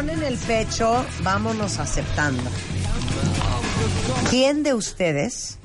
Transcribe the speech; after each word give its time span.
corazón 0.00 0.10
en 0.10 0.22
el 0.22 0.38
pecho, 0.38 1.04
vámonos 1.22 1.78
aceptando. 1.78 2.42
¿Quién 4.30 4.62
de 4.62 4.74
ustedes 4.74 5.58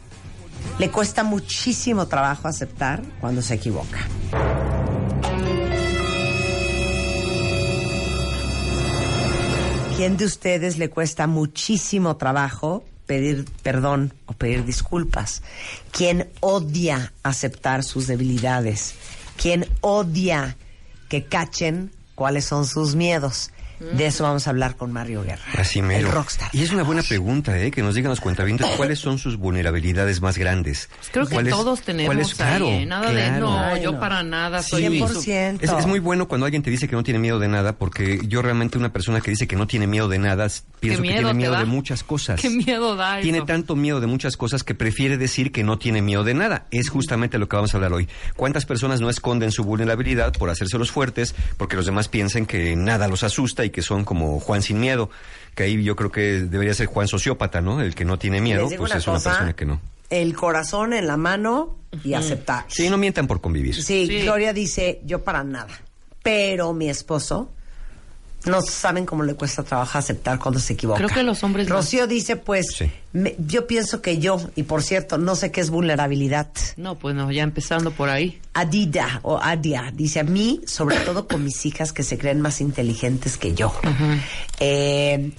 le 0.78 0.90
cuesta 0.92 1.24
muchísimo 1.24 2.08
trabajo 2.08 2.48
aceptar 2.48 3.02
cuando 3.22 3.42
se 3.42 3.56
equivoca? 3.56 4.00
¿Quién 9.95 10.18
de 10.18 10.26
ustedes 10.26 10.78
le 10.78 10.90
cuesta 10.90 11.28
muchísimo 11.28 12.17
trabajo 12.17 12.84
pedir 13.06 13.45
perdón 13.64 14.14
o 14.26 14.34
pedir 14.34 14.66
disculpas? 14.66 15.42
¿Quién 15.92 16.30
odia 16.42 17.14
aceptar 17.23 17.84
sus 17.84 18.08
debilidades? 18.08 18.95
¿Quién 19.42 19.66
odia 19.80 20.58
que 21.08 21.23
cachen 21.23 21.92
cuáles 22.16 22.45
son 22.45 22.66
sus 22.66 22.95
miedos? 22.95 23.52
De 23.80 24.06
eso 24.06 24.24
vamos 24.24 24.48
a 24.48 24.50
hablar 24.52 24.76
con 24.76 24.92
Mario 24.92 25.24
Guerra. 25.24 25.44
Así 25.58 25.82
mero. 25.82 26.08
El 26.08 26.14
rockstar. 26.14 26.50
Y 26.54 26.64
es 26.64 26.72
una 26.72 26.84
buena 26.84 27.04
pregunta, 27.04 27.58
¿eh? 27.60 27.72
Que 27.72 27.82
nos 27.82 27.96
digan 27.96 28.10
los 28.10 28.22
cuentavientes 28.22 28.68
cuáles 28.78 29.00
son 29.00 29.18
sus 29.18 29.38
vulnerabilidades 29.38 30.22
más 30.22 30.38
grandes. 30.38 30.90
Pues 30.98 31.10
creo 31.12 31.26
que 31.28 31.34
¿Cuáles- 31.36 31.54
todos 31.54 31.82
tenemos 31.82 32.16
ahí, 32.16 32.32
claro, 32.36 32.68
¿eh? 32.68 32.86
Nada 32.86 33.12
de 33.12 33.22
claro. 33.24 33.40
no, 33.50 33.60
Ay, 33.60 33.82
yo 33.84 33.92
no. 33.94 34.00
para 34.00 34.24
nada 34.24 34.64
soy 34.64 34.84
100%. 34.84 35.60
Es, 35.62 35.72
es 35.72 35.86
muy 35.88 36.00
bueno 36.00 36.28
cuando 36.28 36.46
alguien 36.46 36.64
te 36.64 36.70
dice 36.70 36.88
que 36.88 36.96
no 36.96 37.04
tiene 37.04 37.20
miedo 37.20 37.40
de 37.40 37.48
nada, 37.48 37.74
porque 37.78 38.20
yo 38.28 38.42
realmente 38.42 38.78
una 38.78 38.94
persona 38.94 39.22
que 39.22 39.32
dice 39.32 39.48
que 39.48 39.56
no 39.56 39.67
tiene 39.67 39.88
miedo 39.88 40.08
de 40.08 40.20
nada, 40.20 40.48
pienso 40.80 41.02
que 41.02 41.10
tiene 41.10 41.34
miedo 41.34 41.58
de 41.58 41.66
muchas 41.66 42.04
cosas. 42.04 42.39
Qué 42.42 42.50
miedo 42.50 42.95
da 42.95 43.20
Tiene 43.22 43.42
tanto 43.42 43.76
miedo 43.76 44.00
de 44.00 44.08
muchas 44.08 44.38
cosas 44.38 44.64
que 44.64 44.76
prefiere 44.76 45.17
decir 45.17 45.52
que 45.52 45.64
no 45.64 45.78
tiene 45.78 46.02
miedo 46.02 46.23
de 46.23 46.34
nada. 46.34 46.66
Es 46.72 46.89
justamente 46.89 47.38
lo 47.38 47.50
que 47.50 47.56
vamos 47.56 47.73
a 47.73 47.78
hablar 47.78 47.94
hoy. 47.94 48.08
¿Cuántas 48.36 48.66
personas 48.66 49.02
no 49.02 49.10
esconden 49.10 49.52
su 49.52 49.64
vulnerabilidad 49.64 50.34
por 50.34 50.50
hacérselos 50.50 50.92
fuertes, 50.92 51.36
porque 51.58 51.76
los 51.76 51.86
demás 51.86 52.08
piensan 52.08 52.45
que 52.45 52.76
nada 52.76 53.08
los 53.08 53.23
asusta 53.23 53.64
y 53.66 53.69
que 53.69 53.81
son 53.81 54.05
como 54.05 54.39
Juan 54.39 54.61
sin 54.61 54.80
miedo? 54.80 55.09
Que 55.55 55.63
ahí 55.63 55.83
yo 55.83 55.95
creo 55.95 56.11
que 56.11 56.39
debería 56.41 56.73
ser 56.73 56.88
Juan 56.88 57.08
sociópata, 57.08 57.61
¿no? 57.61 57.81
El 57.81 57.95
que 57.95 58.05
no 58.05 58.17
tiene 58.19 58.41
miedo, 58.41 58.67
pues 58.67 58.80
una 58.91 58.97
es 58.97 59.08
una 59.08 59.19
persona 59.19 59.53
que 59.53 59.66
no. 59.66 59.80
El 60.09 60.35
corazón 60.35 60.94
en 60.94 61.08
la 61.08 61.17
mano 61.17 61.75
y 62.03 62.13
aceptar. 62.13 62.66
Sí, 62.67 62.89
no 62.89 62.97
mientan 62.97 63.27
por 63.27 63.41
convivir. 63.41 63.75
Sí, 63.75 64.05
Sí. 64.08 64.21
Gloria 64.21 64.53
dice, 64.53 65.02
yo 65.05 65.23
para 65.23 65.43
nada. 65.43 65.80
Pero 66.21 66.73
mi 66.73 66.89
esposo, 66.89 67.52
no 68.46 68.62
saben 68.62 69.06
cómo 69.06 69.24
le 69.24 69.34
cuesta 69.36 69.64
trabajo 69.64 69.98
aceptar 69.98 70.40
cuando 70.40 70.60
se 70.60 70.74
equivoca. 70.74 70.98
Creo 70.98 71.10
que 71.10 71.24
los 71.24 71.44
hombres 71.44 71.68
más. 71.70 71.78
Rocío 71.78 72.08
dice, 72.08 72.36
pues, 72.36 72.68
Sí. 72.78 72.92
me- 73.14 73.36
yo 73.40 73.68
pienso 73.68 74.02
que 74.02 74.20
yo, 74.20 74.40
y 74.56 74.64
por 74.64 74.84
cierto, 74.84 75.18
no 75.18 75.36
sé 75.36 75.52
qué 75.52 75.62
es 75.62 75.70
vulnerabilidad. 75.70 76.48
No, 76.78 76.96
pues 76.96 77.16
no, 77.16 77.32
ya 77.32 77.44
empezando 77.44 77.92
por 77.92 78.10
ahí. 78.10 78.40
Adida 78.54 79.20
o 79.23 79.40
Adia 79.42 79.92
dice 79.94 80.20
a 80.20 80.23
mí, 80.23 80.62
sobre 80.66 80.98
todo 80.98 81.28
con 81.28 81.44
mis 81.44 81.66
hijas 81.66 81.92
que 81.94 82.04
se 82.04 82.18
creen 82.18 82.42
más 82.42 82.62
inteligentes 82.62 83.38
que 83.38 83.54
yo. 83.54 83.73
Eh, 84.60 85.32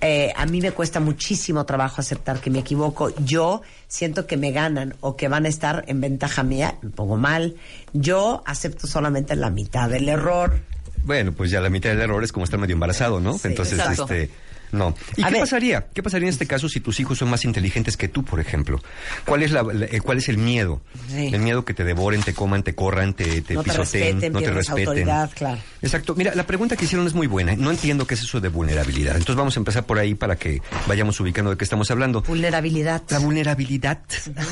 eh, 0.00 0.32
a 0.36 0.44
mí 0.46 0.60
me 0.60 0.72
cuesta 0.72 1.00
muchísimo 1.00 1.64
trabajo 1.64 2.00
aceptar 2.00 2.40
que 2.40 2.50
me 2.50 2.58
equivoco. 2.58 3.14
Yo 3.24 3.62
siento 3.88 4.26
que 4.26 4.36
me 4.36 4.50
ganan 4.52 4.94
o 5.00 5.16
que 5.16 5.28
van 5.28 5.46
a 5.46 5.48
estar 5.48 5.84
en 5.86 6.00
ventaja 6.00 6.42
mía, 6.42 6.76
me 6.82 6.90
pongo 6.90 7.16
mal. 7.16 7.56
Yo 7.94 8.42
acepto 8.44 8.86
solamente 8.86 9.34
la 9.36 9.50
mitad 9.50 9.88
del 9.88 10.08
error. 10.08 10.60
Bueno, 11.04 11.32
pues 11.32 11.50
ya 11.50 11.60
la 11.60 11.70
mitad 11.70 11.90
del 11.90 12.00
error 12.00 12.24
es 12.24 12.32
como 12.32 12.44
estar 12.44 12.58
medio 12.58 12.72
embarazado, 12.74 13.20
¿no? 13.20 13.34
Sí, 13.38 13.48
Entonces, 13.48 13.78
exacto. 13.78 14.02
este, 14.04 14.30
no. 14.72 14.92
¿Y 15.16 15.22
A 15.22 15.26
qué 15.28 15.32
ver. 15.34 15.40
pasaría? 15.42 15.86
¿Qué 15.94 16.02
pasaría 16.02 16.26
en 16.26 16.32
este 16.32 16.46
caso 16.48 16.68
si 16.68 16.80
tus 16.80 16.98
hijos 16.98 17.18
son 17.18 17.30
más 17.30 17.44
inteligentes 17.44 17.96
que 17.96 18.08
tú, 18.08 18.24
por 18.24 18.40
ejemplo? 18.40 18.82
¿Cuál 19.24 19.44
es 19.44 19.52
la, 19.52 19.62
la- 19.62 19.84
eh, 19.84 20.00
cuál 20.00 20.18
es 20.18 20.28
el 20.28 20.36
miedo? 20.38 20.80
Sí. 21.08 21.28
El 21.32 21.40
miedo 21.42 21.64
que 21.64 21.74
te 21.74 21.84
devoren, 21.84 22.22
te 22.22 22.34
coman, 22.34 22.64
te 22.64 22.74
corran, 22.74 23.14
te, 23.14 23.40
te 23.42 23.54
No 23.54 23.62
te 23.62 23.70
pisoteen, 23.70 24.02
respeten, 24.14 24.32
no 24.32 24.40
te 24.40 24.50
respeten. 24.50 24.86
autoridad, 24.88 25.30
claro. 25.32 25.60
Exacto. 25.80 26.14
Mira, 26.16 26.34
la 26.34 26.44
pregunta 26.46 26.74
que 26.76 26.86
hicieron 26.86 27.06
es 27.06 27.14
muy 27.14 27.28
buena. 27.28 27.54
No 27.54 27.70
entiendo 27.70 28.04
qué 28.06 28.14
es 28.14 28.22
eso 28.22 28.40
de 28.40 28.48
vulnerabilidad. 28.48 29.12
Entonces 29.14 29.36
vamos 29.36 29.56
a 29.56 29.60
empezar 29.60 29.84
por 29.86 29.98
ahí 30.00 30.14
para 30.16 30.34
que 30.36 30.60
vayamos 30.88 31.20
ubicando 31.20 31.50
de 31.52 31.56
qué 31.56 31.62
estamos 31.64 31.90
hablando. 31.92 32.22
Vulnerabilidad. 32.22 33.02
La 33.10 33.18
vulnerabilidad, 33.20 34.00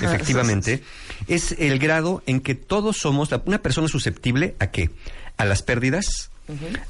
efectivamente, 0.03 0.83
es 1.29 1.53
el 1.59 1.79
grado 1.79 2.23
en 2.27 2.41
que 2.41 2.55
todos 2.55 2.99
somos, 2.99 3.31
la- 3.31 3.43
una 3.47 3.61
persona 3.61 3.89
susceptible 3.89 4.55
a 4.59 4.69
qué? 4.71 4.91
A 5.37 5.45
las 5.45 5.63
pérdidas, 5.63 6.31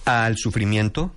al 0.05 0.37
sufrimiento, 0.37 1.13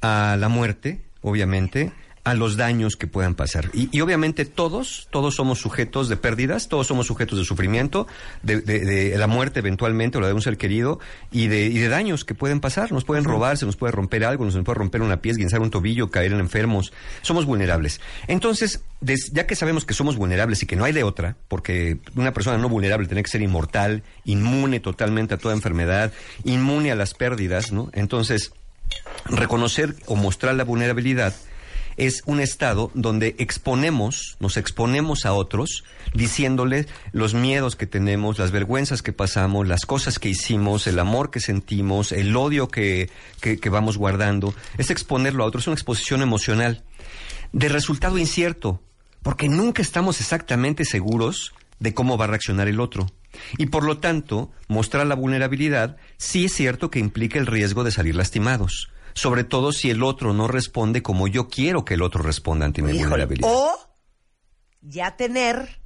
a 0.00 0.36
la 0.38 0.48
muerte, 0.48 1.00
obviamente, 1.22 1.92
a 2.22 2.34
los 2.34 2.56
daños 2.58 2.96
que 2.96 3.06
puedan 3.06 3.34
pasar. 3.34 3.70
Y, 3.72 3.88
y 3.96 4.02
obviamente 4.02 4.44
todos, 4.44 5.08
todos 5.10 5.34
somos 5.36 5.58
sujetos 5.58 6.08
de 6.10 6.16
pérdidas, 6.18 6.68
todos 6.68 6.86
somos 6.86 7.06
sujetos 7.06 7.38
de 7.38 7.44
sufrimiento, 7.46 8.06
de, 8.42 8.60
de- 8.60 8.80
de 8.80 9.16
la 9.18 9.26
muerte 9.26 9.60
eventualmente 9.60 10.18
o 10.18 10.20
la 10.20 10.26
de 10.26 10.34
un 10.34 10.42
ser 10.42 10.58
querido 10.58 11.00
y 11.32 11.46
de, 11.48 11.66
y 11.66 11.78
de 11.78 11.88
daños 11.88 12.26
que 12.26 12.34
pueden 12.34 12.60
pasar. 12.60 12.92
Nos 12.92 13.04
pueden 13.04 13.24
robar, 13.24 13.56
se 13.56 13.64
nos 13.64 13.76
puede 13.76 13.92
romper 13.92 14.24
algo, 14.24 14.44
nos 14.44 14.54
puede 14.62 14.78
romper 14.78 15.00
una 15.00 15.22
pieza, 15.22 15.38
guinzar 15.38 15.60
un 15.60 15.70
tobillo, 15.70 16.10
caer 16.10 16.32
en 16.32 16.40
enfermos. 16.40 16.92
Somos 17.22 17.46
vulnerables. 17.46 18.00
Entonces, 18.28 18.82
des- 19.00 19.30
ya 19.32 19.46
que 19.46 19.56
sabemos 19.56 19.86
que 19.86 19.94
somos 19.94 20.16
vulnerables 20.16 20.62
y 20.62 20.66
que 20.66 20.76
no 20.76 20.84
hay 20.84 20.92
de 20.92 21.04
otra, 21.04 21.36
porque 21.48 21.98
una 22.16 22.32
persona 22.34 22.58
no 22.58 22.68
vulnerable 22.68 23.06
tiene 23.08 23.22
que 23.22 23.30
ser 23.30 23.40
inmortal, 23.40 24.02
inmune 24.26 24.78
totalmente 24.80 25.34
a 25.34 25.38
toda 25.38 25.54
enfermedad, 25.54 26.12
inmune 26.44 26.92
a 26.92 26.96
las 26.96 27.14
pérdidas, 27.14 27.72
¿no? 27.72 27.88
Entonces, 27.94 28.52
reconocer 29.24 29.94
o 30.06 30.16
mostrar 30.16 30.54
la 30.54 30.64
vulnerabilidad 30.64 31.34
es 32.00 32.22
un 32.24 32.40
estado 32.40 32.90
donde 32.94 33.36
exponemos, 33.38 34.38
nos 34.40 34.56
exponemos 34.56 35.26
a 35.26 35.34
otros, 35.34 35.84
diciéndoles 36.14 36.88
los 37.12 37.34
miedos 37.34 37.76
que 37.76 37.86
tenemos, 37.86 38.38
las 38.38 38.52
vergüenzas 38.52 39.02
que 39.02 39.12
pasamos, 39.12 39.68
las 39.68 39.84
cosas 39.84 40.18
que 40.18 40.30
hicimos, 40.30 40.86
el 40.86 40.98
amor 40.98 41.30
que 41.30 41.40
sentimos, 41.40 42.12
el 42.12 42.34
odio 42.34 42.68
que, 42.68 43.10
que, 43.42 43.68
vamos 43.68 43.98
guardando. 43.98 44.54
Es 44.78 44.90
exponerlo 44.90 45.44
a 45.44 45.46
otros, 45.46 45.64
es 45.64 45.68
una 45.68 45.74
exposición 45.74 46.22
emocional 46.22 46.82
de 47.52 47.68
resultado 47.68 48.16
incierto, 48.16 48.80
porque 49.22 49.50
nunca 49.50 49.82
estamos 49.82 50.20
exactamente 50.20 50.86
seguros 50.86 51.52
de 51.80 51.92
cómo 51.92 52.16
va 52.16 52.24
a 52.24 52.28
reaccionar 52.28 52.66
el 52.66 52.80
otro. 52.80 53.08
Y 53.58 53.66
por 53.66 53.84
lo 53.84 53.98
tanto, 53.98 54.50
mostrar 54.68 55.06
la 55.06 55.16
vulnerabilidad 55.16 55.98
sí 56.16 56.46
es 56.46 56.54
cierto 56.54 56.90
que 56.90 56.98
implica 56.98 57.38
el 57.38 57.46
riesgo 57.46 57.84
de 57.84 57.90
salir 57.90 58.16
lastimados, 58.16 58.90
sobre 59.14 59.44
todo 59.44 59.72
si 59.72 59.90
el 59.90 60.02
otro 60.02 60.32
no 60.32 60.48
responde 60.48 61.02
como 61.02 61.28
yo 61.28 61.48
quiero 61.48 61.84
que 61.84 61.94
el 61.94 62.02
otro 62.02 62.22
responda 62.22 62.66
ante 62.66 62.82
mi 62.82 62.92
vulnerabilidad. 62.98 63.48
O 63.50 63.72
ya 64.82 65.16
tener 65.16 65.80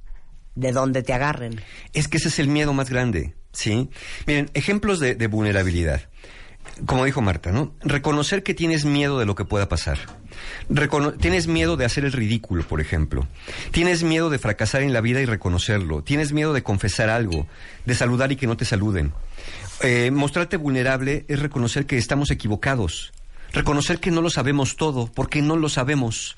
de 0.55 0.71
dónde 0.71 1.03
te 1.03 1.13
agarren. 1.13 1.61
Es 1.93 2.07
que 2.07 2.17
ese 2.17 2.29
es 2.29 2.39
el 2.39 2.47
miedo 2.47 2.73
más 2.73 2.89
grande, 2.89 3.35
¿sí? 3.51 3.89
Miren, 4.25 4.49
ejemplos 4.53 4.99
de, 4.99 5.15
de 5.15 5.27
vulnerabilidad. 5.27 6.09
Como 6.87 7.05
dijo 7.05 7.21
Marta, 7.21 7.51
¿no? 7.51 7.73
Reconocer 7.81 8.41
que 8.43 8.53
tienes 8.53 8.85
miedo 8.85 9.19
de 9.19 9.25
lo 9.25 9.35
que 9.35 9.45
pueda 9.45 9.69
pasar. 9.69 9.97
Recono- 10.69 11.15
tienes 11.17 11.47
miedo 11.47 11.77
de 11.77 11.85
hacer 11.85 12.03
el 12.05 12.11
ridículo, 12.11 12.67
por 12.67 12.81
ejemplo. 12.81 13.27
Tienes 13.71 14.03
miedo 14.03 14.29
de 14.29 14.39
fracasar 14.39 14.81
en 14.81 14.91
la 14.91 14.99
vida 14.99 15.21
y 15.21 15.25
reconocerlo. 15.25 16.01
Tienes 16.03 16.33
miedo 16.33 16.53
de 16.53 16.63
confesar 16.63 17.09
algo, 17.09 17.47
de 17.85 17.95
saludar 17.95 18.31
y 18.31 18.35
que 18.35 18.47
no 18.47 18.57
te 18.57 18.65
saluden. 18.65 19.13
Eh, 19.81 20.11
mostrarte 20.11 20.57
vulnerable 20.57 21.25
es 21.27 21.39
reconocer 21.39 21.85
que 21.85 21.97
estamos 21.97 22.31
equivocados. 22.31 23.11
Reconocer 23.51 23.99
que 23.99 24.11
no 24.11 24.21
lo 24.21 24.29
sabemos 24.29 24.75
todo, 24.75 25.11
porque 25.13 25.41
no 25.41 25.55
lo 25.55 25.69
sabemos. 25.69 26.35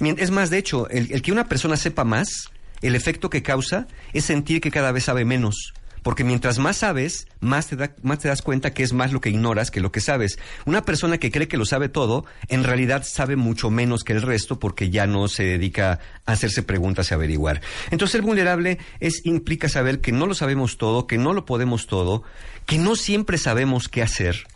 Es 0.00 0.30
más, 0.30 0.50
de 0.50 0.58
hecho, 0.58 0.88
el, 0.90 1.22
que 1.22 1.32
una 1.32 1.48
persona 1.48 1.76
sepa 1.76 2.04
más, 2.04 2.50
el 2.82 2.94
efecto 2.94 3.30
que 3.30 3.42
causa 3.42 3.86
es 4.12 4.24
sentir 4.24 4.60
que 4.60 4.70
cada 4.70 4.92
vez 4.92 5.04
sabe 5.04 5.24
menos. 5.24 5.72
Porque 6.02 6.22
mientras 6.22 6.58
más 6.58 6.76
sabes, 6.76 7.26
más 7.40 7.66
te, 7.66 7.76
más 8.02 8.20
te 8.20 8.28
das 8.28 8.40
cuenta 8.40 8.72
que 8.72 8.84
es 8.84 8.92
más 8.92 9.12
lo 9.12 9.20
que 9.20 9.30
ignoras 9.30 9.72
que 9.72 9.80
lo 9.80 9.90
que 9.90 10.00
sabes. 10.00 10.38
Una 10.64 10.84
persona 10.84 11.18
que 11.18 11.32
cree 11.32 11.48
que 11.48 11.56
lo 11.56 11.64
sabe 11.64 11.88
todo, 11.88 12.24
en 12.46 12.62
realidad 12.62 13.02
sabe 13.04 13.34
mucho 13.34 13.70
menos 13.70 14.04
que 14.04 14.12
el 14.12 14.22
resto 14.22 14.60
porque 14.60 14.88
ya 14.90 15.08
no 15.08 15.26
se 15.26 15.42
dedica 15.42 15.98
a 16.24 16.32
hacerse 16.32 16.62
preguntas 16.62 17.10
y 17.10 17.14
averiguar. 17.14 17.60
Entonces, 17.90 18.12
ser 18.12 18.22
vulnerable 18.22 18.78
es, 19.00 19.26
implica 19.26 19.68
saber 19.68 20.00
que 20.00 20.12
no 20.12 20.26
lo 20.26 20.34
sabemos 20.34 20.78
todo, 20.78 21.08
que 21.08 21.18
no 21.18 21.32
lo 21.32 21.44
podemos 21.44 21.88
todo, 21.88 22.22
que 22.66 22.78
no 22.78 22.96
siempre 22.96 23.38
sabemos 23.38 23.88
qué 23.88 24.02
hacer, 24.02 24.46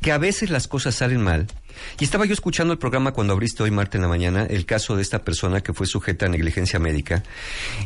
que 0.00 0.12
a 0.12 0.18
veces 0.18 0.50
las 0.50 0.68
cosas 0.68 0.96
salen 0.96 1.22
mal. 1.22 1.46
Y 1.98 2.04
estaba 2.04 2.26
yo 2.26 2.34
escuchando 2.34 2.72
el 2.72 2.78
programa 2.78 3.12
cuando 3.12 3.32
abriste 3.32 3.62
hoy, 3.62 3.70
Marta, 3.70 3.96
en 3.96 4.02
la 4.02 4.08
mañana, 4.08 4.44
el 4.44 4.66
caso 4.66 4.94
de 4.96 5.02
esta 5.02 5.24
persona 5.24 5.62
que 5.62 5.72
fue 5.72 5.86
sujeta 5.86 6.26
a 6.26 6.28
negligencia 6.28 6.78
médica. 6.78 7.22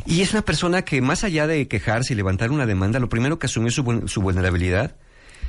Y 0.05 0.21
es 0.21 0.33
una 0.33 0.41
persona 0.41 0.83
que, 0.83 1.01
más 1.01 1.23
allá 1.23 1.47
de 1.47 1.67
quejarse 1.67 2.13
y 2.13 2.15
levantar 2.15 2.51
una 2.51 2.65
demanda, 2.65 2.99
lo 2.99 3.09
primero 3.09 3.39
que 3.39 3.45
asumió 3.45 3.71
su 3.71 4.21
vulnerabilidad 4.21 4.95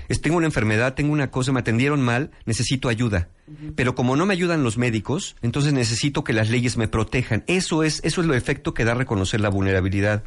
es, 0.09 0.23
tengo 0.23 0.39
una 0.39 0.47
enfermedad, 0.47 0.95
tengo 0.95 1.13
una 1.13 1.31
cosa, 1.31 1.53
me 1.53 1.61
atendieron 1.61 2.01
mal, 2.01 2.31
necesito 2.47 2.89
ayuda. 2.89 3.29
Pero 3.77 3.95
como 3.95 4.17
no 4.17 4.25
me 4.25 4.33
ayudan 4.33 4.63
los 4.63 4.79
médicos, 4.79 5.37
entonces 5.43 5.75
necesito 5.75 6.25
que 6.25 6.33
las 6.33 6.49
leyes 6.49 6.79
me 6.79 6.89
protejan. 6.89 7.45
Eso 7.47 7.83
es, 7.83 8.01
eso 8.05 8.23
es 8.23 8.27
lo 8.27 8.35
efecto 8.35 8.73
que 8.73 8.85
da 8.85 8.95
reconocer 8.95 9.41
la 9.41 9.51
vulnerabilidad. 9.51 10.25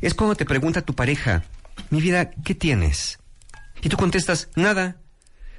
Es 0.00 0.14
cuando 0.14 0.36
te 0.36 0.44
pregunta 0.44 0.82
tu 0.82 0.94
pareja, 0.94 1.44
mi 1.90 2.00
vida, 2.00 2.30
¿qué 2.30 2.54
tienes? 2.54 3.18
Y 3.82 3.88
tú 3.88 3.96
contestas, 3.96 4.48
nada. 4.56 4.96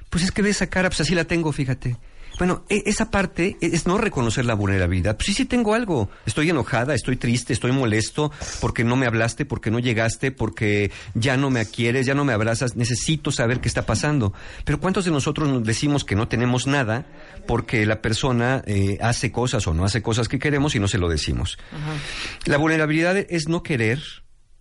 Pues 0.10 0.24
es 0.24 0.32
que 0.32 0.42
ves 0.42 0.58
esa 0.58 0.68
cara, 0.68 0.90
pues 0.90 1.02
así 1.02 1.14
la 1.16 1.26
tengo, 1.26 1.52
fíjate. 1.52 1.98
Bueno, 2.40 2.64
e- 2.70 2.84
esa 2.86 3.12
parte 3.12 3.58
es 3.60 3.86
no 3.86 3.98
reconocer 3.98 4.46
la 4.46 4.54
vulnerabilidad. 4.54 5.18
Pues 5.18 5.26
sí, 5.28 5.34
sí 5.34 5.46
tengo 5.46 5.74
algo. 5.74 6.10
Estoy 6.26 6.50
enojada, 6.50 6.96
estoy 6.96 7.18
triste, 7.18 7.52
estoy 7.52 7.74
molesto 7.74 8.32
porque 8.62 8.86
no 8.86 8.96
me 8.96 9.08
hablaste, 9.08 9.46
porque 9.46 9.72
no 9.72 9.80
llegaste, 9.80 10.32
porque 10.32 10.90
ya 11.16 11.36
no 11.36 11.50
me 11.50 11.66
quieres, 11.66 12.06
ya 12.06 12.14
no 12.16 12.24
me 12.24 12.32
abrazas. 12.32 12.78
Necesito 12.78 13.32
saber 13.32 13.60
qué 13.60 13.68
está 13.68 13.86
pasando. 13.86 14.34
Pero 14.64 14.80
¿cuántos 14.80 15.04
de 15.06 15.12
nosotros 15.12 15.50
nos 15.50 15.64
decimos 15.66 16.06
que 16.06 16.16
no 16.16 16.30
tenemos 16.30 16.66
nada 16.66 17.06
porque 17.46 17.86
la 17.86 18.02
persona 18.02 18.64
eh, 18.66 18.98
hace 19.02 19.32
cosas 19.34 19.68
o 19.68 19.74
no 19.74 19.84
hace 19.84 20.02
cosas 20.02 20.30
que 20.30 20.40
queremos 20.40 20.76
y 20.76 20.80
no 20.80 20.88
se 20.88 20.98
lo 20.98 21.10
decimos? 21.10 21.58
La 22.46 22.58
vulnerabilidad 22.58 23.18
es 23.18 23.50
no 23.50 23.64
querer 23.64 24.02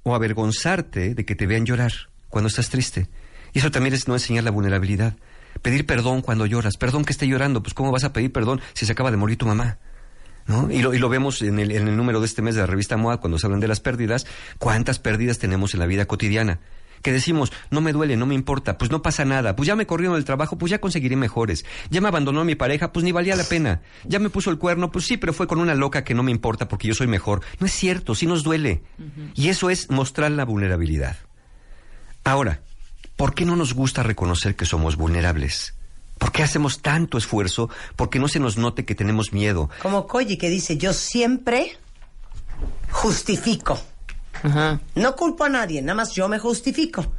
o 0.02 0.16
avergonzarte 0.16 1.14
de 1.14 1.24
que 1.24 1.36
te 1.36 1.46
vean 1.46 1.64
llorar 1.64 1.92
cuando 2.28 2.48
estás 2.48 2.70
triste. 2.70 3.08
Y 3.52 3.58
eso 3.58 3.70
también 3.70 3.94
es 3.94 4.08
no 4.08 4.14
enseñar 4.14 4.44
la 4.44 4.50
vulnerabilidad. 4.50 5.16
Pedir 5.62 5.86
perdón 5.86 6.22
cuando 6.22 6.46
lloras. 6.46 6.76
Perdón 6.76 7.04
que 7.04 7.12
esté 7.12 7.26
llorando. 7.26 7.62
Pues 7.62 7.74
¿cómo 7.74 7.90
vas 7.90 8.04
a 8.04 8.12
pedir 8.12 8.32
perdón 8.32 8.60
si 8.74 8.86
se 8.86 8.92
acaba 8.92 9.10
de 9.10 9.16
morir 9.16 9.38
tu 9.38 9.46
mamá? 9.46 9.78
¿No? 10.46 10.70
Y, 10.70 10.80
lo, 10.80 10.94
y 10.94 10.98
lo 10.98 11.08
vemos 11.08 11.42
en 11.42 11.58
el, 11.58 11.72
en 11.72 11.88
el 11.88 11.96
número 11.96 12.20
de 12.20 12.26
este 12.26 12.40
mes 12.40 12.54
de 12.54 12.62
la 12.62 12.66
revista 12.66 12.96
MOA 12.96 13.18
cuando 13.20 13.38
se 13.38 13.46
hablan 13.46 13.60
de 13.60 13.68
las 13.68 13.80
pérdidas. 13.80 14.26
¿Cuántas 14.58 14.98
pérdidas 14.98 15.38
tenemos 15.38 15.74
en 15.74 15.80
la 15.80 15.86
vida 15.86 16.06
cotidiana? 16.06 16.60
Que 17.02 17.12
decimos, 17.12 17.52
no 17.70 17.80
me 17.80 17.92
duele, 17.92 18.16
no 18.16 18.26
me 18.26 18.34
importa, 18.34 18.76
pues 18.76 18.90
no 18.90 19.02
pasa 19.02 19.24
nada, 19.24 19.54
pues 19.54 19.68
ya 19.68 19.76
me 19.76 19.86
corrieron 19.86 20.16
del 20.16 20.24
trabajo, 20.24 20.58
pues 20.58 20.70
ya 20.70 20.80
conseguiré 20.80 21.16
mejores. 21.16 21.64
Ya 21.90 22.00
me 22.00 22.08
abandonó 22.08 22.44
mi 22.44 22.54
pareja, 22.54 22.92
pues 22.92 23.04
ni 23.04 23.12
valía 23.12 23.36
la 23.36 23.44
pena. 23.44 23.82
Ya 24.04 24.18
me 24.18 24.30
puso 24.30 24.50
el 24.50 24.58
cuerno, 24.58 24.90
pues 24.90 25.04
sí, 25.04 25.16
pero 25.16 25.32
fue 25.32 25.46
con 25.46 25.60
una 25.60 25.74
loca 25.74 26.02
que 26.02 26.14
no 26.14 26.22
me 26.22 26.32
importa 26.32 26.66
porque 26.66 26.88
yo 26.88 26.94
soy 26.94 27.06
mejor. 27.06 27.42
No 27.60 27.66
es 27.66 27.72
cierto, 27.72 28.14
sí 28.14 28.26
nos 28.26 28.42
duele. 28.42 28.82
Y 29.34 29.48
eso 29.48 29.70
es 29.70 29.90
mostrar 29.90 30.30
la 30.32 30.44
vulnerabilidad. 30.44 31.18
Ahora, 32.24 32.62
¿por 33.18 33.34
qué 33.34 33.44
no 33.44 33.56
nos 33.56 33.74
gusta 33.74 34.02
reconocer 34.04 34.54
que 34.54 34.64
somos 34.64 34.96
vulnerables? 34.96 35.74
¿Por 36.18 36.30
qué 36.30 36.44
hacemos 36.44 36.80
tanto 36.80 37.18
esfuerzo? 37.18 37.68
Porque 37.96 38.20
no 38.20 38.28
se 38.28 38.38
nos 38.38 38.56
note 38.56 38.84
que 38.84 38.94
tenemos 38.94 39.32
miedo. 39.32 39.68
Como 39.82 40.06
Koji 40.06 40.38
que 40.38 40.48
dice, 40.48 40.78
yo 40.78 40.92
siempre 40.92 41.76
justifico. 42.90 43.78
Ajá. 44.42 44.80
No 44.94 45.16
culpo 45.16 45.44
a 45.44 45.48
nadie, 45.48 45.82
nada 45.82 45.96
más 45.96 46.12
yo 46.12 46.28
me 46.28 46.38
justifico. 46.38 47.12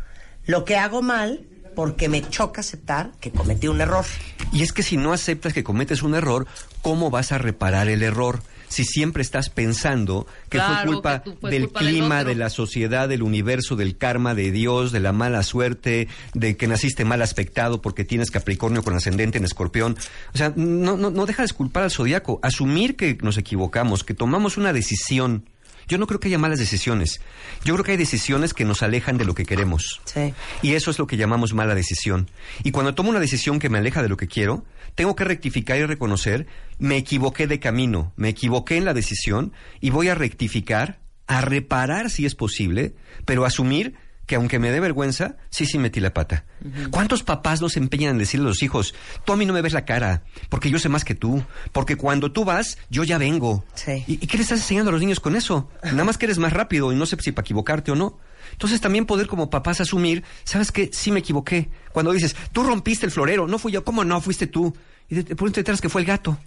Lo 0.46 0.64
que 0.64 0.78
hago 0.78 1.02
mal 1.02 1.46
porque 1.76 2.08
me 2.08 2.28
choca 2.28 2.62
aceptar 2.62 3.12
que 3.20 3.32
cometí 3.32 3.68
un 3.68 3.82
error. 3.82 4.06
Y 4.54 4.64
es 4.64 4.72
que 4.72 4.84
si 4.84 4.96
no 4.96 5.12
aceptas 5.12 5.54
que 5.54 5.66
cometes 5.66 6.02
un 6.02 6.16
error, 6.16 6.48
¿cómo 6.82 7.10
vas 7.10 7.34
a 7.34 7.38
reparar 7.38 7.90
el 7.90 8.04
error? 8.04 8.42
Si 8.70 8.86
siempre 8.86 9.22
estás 9.22 9.50
pensando 9.50 10.26
que 10.50 10.58
Claro, 10.60 10.76
fue 10.86 10.94
culpa 10.94 11.24
que 11.24 11.32
tú- 11.32 11.38
fue 11.42 11.50
del 11.52 11.64
culpa 11.64 11.80
clima, 11.82 12.24
de 12.24 12.36
la 12.36 12.50
sociedad, 12.50 13.10
del 13.10 13.24
universo, 13.24 13.76
del 13.76 13.98
karma, 13.98 14.34
de 14.36 14.52
Dios, 14.52 14.92
de 14.92 15.00
la 15.02 15.12
mala 15.12 15.44
suerte, 15.44 16.08
de 16.34 16.56
que 16.56 16.68
naciste 16.68 17.04
mal 17.04 17.22
aspectado 17.22 17.82
porque 17.82 18.06
tienes 18.06 18.32
Capricornio 18.32 18.82
con 18.84 18.96
ascendente 18.96 19.38
en 19.40 19.44
Escorpión. 19.46 19.98
O 20.34 20.38
sea, 20.38 20.54
no, 20.56 20.96
no, 20.96 21.10
no 21.12 21.26
deja 21.26 21.44
de 21.46 21.50
culpar 21.52 21.84
al 21.84 21.92
zodiaco. 21.92 22.40
Asumir 22.44 22.96
que 22.96 23.18
nos 23.22 23.38
equivocamos, 23.38 24.04
que 24.04 24.14
tomamos 24.14 24.56
una 24.58 24.72
decisión. 24.72 25.44
Yo 25.90 25.98
no 25.98 26.08
creo 26.08 26.20
que 26.20 26.28
haya 26.28 26.38
malas 26.38 26.60
decisiones. 26.60 27.20
Yo 27.66 27.74
creo 27.74 27.84
que 27.84 27.92
hay 27.92 27.98
decisiones 27.98 28.54
que 28.54 28.64
nos 28.64 28.84
alejan 28.84 29.18
de 29.18 29.26
lo 29.26 29.34
que 29.34 29.46
queremos. 29.46 30.00
Sí. 30.06 30.34
Y 30.62 30.76
eso 30.76 30.92
es 30.92 31.00
lo 31.00 31.08
que 31.08 31.18
llamamos 31.18 31.54
mala 31.54 31.74
decisión. 31.74 32.30
Y 32.64 32.72
cuando 32.72 32.94
tomo 32.94 33.10
una 33.10 33.20
decisión 33.20 33.58
que 33.58 33.70
me 33.70 33.80
aleja 33.80 34.04
de 34.04 34.10
lo 34.10 34.16
que 34.16 34.28
quiero, 34.28 34.64
tengo 34.94 35.16
que 35.16 35.24
rectificar 35.24 35.78
y 35.80 35.86
reconocer, 35.86 36.46
me 36.78 36.96
equivoqué 36.98 37.48
de 37.48 37.60
camino, 37.60 38.14
me 38.16 38.30
equivoqué 38.30 38.78
en 38.78 38.86
la 38.86 38.94
decisión 38.94 39.52
y 39.82 39.90
voy 39.90 40.10
a 40.10 40.16
rectificar, 40.16 41.00
a 41.26 41.42
reparar 41.42 42.12
si 42.12 42.26
es 42.26 42.36
posible, 42.36 42.94
pero 43.26 43.44
asumir 43.44 43.96
que 44.30 44.36
aunque 44.36 44.60
me 44.60 44.70
dé 44.70 44.80
vergüenza, 44.80 45.38
sí, 45.50 45.66
sí 45.66 45.80
metí 45.80 46.00
la 46.00 46.14
pata. 46.14 46.46
¿Cuántos 46.92 47.24
papás 47.24 47.62
no 47.62 47.68
se 47.68 47.80
empeñan 47.80 48.12
en 48.12 48.20
decirle 48.20 48.46
a 48.46 48.50
los 48.50 48.62
hijos, 48.62 48.94
tú 49.26 49.34
a 49.34 49.36
mí 49.36 49.44
no 49.44 49.54
me 49.54 49.64
ves 49.64 49.74
la 49.74 49.86
cara, 49.86 50.22
porque 50.50 50.70
yo 50.70 50.78
sé 50.78 50.88
más 50.88 51.04
que 51.04 51.16
tú, 51.16 51.44
porque 51.72 51.96
cuando 51.96 52.32
tú 52.32 52.46
vas, 52.46 52.78
yo 52.92 53.04
ya 53.04 53.18
vengo? 53.18 53.66
Sí. 53.74 54.04
¿Y, 54.06 54.14
y 54.24 54.28
qué 54.28 54.38
le 54.38 54.44
estás 54.44 54.60
enseñando 54.60 54.90
a 54.90 54.92
los 54.92 55.02
niños 55.02 55.20
con 55.20 55.36
eso? 55.36 55.68
Nada 55.82 56.04
más 56.04 56.20
que 56.20 56.28
eres 56.28 56.38
más 56.38 56.54
rápido 56.54 56.94
y 56.94 56.96
no 56.96 57.08
sé 57.08 57.18
si 57.20 57.32
para 57.32 57.44
equivocarte 57.44 57.90
o 57.90 57.96
no. 57.96 58.20
Entonces 58.52 58.80
también 58.80 59.08
poder 59.08 59.26
como 59.26 59.50
papás 59.50 59.82
asumir, 59.82 60.24
¿sabes 60.44 60.72
qué? 60.72 60.92
Sí 60.94 61.12
me 61.12 61.22
equivoqué. 61.22 61.72
Cuando 61.92 62.12
dices, 62.12 62.36
tú 62.54 62.62
rompiste 62.62 63.08
el 63.08 63.12
florero, 63.12 63.48
no 63.48 63.58
fui 63.58 63.72
yo, 63.72 63.84
¿cómo 63.84 64.06
no? 64.06 64.22
Fuiste 64.22 64.46
tú. 64.46 64.76
Y 65.10 65.16
de 65.16 65.24
pronto 65.24 65.54
te 65.54 65.62
enteras 65.62 65.82
que 65.82 65.90
fue 65.90 66.02
el 66.02 66.08
gato. 66.08 66.38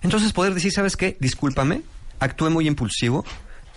Entonces 0.00 0.32
poder 0.32 0.54
decir, 0.54 0.72
¿sabes 0.72 0.96
qué? 0.96 1.16
Discúlpame, 1.20 1.82
actué 2.18 2.50
muy 2.50 2.66
impulsivo, 2.66 3.24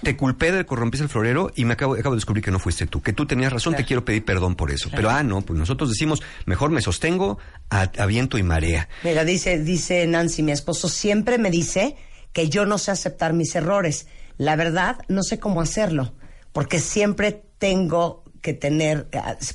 te 0.02 0.18
culpé 0.18 0.52
de 0.52 0.66
que 0.66 0.76
rompiste 0.76 1.04
el 1.04 1.10
florero 1.10 1.52
y 1.56 1.66
me 1.66 1.74
acabo, 1.74 1.94
acabo 1.96 2.16
de 2.16 2.18
descubrir 2.18 2.44
que 2.44 2.52
no 2.52 2.60
fuiste 2.60 2.88
tú, 2.88 3.02
que 3.02 3.14
tú 3.14 3.26
tenías 3.26 3.52
razón, 3.52 3.76
te 3.76 3.86
quiero 3.86 4.06
pedir 4.06 4.24
perdón 4.24 4.56
por 4.56 4.72
eso. 4.72 4.90
Pero 4.96 5.10
ah, 5.10 5.24
no, 5.24 5.42
pues 5.42 5.58
nosotros 5.58 5.90
decimos, 5.90 6.22
mejor 6.46 6.70
me 6.72 6.82
sostengo 6.82 7.38
a, 7.70 7.82
a 7.98 8.06
viento 8.06 8.38
y 8.38 8.44
marea. 8.44 8.88
Mira, 9.04 9.24
dice, 9.24 9.60
dice 9.60 10.06
Nancy, 10.08 10.44
mi 10.44 10.52
esposo 10.52 10.90
siempre 10.90 11.38
me 11.38 11.50
dice 11.52 11.96
que 12.34 12.50
yo 12.50 12.66
no 12.66 12.78
sé 12.78 12.92
aceptar 12.92 13.34
mis 13.34 13.56
errores. 13.56 14.08
La 14.38 14.56
verdad, 14.56 14.98
no 15.08 15.24
sé 15.24 15.40
cómo 15.40 15.62
hacerlo, 15.62 16.14
porque 16.52 16.80
siempre 16.80 17.44
tengo 17.58 18.24
que 18.42 18.54
tener, 18.54 19.08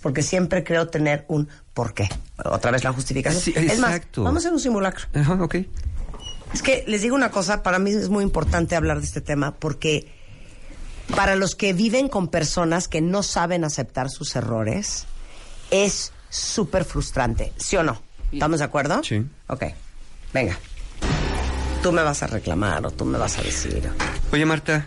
porque 0.03 0.23
siempre 0.23 0.65
creo 0.65 0.89
tener 0.89 1.25
un 1.29 1.49
porqué. 1.75 2.09
Otra 2.45 2.73
vez 2.73 2.83
la 2.83 2.93
justificación. 2.93 3.41
Sí, 3.41 3.53
es 3.55 3.79
más, 3.79 4.01
vamos 4.17 4.37
a 4.37 4.39
hacer 4.39 4.53
un 4.53 4.59
simulacro. 4.59 5.07
Ajá, 5.15 5.35
ok. 5.35 5.57
Es 6.53 6.63
que 6.63 6.85
les 6.89 7.03
digo 7.03 7.15
una 7.15 7.31
cosa, 7.31 7.63
para 7.63 7.79
mí 7.79 7.91
es 7.91 8.09
muy 8.09 8.25
importante 8.25 8.75
hablar 8.75 8.99
de 8.99 9.07
este 9.07 9.21
tema 9.21 9.55
porque 9.55 10.09
para 11.15 11.37
los 11.37 11.55
que 11.55 11.73
viven 11.73 12.09
con 12.09 12.29
personas 12.29 12.89
que 12.89 13.01
no 13.01 13.23
saben 13.23 13.65
aceptar 13.65 14.11
sus 14.11 14.37
errores, 14.37 15.07
es 15.71 16.13
súper 16.29 16.85
frustrante, 16.85 17.53
¿sí 17.57 17.77
o 17.77 17.83
no? 17.83 18.01
¿Estamos 18.33 18.61
de 18.61 18.65
acuerdo? 18.65 19.03
Sí. 19.03 19.27
Ok, 19.49 19.65
venga. 20.33 20.59
Tú 21.83 21.93
me 21.93 22.03
vas 22.03 22.23
a 22.23 22.27
reclamar 22.27 22.87
o 22.87 22.91
tú 22.91 23.05
me 23.05 23.19
vas 23.19 23.39
a 23.39 23.43
decir. 23.43 23.91
Oye, 24.33 24.45
Marta, 24.45 24.87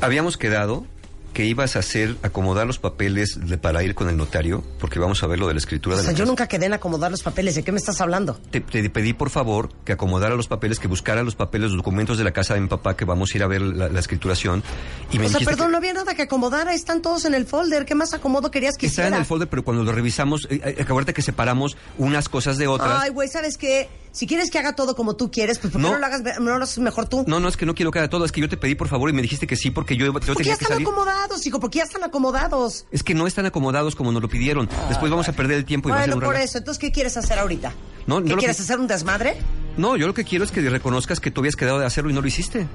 habíamos 0.00 0.36
quedado 0.36 0.86
que 1.32 1.44
ibas 1.46 1.76
a 1.76 1.78
hacer, 1.78 2.16
acomodar 2.22 2.66
los 2.66 2.78
papeles 2.78 3.38
de- 3.40 3.56
para 3.58 3.82
ir 3.82 3.94
con 3.94 4.08
el 4.08 4.16
notario, 4.16 4.62
porque 4.78 4.98
vamos 4.98 5.22
a 5.22 5.26
ver 5.26 5.38
lo 5.38 5.48
de 5.48 5.54
la 5.54 5.58
escritura 5.58 5.94
O 5.94 5.98
de 5.98 6.04
sea, 6.04 6.12
la 6.12 6.18
yo 6.18 6.24
casa. 6.24 6.30
nunca 6.30 6.46
quedé 6.48 6.66
en 6.66 6.74
acomodar 6.74 7.10
los 7.10 7.22
papeles. 7.22 7.54
¿De 7.54 7.62
qué 7.62 7.72
me 7.72 7.78
estás 7.78 8.00
hablando? 8.00 8.38
Te, 8.50 8.60
te 8.60 8.88
pedí 8.90 9.12
por 9.12 9.30
favor 9.30 9.70
que 9.84 9.92
acomodara 9.92 10.34
los 10.34 10.46
papeles, 10.48 10.78
que 10.78 10.88
buscara 10.88 11.22
los 11.22 11.34
papeles, 11.34 11.68
los 11.70 11.78
documentos 11.78 12.18
de 12.18 12.24
la 12.24 12.32
casa 12.32 12.54
de 12.54 12.60
mi 12.60 12.68
papá, 12.68 12.96
que 12.96 13.04
vamos 13.04 13.30
a 13.32 13.36
ir 13.36 13.42
a 13.42 13.46
ver 13.46 13.62
la, 13.62 13.88
la 13.88 14.00
escrituración. 14.00 14.62
Y 15.10 15.18
me 15.18 15.26
O 15.26 15.28
sea, 15.30 15.40
perdón, 15.40 15.66
que- 15.68 15.72
no 15.72 15.78
había 15.78 15.92
nada 15.94 16.14
que 16.14 16.22
acomodar. 16.22 16.68
Están 16.68 17.02
todos 17.02 17.24
en 17.24 17.34
el 17.34 17.46
folder. 17.46 17.84
¿Qué 17.86 17.94
más 17.94 18.12
acomodo 18.14 18.50
querías 18.50 18.76
que 18.76 18.86
Está 18.86 19.02
hiciera? 19.02 19.16
en 19.16 19.20
el 19.22 19.26
folder, 19.26 19.48
pero 19.48 19.64
cuando 19.64 19.82
lo 19.84 19.92
revisamos, 19.92 20.46
eh, 20.50 20.60
eh, 20.78 20.82
acuérdate 20.82 21.14
que 21.14 21.22
separamos 21.22 21.76
unas 21.98 22.28
cosas 22.28 22.58
de 22.58 22.66
otras. 22.66 23.00
Ay, 23.02 23.10
güey, 23.10 23.28
¿sabes 23.28 23.56
qué? 23.56 23.88
Si 24.12 24.26
quieres 24.26 24.50
que 24.50 24.58
haga 24.58 24.74
todo 24.74 24.94
como 24.94 25.16
tú 25.16 25.30
quieres, 25.30 25.58
pues 25.58 25.72
¿por 25.72 25.80
qué 25.80 25.86
No. 25.88 25.94
no, 25.94 25.98
lo 25.98 26.04
hagas 26.04 26.22
no 26.38 26.58
lo 26.58 26.62
haces 26.64 26.80
mejor 26.80 27.08
tú? 27.08 27.24
No, 27.26 27.40
no, 27.40 27.48
es 27.48 27.56
que 27.56 27.64
no 27.64 27.74
quiero 27.74 27.90
que 27.90 27.98
haga 27.98 28.10
todo, 28.10 28.26
es 28.26 28.32
que 28.32 28.42
yo 28.42 28.48
te 28.50 28.58
pedí 28.58 28.74
por 28.74 28.88
favor 28.88 29.08
y 29.08 29.14
me 29.14 29.22
dijiste 29.22 29.46
que 29.46 29.56
sí, 29.56 29.70
porque 29.70 29.96
yo, 29.96 30.04
yo 30.04 30.12
ya 30.20 30.34
tenía 30.34 30.56
que 30.58 30.66
salir. 30.66 30.86
Acomodados, 31.22 31.46
hijo, 31.46 31.60
porque 31.60 31.78
ya 31.78 31.84
están 31.84 32.04
acomodados. 32.04 32.86
Es 32.90 33.02
que 33.02 33.14
no 33.14 33.26
están 33.26 33.46
acomodados 33.46 33.94
como 33.94 34.12
nos 34.12 34.22
lo 34.22 34.28
pidieron. 34.28 34.68
Después 34.88 35.10
vamos 35.10 35.28
a 35.28 35.32
perder 35.32 35.58
el 35.58 35.64
tiempo 35.64 35.88
y 35.88 35.92
va 35.92 35.98
a 35.98 36.00
ser 36.04 36.10
Bueno, 36.14 36.26
un 36.26 36.32
por 36.32 36.40
eso. 36.40 36.58
Entonces, 36.58 36.80
¿qué 36.80 36.90
quieres 36.92 37.16
hacer 37.16 37.38
ahorita? 37.38 37.72
No, 38.06 38.22
¿Qué 38.22 38.30
lo 38.30 38.36
quieres 38.38 38.56
que- 38.56 38.62
hacer 38.62 38.78
un 38.80 38.86
desmadre? 38.86 39.36
No, 39.76 39.96
yo 39.96 40.06
lo 40.06 40.14
que 40.14 40.24
quiero 40.24 40.44
es 40.44 40.50
que 40.50 40.60
reconozcas 40.68 41.20
que 41.20 41.30
tú 41.30 41.40
habías 41.40 41.56
quedado 41.56 41.78
de 41.78 41.86
hacerlo 41.86 42.10
y 42.10 42.14
no 42.14 42.20
lo 42.20 42.26
hiciste. 42.28 42.66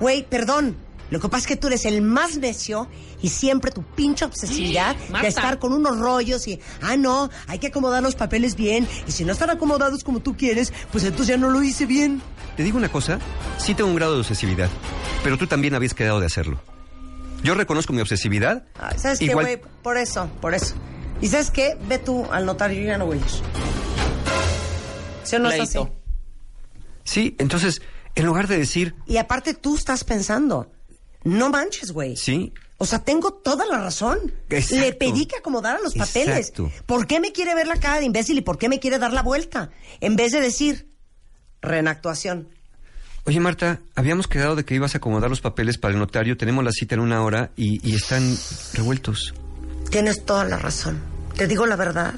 Güey, 0.00 0.26
perdón. 0.28 0.76
Lo 1.10 1.20
que 1.20 1.28
pasa 1.28 1.42
es 1.42 1.46
que 1.46 1.56
tú 1.56 1.66
eres 1.66 1.84
el 1.84 2.00
más 2.00 2.38
necio 2.38 2.88
y 3.20 3.28
siempre 3.28 3.70
tu 3.70 3.82
pinche 3.82 4.24
obsesividad 4.24 4.96
Marta. 5.10 5.20
de 5.22 5.28
estar 5.28 5.58
con 5.58 5.74
unos 5.74 5.98
rollos 5.98 6.48
y, 6.48 6.58
ah, 6.80 6.96
no, 6.96 7.28
hay 7.46 7.58
que 7.58 7.66
acomodar 7.66 8.02
los 8.02 8.14
papeles 8.14 8.56
bien. 8.56 8.88
Y 9.06 9.12
si 9.12 9.24
no 9.26 9.32
están 9.32 9.50
acomodados 9.50 10.04
como 10.04 10.20
tú 10.20 10.34
quieres, 10.38 10.72
pues 10.90 11.04
entonces 11.04 11.26
ya 11.28 11.36
no 11.36 11.50
lo 11.50 11.62
hice 11.62 11.84
bien. 11.84 12.22
Te 12.56 12.62
digo 12.62 12.78
una 12.78 12.90
cosa, 12.90 13.18
sí 13.58 13.74
tengo 13.74 13.90
un 13.90 13.96
grado 13.96 14.14
de 14.14 14.20
obsesividad, 14.20 14.70
pero 15.22 15.36
tú 15.36 15.46
también 15.46 15.74
habías 15.74 15.92
quedado 15.92 16.18
de 16.18 16.26
hacerlo. 16.26 16.58
Yo 17.42 17.54
reconozco 17.54 17.92
mi 17.92 18.00
obsesividad. 18.00 18.64
Ay, 18.78 18.98
¿Sabes 18.98 19.18
qué, 19.18 19.26
igual- 19.26 19.44
güey? 19.46 19.60
Por 19.82 19.96
eso, 19.96 20.30
por 20.40 20.54
eso. 20.54 20.74
¿Y 21.20 21.28
sabes 21.28 21.50
qué? 21.50 21.76
Ve 21.88 21.98
tú 21.98 22.26
al 22.30 22.46
notario, 22.46 22.80
yo 22.80 22.86
ya 22.86 22.98
no 22.98 23.06
voy 23.06 23.18
a 23.18 23.20
ir. 23.20 23.26
¿Sí 25.24 25.36
o 25.36 25.38
no 25.38 25.50
es 25.50 25.60
así? 25.60 25.78
Sí, 27.04 27.36
entonces, 27.38 27.82
en 28.14 28.26
lugar 28.26 28.46
de 28.48 28.58
decir, 28.58 28.94
Y 29.06 29.16
aparte 29.16 29.54
tú 29.54 29.76
estás 29.76 30.04
pensando, 30.04 30.70
no 31.24 31.50
manches, 31.50 31.92
güey. 31.92 32.16
sí, 32.16 32.52
O 32.78 32.84
sea, 32.86 32.98
tengo 32.98 33.32
toda 33.32 33.64
la 33.64 33.78
razón. 33.78 34.18
Exacto. 34.50 34.84
Le 34.84 34.92
pedí 34.92 35.26
que 35.26 35.36
acomodara 35.36 35.78
los 35.80 35.94
papeles. 35.94 36.48
Exacto. 36.48 36.72
¿Por 36.84 37.06
qué 37.06 37.20
me 37.20 37.30
quiere 37.30 37.54
ver 37.54 37.68
la 37.68 37.76
cara 37.78 38.00
de 38.00 38.06
imbécil 38.06 38.36
y 38.38 38.40
por 38.40 38.58
qué 38.58 38.68
me 38.68 38.80
quiere 38.80 38.98
dar 38.98 39.12
la 39.12 39.22
vuelta? 39.22 39.70
En 40.00 40.16
vez 40.16 40.32
de 40.32 40.40
decir, 40.40 40.88
reenactuación. 41.60 42.48
Oye 43.24 43.40
Marta, 43.40 43.80
habíamos 43.94 44.26
quedado 44.28 44.56
de 44.56 44.64
que 44.64 44.74
ibas 44.74 44.94
a 44.94 44.98
acomodar 44.98 45.30
los 45.30 45.40
papeles 45.40 45.78
para 45.78 45.94
el 45.94 46.00
notario, 46.00 46.36
tenemos 46.36 46.64
la 46.64 46.72
cita 46.72 46.94
en 46.94 47.00
una 47.00 47.22
hora 47.22 47.50
y, 47.56 47.80
y 47.88 47.94
están 47.94 48.36
revueltos. 48.74 49.34
Tienes 49.90 50.24
toda 50.24 50.44
la 50.44 50.58
razón. 50.58 51.00
Te 51.36 51.46
digo 51.46 51.66
la 51.66 51.76
verdad. 51.76 52.14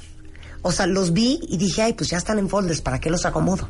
O 0.62 0.72
sea, 0.72 0.86
los 0.86 1.12
vi 1.12 1.40
y 1.48 1.58
dije, 1.58 1.82
ay, 1.82 1.92
pues 1.92 2.08
ya 2.10 2.16
están 2.16 2.38
en 2.38 2.48
folders, 2.48 2.80
¿para 2.80 2.98
qué 3.00 3.10
los 3.10 3.26
acomodo? 3.26 3.68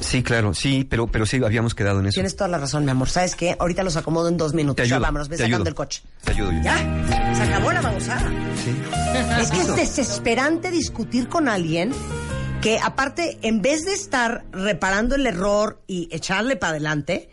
Sí, 0.00 0.22
claro, 0.22 0.52
sí, 0.52 0.84
pero, 0.88 1.06
pero 1.06 1.26
sí 1.26 1.36
habíamos 1.44 1.74
quedado 1.74 2.00
en 2.00 2.06
eso. 2.06 2.14
Tienes 2.14 2.34
toda 2.36 2.48
la 2.48 2.58
razón, 2.58 2.84
mi 2.84 2.90
amor. 2.90 3.08
¿Sabes 3.08 3.36
qué? 3.36 3.56
Ahorita 3.58 3.82
los 3.84 3.96
acomodo 3.96 4.28
en 4.28 4.36
dos 4.36 4.52
minutos. 4.52 4.82
Te 4.82 4.88
Ya 4.88 4.98
vámonos, 4.98 5.28
ve 5.28 5.36
sacando 5.36 5.56
ayudo. 5.58 5.68
el 5.68 5.74
coche. 5.74 6.02
Te 6.24 6.32
ayudo 6.32 6.50
yo. 6.52 6.60
Ya, 6.62 7.34
se 7.36 7.42
acabó 7.42 7.72
la 7.72 7.80
babosada. 7.82 8.28
Sí. 8.64 8.74
Es 9.40 9.50
que 9.50 9.60
es 9.60 9.76
desesperante 9.76 10.70
discutir 10.72 11.28
con 11.28 11.48
alguien 11.48 11.92
que 12.62 12.78
aparte, 12.78 13.38
en 13.42 13.60
vez 13.60 13.84
de 13.84 13.92
estar 13.92 14.44
reparando 14.52 15.16
el 15.16 15.26
error 15.26 15.82
y 15.88 16.08
echarle 16.12 16.54
para 16.54 16.70
adelante, 16.70 17.28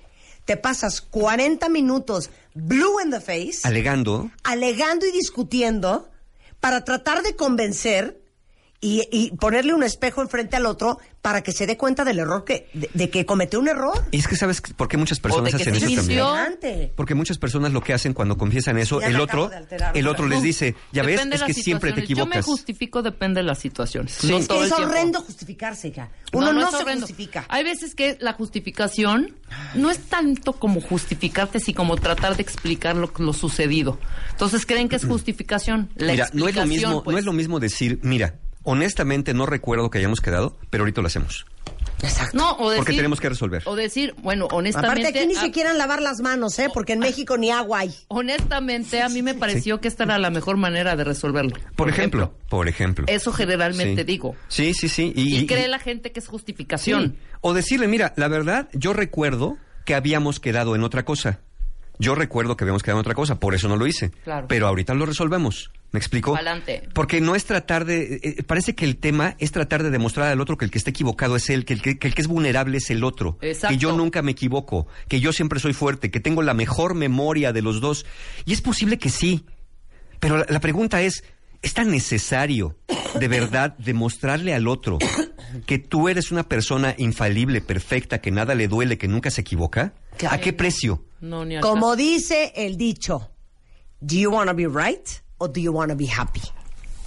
te 0.45 0.57
pasas 0.57 1.01
40 1.01 1.69
minutos 1.69 2.31
blue 2.55 2.99
in 2.99 3.11
the 3.11 3.21
face, 3.21 3.59
Alegando. 3.63 4.31
alegando 4.43 5.05
y 5.05 5.11
discutiendo 5.11 6.09
para 6.59 6.83
tratar 6.83 7.21
de 7.21 7.35
convencer 7.35 8.19
y, 8.81 9.07
y 9.11 9.31
ponerle 9.31 9.73
un 9.73 9.83
espejo 9.83 10.21
enfrente 10.21 10.55
al 10.55 10.65
otro 10.65 10.99
para 11.21 11.41
que 11.43 11.51
se 11.51 11.67
dé 11.67 11.75
cuenta 11.75 12.05
del 12.05 12.19
error 12.19 12.45
que 12.45 12.69
de, 12.73 12.89
de 12.93 13.09
que 13.09 13.25
cometió 13.25 13.59
un 13.59 13.67
error. 13.67 14.05
Y 14.11 14.19
es 14.19 14.27
que 14.27 14.37
sabes 14.37 14.61
por 14.61 14.87
qué 14.87 14.95
muchas 14.95 15.19
personas 15.19 15.53
hacen 15.53 15.75
se 15.75 15.85
eso 15.85 15.95
también. 15.95 16.91
Porque 16.95 17.13
muchas 17.13 17.37
personas 17.37 17.73
lo 17.73 17.81
que 17.81 17.93
hacen 17.93 18.13
cuando 18.13 18.37
confiesan 18.37 18.77
eso, 18.77 19.01
Ya 19.01 19.07
el 19.07 19.19
otro, 19.19 19.51
el 19.93 20.07
otro 20.07 20.27
les 20.27 20.41
dice, 20.41 20.75
ya 20.93 21.03
ves, 21.03 21.19
es 21.19 21.43
que 21.43 21.53
siempre 21.53 21.91
te 21.91 22.01
situaciones. 22.01 22.09
Yo 22.09 22.25
me 22.25 22.35
equivocas. 22.35 22.45
justifico, 22.45 23.01
depende 23.01 23.41
de 23.41 23.47
las 23.47 23.59
situaciones. 23.59 24.13
Sí. 24.13 24.29
No 24.29 24.37
Es 24.37 24.43
que 24.43 24.47
todo 24.47 24.63
es 24.63 24.71
el 24.71 24.77
tiempo. 24.77 24.91
horrendo 24.93 25.21
justificarse, 25.21 25.87
hija. 25.89 26.09
Uno 26.31 26.53
no, 26.53 26.71
se 26.71 26.77
horrendo. 26.77 27.05
justifica. 27.05 27.45
Hay 27.49 27.63
veces 27.63 27.95
que 27.95 28.17
la 28.21 28.33
justificación 28.33 29.35
no 29.75 29.91
es 29.91 29.99
tanto 29.99 30.53
como 30.53 30.79
justificarte, 30.79 31.59
sino 31.59 31.77
como 31.77 31.97
tratar 31.97 32.35
de 32.35 32.41
explicar 32.41 32.95
lo, 32.95 33.11
lo 33.17 33.33
sucedido. 33.33 33.99
Entonces 34.31 34.65
creen 34.65 34.89
que 34.89 34.95
es 34.95 35.05
justificación. 35.05 35.89
La 35.95 36.13
mira, 36.13 36.29
no 36.33 36.47
es 36.47 36.55
lo 36.55 36.65
mismo, 36.65 37.03
pues. 37.03 37.13
no 37.13 37.19
es 37.19 37.25
lo 37.25 37.33
mismo 37.33 37.59
decir, 37.59 37.99
mira, 38.03 38.35
honestamente 38.63 39.33
no 39.33 39.45
recuerdo 39.45 39.89
que 39.89 39.97
hayamos 39.99 40.21
quedado, 40.21 40.57
pero 40.69 40.83
ahorita 40.83 41.01
lo 41.01 41.07
hacemos. 41.07 41.45
Exacto. 42.01 42.37
No, 42.37 42.53
o 42.53 42.69
decir, 42.69 42.77
Porque 42.85 42.95
tenemos 42.95 43.19
que 43.19 43.27
resolver. 43.29 43.61
O 43.65 43.75
decir, 43.75 44.15
bueno, 44.23 44.47
honestamente. 44.51 45.01
Aparte 45.01 45.19
aquí 45.19 45.27
ni 45.27 45.35
ah, 45.35 45.41
se 45.41 45.51
quieran 45.51 45.77
lavar 45.77 46.01
las 46.01 46.21
manos, 46.21 46.57
¿eh? 46.59 46.69
Porque 46.73 46.93
en 46.93 46.99
México 46.99 47.37
ni 47.37 47.51
agua 47.51 47.79
hay. 47.79 47.93
Honestamente, 48.07 49.01
a 49.01 49.09
mí 49.09 49.21
me 49.21 49.33
pareció 49.33 49.81
que 49.81 49.89
esta 49.89 50.05
era 50.05 50.17
la 50.17 50.29
mejor 50.29 50.55
manera 50.55 50.95
de 50.95 51.03
resolverlo. 51.03 51.51
Por 51.75 51.89
ejemplo, 51.89 52.33
por 52.47 52.69
ejemplo. 52.69 53.05
Eso 53.09 53.33
generalmente 53.33 54.01
Sí. 54.01 54.05
digo. 54.07 54.35
Sí, 54.47 54.73
sí, 54.73 54.87
sí. 54.87 55.11
Y, 55.15 55.39
Y, 55.39 55.45
cree 55.45 55.65
y- 55.65 55.69
la 55.69 55.79
gente 55.79 56.11
que 56.13 56.19
es 56.19 56.25
sí. 56.25 56.31
justificación. 56.31 57.17
O 57.41 57.53
decirle, 57.53 57.87
mira, 57.89 58.13
la 58.15 58.29
verdad, 58.29 58.69
yo 58.73 58.93
recuerdo 58.93 59.57
que 59.85 59.93
habíamos 59.93 60.39
quedado 60.39 60.75
en 60.75 60.83
otra 60.83 61.03
cosa. 61.03 61.39
Yo 61.97 62.15
recuerdo 62.15 62.55
que 62.55 62.63
habíamos 62.63 62.81
quedado 62.81 62.99
en 62.99 63.01
otra 63.01 63.13
cosa, 63.15 63.39
por 63.41 63.55
eso 63.55 63.67
no 63.67 63.75
lo 63.75 63.85
hice. 63.85 64.11
Claro. 64.23 64.47
Pero 64.47 64.67
ahorita 64.67 64.93
lo 64.93 65.05
resolvemos. 65.05 65.69
¿Me 65.91 65.97
explico? 65.97 66.33
Pa'lante. 66.33 66.87
Porque 66.93 67.19
no 67.19 67.33
es 67.35 67.45
tratar 67.45 67.83
de... 67.85 68.19
eh, 68.21 68.43
parece 68.43 68.75
que 68.75 68.85
el 68.85 68.97
tema 68.97 69.35
es 69.39 69.51
tratar 69.51 69.81
de 69.81 69.89
demostrar 69.89 70.27
al 70.27 70.39
otro 70.39 70.55
que 70.55 70.65
el 70.65 70.71
que 70.71 70.77
está 70.77 70.91
equivocado 70.91 71.35
es 71.35 71.49
él, 71.49 71.65
que 71.65 71.73
el 71.73 71.81
que, 71.81 71.97
que 71.97 72.07
el 72.07 72.13
que 72.13 72.21
es 72.21 72.27
vulnerable 72.27 72.77
es 72.77 72.91
el 72.91 73.03
otro. 73.03 73.39
Exacto. 73.41 73.73
Que 73.73 73.79
yo 73.79 73.93
nunca 73.93 74.21
me 74.21 74.31
equivoco, 74.31 74.85
que 75.07 75.19
yo 75.19 75.33
siempre 75.33 75.59
soy 75.59 75.73
fuerte, 75.73 76.11
que 76.11 76.19
tengo 76.19 76.43
la 76.43 76.53
mejor 76.53 76.93
memoria 76.93 77.53
de 77.53 77.63
los 77.63 77.81
dos. 77.81 78.05
Y 78.45 78.53
es 78.53 78.61
posible 78.61 78.99
que 78.99 79.09
sí. 79.09 79.45
Pero 80.19 80.37
la, 80.37 80.45
la 80.47 80.59
pregunta 80.59 81.01
es, 81.01 81.23
¿es 81.63 81.73
tan 81.73 81.89
necesario 81.89 82.77
de 83.19 83.27
verdad 83.27 83.75
demostrarle 83.79 84.53
al 84.53 84.67
otro 84.67 84.99
que 85.65 85.79
tú 85.79 86.07
eres 86.07 86.31
una 86.31 86.43
persona 86.43 86.93
infalible, 86.99 87.61
perfecta, 87.61 88.21
que 88.21 88.29
nada 88.29 88.53
le 88.53 88.67
duele, 88.67 88.99
que 88.99 89.07
nunca 89.07 89.31
se 89.31 89.41
equivoca? 89.41 89.93
Claro. 90.17 90.35
¿A 90.35 90.39
qué 90.39 90.53
precio? 90.53 91.03
No, 91.21 91.45
ni 91.45 91.59
Como 91.61 91.95
dice 91.95 92.53
el 92.55 92.77
dicho, 92.77 93.31
¿do 94.01 94.15
you 94.15 94.29
want 94.29 94.49
to 94.49 94.55
be 94.55 94.67
right 94.67 95.07
o 95.39 95.47
do 95.47 95.59
you 95.59 95.71
want 95.71 95.89
to 95.91 95.97
be 95.97 96.07
happy? 96.09 96.41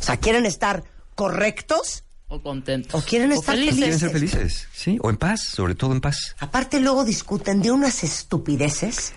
O 0.00 0.02
sea, 0.02 0.16
¿quieren 0.16 0.44
estar 0.46 0.82
correctos? 1.14 2.02
O 2.28 2.42
contentos. 2.42 3.00
O 3.00 3.04
quieren 3.06 3.30
estar 3.30 3.54
felices. 3.54 3.76
Quieren 3.78 3.98
ser 3.98 4.10
felices, 4.10 4.68
¿sí? 4.74 4.98
O 5.02 5.10
en 5.10 5.16
paz, 5.16 5.42
sobre 5.42 5.74
todo 5.74 5.92
en 5.92 6.00
paz. 6.00 6.34
Aparte 6.40 6.80
luego 6.80 7.04
discuten 7.04 7.62
de 7.62 7.70
unas 7.70 8.02
estupideces. 8.02 9.12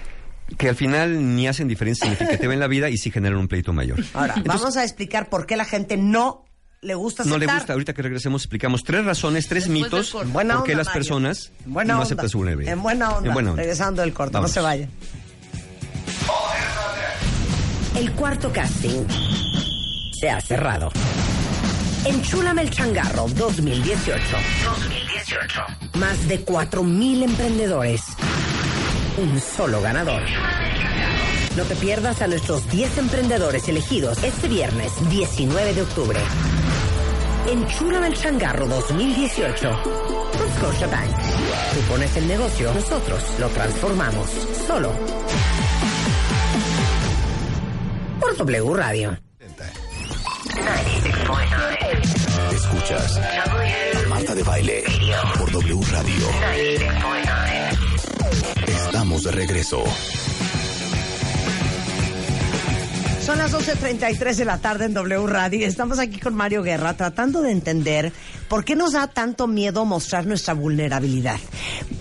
Que 0.58 0.70
al 0.70 0.76
final 0.76 1.36
ni 1.36 1.48
hacen 1.48 1.68
diferencia 1.68 2.08
significativa 2.08 2.54
en 2.54 2.60
la 2.60 2.68
vida 2.68 2.90
y 2.90 2.98
sí 2.98 3.10
generan 3.10 3.40
un 3.40 3.48
pleito 3.48 3.74
mayor. 3.74 4.04
Ahora, 4.14 4.36
Entonces, 4.38 4.62
vamos 4.62 4.78
a 4.78 4.84
explicar 4.84 5.30
por 5.30 5.48
qué 5.48 5.56
la 5.58 5.66
gente 5.66 5.98
no 5.98 6.46
le 6.82 6.94
gusta 6.94 7.24
no 7.24 7.36
aceptar. 7.36 7.48
le 7.56 7.60
gusta. 7.60 7.74
Ahorita 7.74 7.94
que 7.94 8.02
regresemos 8.04 8.44
explicamos 8.44 8.84
tres 8.84 9.06
razones, 9.06 9.48
tres 9.48 9.64
Después 9.64 9.84
mitos 9.86 10.12
por 10.12 10.24
qué 10.28 10.38
onda, 10.38 10.56
las 10.76 10.86
Mario. 10.88 10.92
personas 10.94 11.52
no 11.66 11.80
onda. 11.80 12.00
aceptan 12.02 12.30
su 12.30 12.38
vulnerabilidad. 12.38 12.74
En 12.74 12.84
buena 12.84 13.10
onda. 13.16 13.28
En 13.30 13.34
buena 13.34 13.50
onda. 13.52 13.62
Regresando 13.64 14.02
del 14.04 14.14
corte, 14.14 14.34
Vamos. 14.34 14.52
no 14.52 14.54
se 14.54 14.60
vayan. 14.60 14.90
El 17.96 18.12
cuarto 18.12 18.52
casting 18.52 19.06
se 20.12 20.30
ha 20.30 20.42
cerrado. 20.42 20.92
Enchúlame 22.04 22.64
el 22.64 22.70
changarro 22.70 23.26
2018. 23.30 24.22
2018. 24.66 25.62
Más 25.94 26.28
de 26.28 26.46
4.000 26.46 27.24
emprendedores. 27.24 28.02
Un 29.18 29.40
solo 29.40 29.82
ganador. 29.82 30.22
No 31.56 31.64
te 31.64 31.76
pierdas 31.78 32.22
a 32.22 32.28
nuestros 32.28 32.70
10 32.70 32.98
emprendedores 32.98 33.70
elegidos 33.70 34.22
este 34.24 34.50
viernes 34.50 34.92
19 35.10 35.74
de 35.74 35.82
octubre. 35.82 36.20
Enchúlame 37.50 38.08
el 38.08 38.16
changarro 38.16 38.68
2018 38.68 39.70
con 39.84 40.52
Scotiabank. 40.58 41.16
Tú 41.74 41.80
pones 41.90 42.18
el 42.18 42.28
negocio, 42.28 42.74
nosotros 42.74 43.24
lo 43.40 43.48
transformamos. 43.50 44.30
Solo. 44.68 44.92
Por 48.26 48.38
W 48.38 48.74
Radio. 48.74 49.18
Escuchas 52.52 53.22
Marta 54.10 54.34
de 54.34 54.42
Baile 54.42 54.84
por 55.38 55.52
W 55.52 55.82
Radio. 55.92 56.28
Estamos 58.66 59.24
de 59.26 59.32
regreso. 59.32 59.84
Son 63.24 63.38
las 63.38 63.54
12.33 63.54 64.36
de 64.36 64.46
la 64.46 64.58
tarde 64.58 64.86
en 64.86 64.96
W 64.96 65.28
Radio 65.28 65.60
y 65.60 65.64
estamos 65.64 66.00
aquí 66.00 66.20
con 66.20 66.34
Mario 66.34 66.64
Guerra 66.64 66.96
tratando 66.96 67.44
de 67.44 67.52
entender 67.52 68.12
por 68.48 68.66
qué 68.66 68.76
nos 68.76 68.94
da 68.94 69.08
tanto 69.08 69.46
miedo 69.46 69.86
mostrar 69.86 70.26
nuestra 70.26 70.56
vulnerabilidad. 70.56 71.40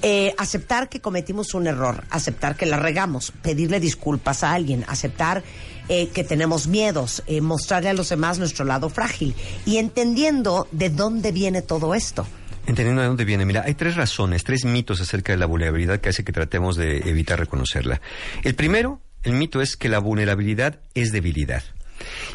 Eh, 0.01 0.35
aceptar 0.39 0.89
que 0.89 1.01
cometimos 1.01 1.53
un 1.55 1.67
error, 1.67 2.05
aceptar 2.09 2.57
que 2.57 2.67
la 2.67 2.79
regamos, 2.79 3.33
pedirle 3.43 3.81
disculpas 3.81 4.43
a 4.43 4.53
alguien, 4.53 4.85
aceptar 4.89 5.43
eh, 5.89 6.09
que 6.09 6.25
tenemos 6.25 6.67
miedos, 6.67 7.23
eh, 7.27 7.41
mostrarle 7.41 7.91
a 7.91 7.95
los 7.95 8.09
demás 8.09 8.39
nuestro 8.39 8.65
lado 8.65 8.89
frágil 8.89 9.35
y 9.67 9.77
entendiendo 9.77 10.67
de 10.73 10.91
dónde 10.91 11.33
viene 11.33 11.63
todo 11.63 11.95
esto. 11.95 12.27
Entendiendo 12.67 13.03
de 13.03 13.09
dónde 13.09 13.25
viene, 13.27 13.45
mira, 13.45 13.63
hay 13.67 13.75
tres 13.75 13.95
razones, 13.95 14.45
tres 14.45 14.65
mitos 14.65 15.01
acerca 15.01 15.33
de 15.33 15.39
la 15.39 15.47
vulnerabilidad 15.47 16.01
que 16.01 16.09
hace 16.09 16.25
que 16.25 16.33
tratemos 16.33 16.77
de 16.77 16.99
evitar 17.09 17.39
reconocerla. 17.39 18.01
El 18.43 18.55
primero, 18.55 19.01
el 19.23 19.33
mito 19.33 19.61
es 19.61 19.77
que 19.77 19.91
la 19.91 19.99
vulnerabilidad 19.99 20.81
es 20.95 21.13
debilidad. 21.13 21.63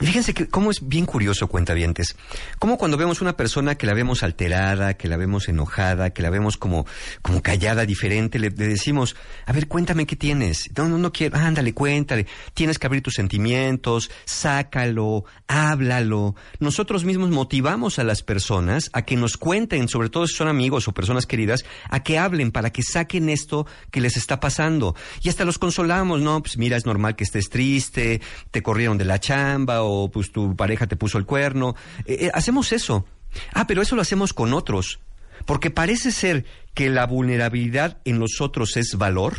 Y 0.02 0.06
fíjense 0.06 0.34
que 0.34 0.48
cómo 0.48 0.72
es 0.72 0.88
bien 0.88 1.06
curioso, 1.06 1.48
cuentavientes. 1.48 2.16
Cómo 2.60 2.78
cuando 2.78 2.98
vemos 2.98 3.22
una 3.22 3.36
persona 3.36 3.76
que 3.76 3.88
la 3.88 3.94
vemos 3.94 4.24
alterada, 4.24 4.96
que 4.96 5.08
la 5.08 5.18
vemos 5.18 5.48
enojada, 5.48 6.12
que 6.12 6.22
la 6.22 6.30
vemos 6.30 6.58
como, 6.58 6.86
como 7.22 7.42
callada, 7.42 7.86
diferente, 7.86 8.40
le, 8.40 8.50
le 8.50 8.68
decimos, 8.68 9.16
a 9.46 9.54
ver, 9.54 9.68
cuéntame 9.68 10.06
qué 10.06 10.16
tienes. 10.16 10.70
No, 10.76 10.88
no, 10.88 10.98
no 10.98 11.12
quiero, 11.12 11.38
ándale, 11.38 11.74
cuéntale. 11.74 12.28
Tienes 12.54 12.80
que 12.80 12.88
abrir 12.88 13.04
tus 13.04 13.16
sentimientos, 13.16 14.10
sácalo, 14.26 15.26
háblalo. 15.48 16.36
Nosotros 16.60 17.06
mismos 17.06 17.30
motivamos 17.30 18.00
a 18.00 18.04
las 18.04 18.24
personas 18.24 18.90
a 18.94 19.04
que 19.04 19.16
nos 19.16 19.38
cuenten, 19.38 19.88
sobre 19.88 20.10
todo 20.10 20.28
si 20.28 20.36
son 20.36 20.48
amigos 20.48 20.88
o 20.88 20.94
personas 20.94 21.26
queridas, 21.26 21.66
a 21.90 22.02
que 22.02 22.18
hablen 22.18 22.52
para 22.52 22.72
que 22.72 22.84
saquen 22.84 23.30
esto 23.30 23.66
que 23.92 24.02
les 24.02 24.18
está 24.18 24.40
pasando. 24.40 24.96
Y 25.22 25.30
hasta 25.30 25.46
los 25.46 25.58
consolamos, 25.58 26.22
¿no? 26.22 26.42
Pues 26.42 26.58
mira, 26.58 26.78
es 26.78 26.86
normal 26.86 27.16
que 27.16 27.24
estés 27.24 27.50
triste, 27.50 28.22
te 28.52 28.62
corrieron 28.62 28.98
de 28.98 29.06
la 29.06 29.20
chamba 29.20 29.59
o 29.68 30.10
pues 30.12 30.32
tu 30.32 30.56
pareja 30.56 30.88
te 30.88 30.96
puso 30.96 31.18
el 31.18 31.25
cuerno. 31.25 31.75
Eh, 32.06 32.18
eh, 32.22 32.32
hacemos 32.34 32.72
eso. 32.72 33.06
Ah, 33.54 33.68
pero 33.68 33.82
eso 33.82 33.96
lo 33.96 34.01
hacemos 34.01 34.34
con 34.34 34.54
otros. 34.54 35.00
Porque 35.46 35.70
parece 35.70 36.12
ser 36.12 36.46
que 36.74 36.89
la 36.89 37.06
vulnerabilidad 37.06 37.98
en 38.06 38.20
los 38.20 38.42
otros 38.42 38.78
es 38.78 38.96
valor 38.98 39.38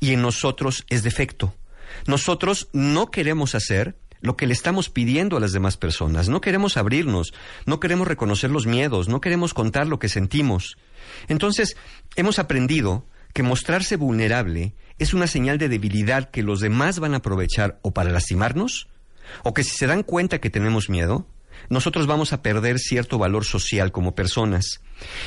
y 0.00 0.12
en 0.12 0.22
nosotros 0.22 0.84
es 0.88 1.02
defecto. 1.02 1.54
Nosotros 2.06 2.68
no 2.72 3.10
queremos 3.10 3.54
hacer 3.54 3.96
lo 4.20 4.36
que 4.36 4.46
le 4.46 4.52
estamos 4.52 4.88
pidiendo 4.88 5.36
a 5.36 5.40
las 5.40 5.52
demás 5.52 5.76
personas. 5.76 6.28
No 6.28 6.40
queremos 6.40 6.76
abrirnos, 6.76 7.34
no 7.66 7.80
queremos 7.80 8.06
reconocer 8.06 8.50
los 8.50 8.66
miedos, 8.66 9.08
no 9.08 9.20
queremos 9.20 9.52
contar 9.52 9.88
lo 9.88 9.98
que 9.98 10.08
sentimos. 10.08 10.76
Entonces, 11.28 11.76
hemos 12.16 12.38
aprendido 12.38 13.06
que 13.34 13.42
mostrarse 13.42 13.96
vulnerable 13.96 14.74
es 14.98 15.12
una 15.12 15.26
señal 15.26 15.58
de 15.58 15.68
debilidad 15.68 16.30
que 16.30 16.42
los 16.42 16.60
demás 16.60 17.00
van 17.00 17.14
a 17.14 17.18
aprovechar 17.18 17.78
o 17.82 17.92
para 17.92 18.10
lastimarnos, 18.10 18.88
o 19.42 19.54
que 19.54 19.64
si 19.64 19.76
se 19.76 19.86
dan 19.86 20.02
cuenta 20.02 20.40
que 20.40 20.50
tenemos 20.50 20.88
miedo, 20.88 21.26
nosotros 21.68 22.06
vamos 22.06 22.32
a 22.32 22.42
perder 22.42 22.78
cierto 22.78 23.18
valor 23.18 23.44
social 23.44 23.92
como 23.92 24.14
personas. 24.14 24.80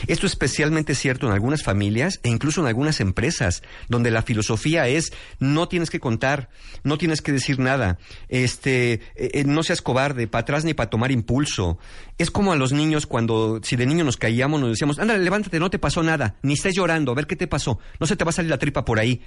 Esto 0.08 0.26
es 0.26 0.34
especialmente 0.34 0.96
cierto 0.96 1.28
en 1.28 1.34
algunas 1.34 1.64
familias 1.64 2.20
e 2.24 2.30
incluso 2.30 2.62
en 2.62 2.68
algunas 2.68 3.00
empresas, 3.00 3.64
donde 3.90 4.12
la 4.12 4.22
filosofía 4.22 4.88
es 4.88 5.14
no 5.40 5.68
tienes 5.68 5.90
que 5.90 6.00
contar, 6.00 6.50
no 6.84 6.98
tienes 6.98 7.22
que 7.22 7.32
decir 7.32 7.60
nada, 7.60 7.98
este, 8.30 8.94
eh, 8.94 9.02
eh, 9.16 9.44
no 9.46 9.64
seas 9.64 9.82
cobarde, 9.82 10.28
para 10.28 10.42
atrás 10.42 10.66
ni 10.66 10.74
para 10.74 10.90
tomar 10.90 11.12
impulso. 11.12 11.78
Es 12.18 12.32
como 12.32 12.54
a 12.54 12.56
los 12.56 12.72
niños 12.72 13.06
cuando, 13.06 13.60
si 13.64 13.76
de 13.76 13.86
niño 13.86 14.04
nos 14.04 14.18
caíamos, 14.18 14.60
nos 14.60 14.70
decíamos, 14.70 15.00
ándale, 15.00 15.24
levántate, 15.24 15.60
no 15.60 15.70
te 15.70 15.80
pasó 15.80 16.04
nada, 16.04 16.36
ni 16.42 16.54
estés 16.54 16.76
llorando, 16.76 17.12
a 17.12 17.16
ver 17.16 17.28
qué 17.28 17.36
te 17.36 17.48
pasó, 17.48 17.80
no 18.00 18.08
se 18.08 18.16
te 18.16 18.24
va 18.24 18.30
a 18.30 18.34
salir 18.34 18.50
la 18.50 18.58
tripa 18.58 18.86
por 18.86 19.00
ahí. 19.00 19.22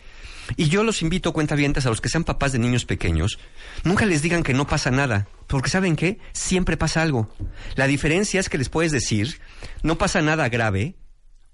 Y 0.57 0.69
yo 0.69 0.83
los 0.83 1.03
invito, 1.03 1.35
cuentavientes, 1.35 1.85
a 1.85 1.91
los 1.91 2.00
que 2.00 2.09
sean 2.09 2.25
papás 2.25 2.53
de 2.53 2.59
niños 2.59 2.87
pequeños, 2.87 3.38
nunca 3.85 4.07
les 4.07 4.23
digan 4.23 4.43
que 4.43 4.55
no 4.55 4.67
pasa 4.67 4.91
nada, 4.91 5.29
Porque 5.49 5.71
¿saben 5.71 5.97
qué? 5.97 6.19
Siempre 6.33 6.76
pasa 6.76 7.02
algo. 7.02 7.28
La 7.75 7.87
diferencia 7.87 8.38
es 8.38 8.49
que 8.49 8.59
les 8.59 8.69
puedes 8.69 8.93
decir, 8.93 9.40
no 9.83 9.99
pasa 9.99 10.23
nada 10.23 10.49
grave 10.49 10.97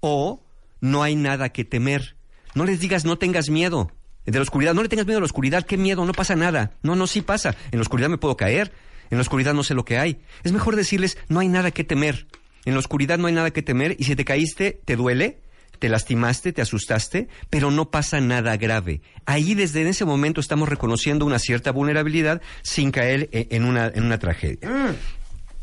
o 0.01 0.43
no 0.81 1.01
hay 1.01 1.15
nada 1.15 1.49
que 1.49 1.65
temer. 1.65 2.15
No 2.53 2.65
les 2.65 2.79
digas 2.79 3.05
no 3.05 3.17
tengas 3.17 3.49
miedo 3.49 3.91
de 4.25 4.37
la 4.37 4.43
oscuridad. 4.43 4.73
No 4.73 4.83
le 4.83 4.89
tengas 4.89 5.05
miedo 5.05 5.17
a 5.17 5.21
la 5.21 5.25
oscuridad. 5.25 5.65
¿Qué 5.65 5.77
miedo? 5.77 6.05
No 6.05 6.13
pasa 6.13 6.35
nada. 6.35 6.73
No, 6.83 6.95
no, 6.95 7.07
sí 7.07 7.21
pasa. 7.21 7.55
En 7.71 7.79
la 7.79 7.83
oscuridad 7.83 8.09
me 8.09 8.17
puedo 8.17 8.37
caer. 8.37 8.73
En 9.09 9.17
la 9.17 9.21
oscuridad 9.21 9.53
no 9.53 9.63
sé 9.63 9.73
lo 9.73 9.85
que 9.85 9.97
hay. 9.97 10.21
Es 10.43 10.51
mejor 10.51 10.75
decirles 10.75 11.17
no 11.27 11.39
hay 11.39 11.47
nada 11.47 11.71
que 11.71 11.83
temer. 11.83 12.27
En 12.65 12.73
la 12.73 12.79
oscuridad 12.79 13.17
no 13.17 13.27
hay 13.27 13.33
nada 13.33 13.51
que 13.51 13.61
temer 13.61 13.95
y 13.99 14.05
si 14.05 14.15
te 14.15 14.25
caíste, 14.25 14.81
te 14.83 14.95
duele, 14.95 15.39
te 15.79 15.89
lastimaste, 15.89 16.53
te 16.53 16.61
asustaste, 16.61 17.27
pero 17.49 17.71
no 17.71 17.89
pasa 17.89 18.19
nada 18.21 18.57
grave. 18.57 19.01
Ahí 19.25 19.53
desde 19.53 19.87
ese 19.87 20.05
momento 20.05 20.41
estamos 20.41 20.69
reconociendo 20.69 21.25
una 21.25 21.39
cierta 21.39 21.71
vulnerabilidad 21.71 22.41
sin 22.61 22.91
caer 22.91 23.29
e, 23.31 23.47
en 23.51 23.65
una, 23.65 23.87
en 23.87 24.03
una 24.03 24.19
tragedia. 24.19 24.69
Mm. 24.69 24.95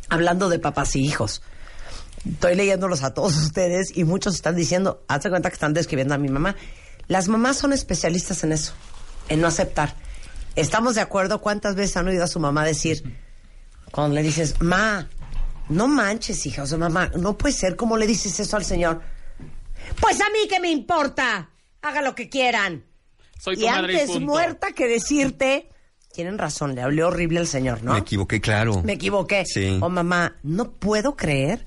Hablando 0.09 0.49
de 0.49 0.59
papás 0.59 0.97
y 0.97 1.04
hijos. 1.04 1.42
Estoy 2.28 2.54
leyéndolos 2.54 3.02
a 3.02 3.14
todos 3.14 3.37
ustedes 3.42 3.97
y 3.97 4.04
muchos 4.04 4.35
están 4.35 4.57
diciendo, 4.57 5.02
hazte 5.09 5.31
cuenta 5.31 5.49
que 5.50 5.54
están 5.54 5.75
describiendo 5.75 6.14
a 6.14 6.19
mi 6.19 6.28
mamá. 6.28 6.57
Las 7.09 7.28
mamás 7.28 7.59
son 7.59 7.73
especialistas 7.73 8.45
en 8.45 8.52
eso, 8.52 8.75
en 9.28 9.40
no 9.40 9.49
aceptar. 9.49 9.97
¿Estamos 10.54 10.95
de 10.95 11.00
acuerdo? 11.00 11.40
¿Cuántas 11.40 11.75
veces 11.75 11.97
han 11.97 12.09
oído 12.09 12.25
a 12.25 12.28
su 12.28 12.38
mamá 12.38 12.64
decir, 12.64 13.02
cuando 13.90 14.14
le 14.14 14.23
dices, 14.23 14.61
ma, 14.61 15.09
no 15.69 15.88
manches, 15.88 16.45
hija, 16.47 16.62
o 16.62 16.66
sea, 16.66 16.78
mamá, 16.78 17.11
no 17.16 17.37
puede 17.37 17.54
ser, 17.54 17.76
¿cómo 17.76 17.97
le 17.97 18.07
dices 18.07 18.38
eso 18.38 18.57
al 18.57 18.64
Señor? 18.64 19.00
Pues 20.01 20.21
a 20.21 20.29
mí 20.31 20.49
que 20.49 20.61
me 20.61 20.71
importa, 20.71 21.51
haga 21.83 22.03
lo 22.03 22.15
que 22.15 22.29
quieran. 22.29 22.85
Soy 23.39 23.57
tu 23.57 23.62
y 23.62 23.67
madre 23.67 23.93
y 23.93 23.97
antes 23.97 24.11
punto. 24.11 24.27
muerta 24.33 24.73
que 24.73 24.87
decirte, 24.87 25.69
tienen 26.12 26.39
razón, 26.39 26.75
le 26.75 26.83
hablé 26.83 27.03
horrible 27.05 27.41
al 27.41 27.47
Señor, 27.47 27.83
¿no? 27.83 27.93
Me 27.93 27.99
equivoqué, 28.01 28.41
claro. 28.41 28.83
Me 28.83 28.95
equivoqué. 28.95 29.45
Sí. 29.47 29.79
Oh, 29.81 29.89
mamá, 29.89 30.37
no 30.43 30.73
puedo 30.73 31.17
creer 31.17 31.67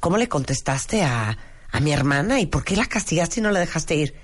cómo 0.00 0.16
le 0.18 0.28
contestaste 0.28 1.02
a, 1.02 1.38
a 1.70 1.80
mi 1.80 1.92
hermana 1.92 2.40
y 2.40 2.46
por 2.46 2.64
qué 2.64 2.76
la 2.76 2.86
castigaste 2.86 3.40
y 3.40 3.42
no 3.42 3.50
la 3.50 3.60
dejaste 3.60 3.94
ir. 3.94 4.14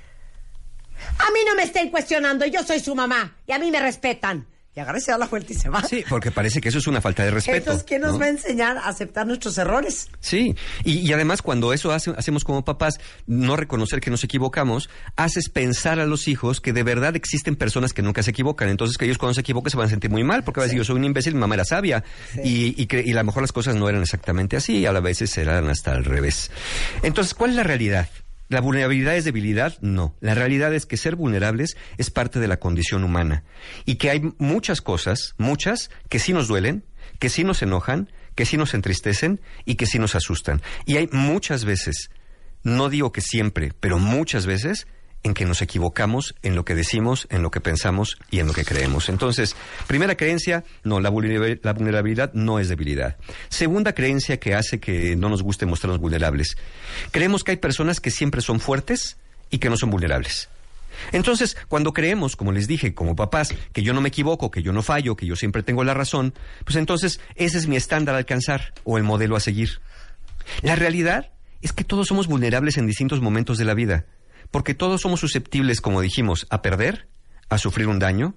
A 1.18 1.30
mí 1.30 1.40
no 1.47 1.54
me 1.54 1.62
estén 1.62 1.90
cuestionando, 1.90 2.44
yo 2.47 2.62
soy 2.62 2.80
su 2.80 2.94
mamá 2.94 3.37
y 3.47 3.52
a 3.52 3.59
mí 3.59 3.70
me 3.70 3.80
respetan. 3.80 4.47
Y 4.74 4.78
agarra 4.78 4.98
y 4.98 5.00
se 5.00 5.10
da 5.10 5.18
la 5.18 5.26
vuelta 5.26 5.52
y 5.52 5.56
se 5.56 5.68
va. 5.68 5.82
Sí, 5.82 6.04
porque 6.08 6.30
parece 6.30 6.60
que 6.60 6.68
eso 6.68 6.78
es 6.78 6.86
una 6.86 7.00
falta 7.00 7.24
de 7.24 7.32
respeto. 7.32 7.56
Entonces, 7.56 7.82
¿quién 7.82 8.02
nos 8.02 8.12
¿no? 8.12 8.18
va 8.20 8.26
a 8.26 8.28
enseñar 8.28 8.76
a 8.78 8.86
aceptar 8.88 9.26
nuestros 9.26 9.58
errores? 9.58 10.08
Sí, 10.20 10.54
y, 10.84 10.98
y 10.98 11.12
además 11.12 11.42
cuando 11.42 11.72
eso 11.72 11.90
hace- 11.90 12.12
hacemos 12.16 12.44
como 12.44 12.64
papás, 12.64 13.00
no 13.26 13.56
reconocer 13.56 14.00
que 14.00 14.10
nos 14.12 14.22
equivocamos, 14.22 14.88
haces 15.16 15.48
pensar 15.48 15.98
a 15.98 16.06
los 16.06 16.28
hijos 16.28 16.60
que 16.60 16.72
de 16.72 16.84
verdad 16.84 17.16
existen 17.16 17.56
personas 17.56 17.92
que 17.92 18.02
nunca 18.02 18.22
se 18.22 18.30
equivocan. 18.30 18.68
Entonces 18.68 18.96
que 18.96 19.06
ellos 19.06 19.18
cuando 19.18 19.34
se 19.34 19.40
equivoquen 19.40 19.70
se 19.72 19.76
van 19.76 19.86
a 19.86 19.90
sentir 19.90 20.08
muy 20.10 20.22
mal, 20.22 20.44
porque 20.44 20.60
va 20.60 20.64
a 20.64 20.66
decir 20.66 20.78
yo 20.78 20.84
soy 20.84 20.96
un 20.96 21.04
imbécil, 21.04 21.34
mi 21.34 21.40
mamá 21.40 21.56
era 21.56 21.64
sabia. 21.64 22.04
Y, 22.44 22.80
y, 22.80 22.88
y 23.04 23.10
a 23.12 23.14
lo 23.16 23.24
mejor 23.24 23.42
las 23.42 23.50
cosas 23.52 23.74
no 23.74 23.88
eran 23.88 24.02
exactamente 24.02 24.56
así, 24.56 24.78
y 24.78 24.86
a 24.86 24.92
la 24.92 25.00
veces 25.00 25.36
eran 25.36 25.68
hasta 25.68 25.90
al 25.92 26.04
revés. 26.04 26.52
Entonces, 27.02 27.34
¿cuál 27.34 27.50
es 27.50 27.56
la 27.56 27.64
realidad? 27.64 28.08
¿La 28.50 28.61
vulnerabilidad 28.61 29.16
es 29.16 29.25
debilidad? 29.25 29.78
No. 29.80 30.16
La 30.21 30.35
realidad 30.35 30.75
es 30.75 30.85
que 30.85 30.97
ser 30.97 31.14
vulnerables 31.14 31.76
es 31.99 32.11
parte 32.11 32.40
de 32.40 32.49
la 32.49 32.59
condición 32.59 33.04
humana. 33.04 33.45
Y 33.85 33.95
que 33.95 34.11
hay 34.11 34.23
muchas 34.38 34.80
cosas, 34.80 35.35
muchas, 35.38 35.88
que 36.09 36.19
sí 36.19 36.33
nos 36.33 36.49
duelen, 36.49 36.85
que 37.21 37.28
sí 37.28 37.45
nos 37.45 37.62
enojan, 37.62 38.11
que 38.35 38.47
sí 38.47 38.57
nos 38.57 38.75
entristecen 38.75 39.40
y 39.64 39.76
que 39.76 39.87
sí 39.87 40.00
nos 40.00 40.16
asustan. 40.16 40.62
Y 40.85 40.97
hay 40.97 41.09
muchas 41.12 41.64
veces, 41.64 42.11
no 42.64 42.88
digo 42.88 43.12
que 43.12 43.21
siempre, 43.21 43.73
pero 43.78 44.00
muchas 44.00 44.47
veces 44.47 44.88
en 45.22 45.34
que 45.34 45.44
nos 45.44 45.60
equivocamos 45.62 46.34
en 46.42 46.54
lo 46.54 46.64
que 46.64 46.74
decimos, 46.74 47.26
en 47.30 47.42
lo 47.42 47.50
que 47.50 47.60
pensamos 47.60 48.16
y 48.30 48.40
en 48.40 48.46
lo 48.46 48.52
que 48.54 48.64
creemos. 48.64 49.08
Entonces, 49.08 49.54
primera 49.86 50.16
creencia, 50.16 50.64
no, 50.82 50.98
la 51.00 51.10
vulnerabil- 51.10 51.60
la 51.62 51.72
vulnerabilidad 51.74 52.32
no 52.32 52.58
es 52.58 52.68
debilidad. 52.68 53.16
Segunda 53.50 53.94
creencia 53.94 54.38
que 54.40 54.54
hace 54.54 54.80
que 54.80 55.16
no 55.16 55.28
nos 55.28 55.42
guste 55.42 55.66
mostrarnos 55.66 56.00
vulnerables. 56.00 56.56
Creemos 57.10 57.44
que 57.44 57.50
hay 57.52 57.56
personas 57.58 58.00
que 58.00 58.10
siempre 58.10 58.40
son 58.40 58.61
fuertes 58.61 59.18
y 59.50 59.59
que 59.59 59.68
no 59.68 59.76
son 59.76 59.90
vulnerables. 59.90 60.48
Entonces, 61.12 61.56
cuando 61.68 61.92
creemos, 61.92 62.35
como 62.37 62.52
les 62.52 62.66
dije, 62.66 62.94
como 62.94 63.14
papás, 63.16 63.54
que 63.72 63.83
yo 63.83 63.92
no 63.92 64.00
me 64.00 64.09
equivoco, 64.09 64.50
que 64.50 64.62
yo 64.62 64.72
no 64.72 64.83
fallo, 64.83 65.16
que 65.16 65.26
yo 65.26 65.37
siempre 65.37 65.62
tengo 65.62 65.85
la 65.85 65.94
razón, 65.94 66.35
pues 66.64 66.76
entonces 66.76 67.20
ese 67.37 67.59
es 67.59 67.66
mi 67.66 67.76
estándar 67.76 68.14
a 68.14 68.18
alcanzar 68.18 68.74
o 68.85 68.98
el 68.98 69.04
modelo 69.04 69.37
a 69.37 69.40
seguir. 69.40 69.80
La 70.62 70.76
realidad 70.76 71.30
es 71.62 71.72
que 71.72 71.85
todos 71.85 72.09
somos 72.09 72.26
vulnerables 72.26 72.76
en 72.76 72.87
distintos 72.87 73.20
momentos 73.20 73.56
de 73.59 73.64
la 73.64 73.74
vida, 73.74 74.06
porque 74.50 74.74
todos 74.74 75.00
somos 75.02 75.20
susceptibles, 75.20 75.80
como 75.80 76.00
dijimos, 76.00 76.46
a 76.50 76.62
perder, 76.62 77.08
a 77.48 77.58
sufrir 77.58 77.86
un 77.88 77.98
daño, 77.98 78.34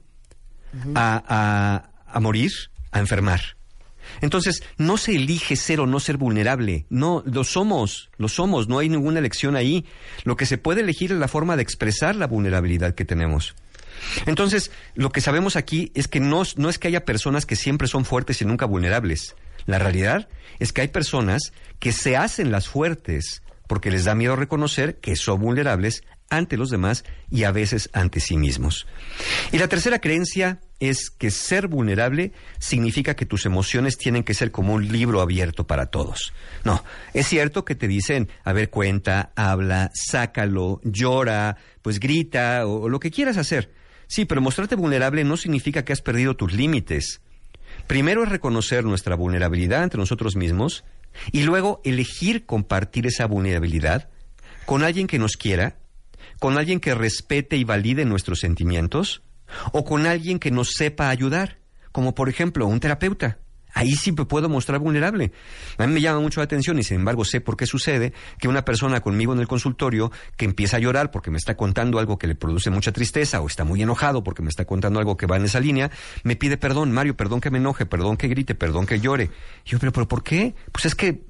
a, 0.96 1.24
a- 1.28 1.90
a 2.16 2.20
morir, 2.20 2.52
a 2.92 3.00
enfermar. 3.00 3.42
Entonces, 4.22 4.62
no 4.78 4.98
se 4.98 5.16
elige 5.16 5.56
ser 5.56 5.80
o 5.80 5.88
no 5.88 6.00
ser 6.00 6.18
vulnerable. 6.18 6.86
No, 6.90 7.24
lo 7.26 7.44
somos, 7.44 8.10
lo 8.18 8.28
somos, 8.28 8.68
no 8.68 8.80
hay 8.80 8.90
ninguna 8.90 9.20
elección 9.20 9.56
ahí. 9.56 9.86
Lo 10.24 10.36
que 10.36 10.46
se 10.46 10.58
puede 10.58 10.82
elegir 10.82 11.12
es 11.12 11.18
la 11.18 11.28
forma 11.28 11.56
de 11.56 11.64
expresar 11.64 12.16
la 12.16 12.28
vulnerabilidad 12.28 12.94
que 12.96 13.06
tenemos. 13.06 13.56
Entonces, 14.26 14.72
lo 14.96 15.12
que 15.12 15.22
sabemos 15.22 15.56
aquí 15.56 15.92
es 15.96 16.08
que 16.08 16.20
no, 16.20 16.44
no 16.58 16.70
es 16.70 16.78
que 16.78 16.90
haya 16.90 17.06
personas 17.06 17.46
que 17.46 17.56
siempre 17.56 17.88
son 17.88 18.06
fuertes 18.06 18.42
y 18.42 18.46
nunca 18.46 18.66
vulnerables. 18.66 19.36
La 19.66 19.80
realidad 19.80 20.28
es 20.60 20.74
que 20.74 20.82
hay 20.82 20.90
personas 20.90 21.54
que 21.80 21.94
se 21.94 22.18
hacen 22.18 22.52
las 22.52 22.68
fuertes 22.68 23.42
porque 23.74 23.90
les 23.90 24.04
da 24.04 24.14
miedo 24.14 24.36
reconocer 24.36 25.00
que 25.00 25.16
son 25.16 25.42
vulnerables 25.42 26.04
ante 26.30 26.58
los 26.58 26.70
demás 26.70 27.04
y 27.32 27.44
a 27.44 27.52
veces 27.52 27.90
ante 27.92 28.20
sí 28.20 28.38
mismos. 28.38 28.86
Y 29.52 29.58
la 29.58 29.68
tercera 29.68 29.98
creencia 29.98 30.62
es 30.80 31.10
que 31.10 31.32
ser 31.32 31.68
vulnerable 31.68 32.34
significa 32.60 33.16
que 33.16 33.26
tus 33.26 33.48
emociones 33.48 33.98
tienen 33.98 34.24
que 34.24 34.36
ser 34.36 34.52
como 34.52 34.76
un 34.76 34.88
libro 34.90 35.22
abierto 35.22 35.66
para 35.66 35.88
todos. 35.88 36.34
No, 36.64 36.84
es 37.16 37.26
cierto 37.26 37.66
que 37.66 37.74
te 37.74 37.88
dicen, 37.88 38.30
a 38.44 38.54
ver, 38.54 38.70
cuenta, 38.70 39.32
habla, 39.36 39.90
sácalo, 39.96 40.80
llora, 40.84 41.58
pues 41.82 42.00
grita 42.00 42.68
o, 42.68 42.90
lo 42.90 43.00
que 43.00 43.10
quieras 43.10 43.38
hacer. 43.38 43.74
Sí, 44.06 44.26
pero 44.26 44.40
mostrarte 44.40 44.76
vulnerable 44.76 45.24
no 45.24 45.36
significa 45.36 45.84
que 45.84 45.94
has 45.94 46.02
perdido 46.02 46.36
tus 46.36 46.54
límites. 46.54 47.22
Primero 47.88 48.24
es 48.24 48.30
reconocer 48.30 48.84
nuestra 48.86 49.16
vulnerabilidad 49.16 49.82
ante 49.82 49.98
nosotros 49.98 50.36
mismos 50.36 50.84
y 51.32 51.44
luego 51.44 51.82
elegir 51.84 52.46
compartir 52.46 53.08
esa 53.08 53.26
vulnerabilidad 53.26 54.10
con 54.66 54.84
alguien 54.84 55.08
que 55.08 55.20
nos 55.20 55.38
quiera, 55.38 55.78
con 56.40 56.58
alguien 56.58 56.80
que 56.80 56.96
respete 56.96 57.58
y 57.58 57.64
valide 57.64 58.06
nuestros 58.06 58.40
sentimientos 58.40 59.22
o 59.72 59.86
con 59.86 60.06
alguien 60.08 60.40
que 60.40 60.52
nos 60.52 60.72
sepa 60.72 61.10
ayudar, 61.10 61.60
como 61.92 62.16
por 62.16 62.30
ejemplo 62.30 62.68
un 62.68 62.80
terapeuta. 62.80 63.40
Ahí 63.74 63.96
sí 63.96 64.12
me 64.12 64.26
puedo 64.26 64.50
mostrar 64.50 64.80
vulnerable. 64.80 65.32
A 65.78 65.88
mí 65.88 65.94
me 65.94 66.02
llama 66.02 66.20
mucho 66.20 66.40
la 66.40 66.46
atención 66.46 66.78
y 66.80 66.84
sin 66.84 66.98
embargo 66.98 67.26
sé 67.26 67.42
por 67.42 67.58
qué 67.58 67.66
sucede 67.66 68.14
que 68.40 68.48
una 68.48 68.64
persona 68.64 69.02
conmigo 69.02 69.34
en 69.34 69.40
el 69.40 69.48
consultorio 69.48 70.12
que 70.38 70.46
empieza 70.46 70.78
a 70.78 70.80
llorar 70.80 71.12
porque 71.12 71.32
me 71.32 71.38
está 71.38 71.56
contando 71.56 72.00
algo 72.00 72.18
que 72.18 72.28
le 72.28 72.36
produce 72.36 72.70
mucha 72.70 72.92
tristeza 72.92 73.42
o 73.42 73.48
está 73.48 73.64
muy 73.64 73.82
enojado 73.82 74.24
porque 74.24 74.42
me 74.42 74.50
está 74.50 74.66
contando 74.66 75.00
algo 75.00 75.18
que 75.18 75.26
va 75.26 75.38
en 75.38 75.46
esa 75.46 75.60
línea, 75.60 75.92
me 76.24 76.36
pide 76.36 76.58
perdón, 76.58 76.92
Mario, 76.92 77.16
perdón 77.16 77.42
que 77.42 77.50
me 77.50 77.58
enoje, 77.58 77.86
perdón 77.86 78.18
que 78.18 78.28
grite, 78.28 78.56
perdón 78.56 78.86
que 78.86 79.00
llore. 79.00 79.32
Y 79.66 79.72
yo, 79.72 79.80
pero, 79.80 79.92
pero 79.92 80.08
¿por 80.08 80.24
qué? 80.24 80.56
Pues 80.72 80.86
es 80.86 80.96
que 80.96 81.24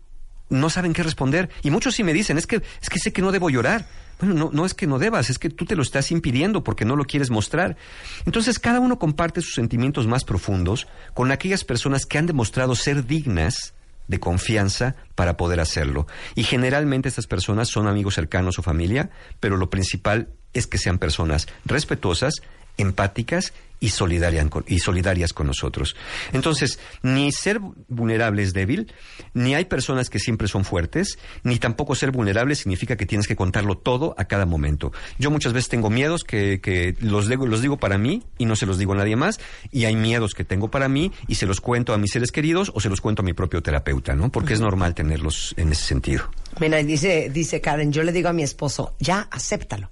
no 0.50 0.70
saben 0.70 0.94
qué 0.94 1.04
responder. 1.04 1.50
Y 1.64 1.72
muchos 1.72 1.96
sí 1.96 2.04
me 2.04 2.14
dicen, 2.14 2.38
es 2.38 2.48
que, 2.48 2.62
es 2.82 2.90
que 2.90 3.00
sé 3.00 3.12
que 3.12 3.22
no 3.22 3.32
debo 3.32 3.50
llorar. 3.50 3.86
Bueno, 4.20 4.36
no, 4.36 4.50
no 4.54 4.66
es 4.66 4.74
que 4.74 4.88
no 4.88 5.00
debas, 5.00 5.30
es 5.30 5.40
que 5.40 5.50
tú 5.50 5.66
te 5.66 5.76
lo 5.76 5.82
estás 5.82 6.12
impidiendo 6.12 6.64
porque 6.64 6.86
no 6.86 6.96
lo 6.96 7.06
quieres 7.06 7.30
mostrar. 7.30 7.78
Entonces 8.26 8.60
cada 8.60 8.80
uno 8.80 9.00
comparte 9.00 9.42
sus 9.42 9.56
sentimientos 9.56 10.08
más 10.08 10.24
profundos 10.24 10.88
con 11.14 11.32
aquellas 11.32 11.64
personas 11.64 12.06
que 12.06 12.18
han 12.18 12.26
demostrado 12.26 12.76
ser 12.76 13.06
dignas 13.06 13.74
de 14.08 14.20
confianza 14.20 14.96
para 15.16 15.38
poder 15.38 15.60
hacerlo. 15.60 16.08
Y 16.36 16.44
generalmente 16.44 17.10
estas 17.10 17.28
personas 17.28 17.70
son 17.70 17.88
amigos 17.88 18.16
cercanos 18.16 18.60
o 18.60 18.64
familia, 18.64 19.10
pero 19.40 19.58
lo 19.58 19.70
principal 19.70 20.30
es 20.54 20.68
que 20.68 20.78
sean 20.78 21.00
personas 21.00 21.48
respetuosas, 21.66 22.36
empáticas 22.78 23.54
y, 23.84 24.80
solidarias 24.80 25.34
con 25.34 25.48
nosotros. 25.48 25.96
Entonces, 26.32 26.80
ni 27.02 27.32
ser 27.32 27.60
vulnerable 27.90 28.44
es 28.44 28.54
débil, 28.54 28.92
ni 29.34 29.56
hay 29.56 29.66
personas 29.66 30.10
que 30.10 30.20
siempre 30.20 30.48
son 30.48 30.64
fuertes, 30.64 31.20
ni 31.44 31.60
tampoco 31.60 31.96
ser 31.96 32.12
vulnerable 32.12 32.56
significa 32.56 32.96
que 32.96 33.06
tienes 33.06 33.28
que 33.28 33.36
contarlo 33.36 33.78
todo 33.78 34.16
a 34.18 34.26
cada 34.26 34.46
momento. 34.46 34.94
Yo 35.20 35.32
muchas 35.32 35.52
veces 35.52 35.70
tengo 35.70 35.90
miedos 35.90 36.24
que, 36.24 36.62
que 36.62 36.96
los, 37.00 37.28
digo, 37.28 37.46
los 37.46 37.62
digo 37.62 37.78
para 37.78 37.98
mí 37.98 38.24
y 38.38 38.46
no 38.46 38.56
se 38.56 38.66
los 38.66 38.78
digo 38.78 38.94
a 38.94 38.98
nadie 38.98 39.16
más, 39.16 39.40
y 39.72 39.86
hay 39.86 39.96
miedos 39.96 40.34
que 40.34 40.46
tengo 40.46 40.72
para 40.72 40.88
mí 40.88 41.12
y 41.28 41.36
se 41.36 41.46
los 41.46 41.60
cuento 41.60 41.94
a 41.94 41.98
mis 41.98 42.12
seres 42.12 42.32
queridos 42.32 42.72
o 42.74 42.80
se 42.80 42.90
los 42.90 43.02
cuento 43.02 43.22
a 43.22 43.26
mi 43.26 43.34
propio 43.34 43.62
terapeuta, 43.62 44.16
¿no? 44.16 44.32
Porque 44.32 44.54
es 44.54 44.62
normal 44.62 44.96
tenerlos 44.96 45.54
en 45.58 45.72
ese 45.72 45.84
sentido. 45.84 46.30
Mira, 46.60 46.78
dice, 46.78 47.30
dice 47.34 47.60
Karen, 47.60 47.92
yo 47.92 48.04
le 48.04 48.12
digo 48.12 48.30
a 48.30 48.34
mi 48.34 48.44
esposo, 48.44 48.96
ya, 49.00 49.28
acéptalo. 49.32 49.90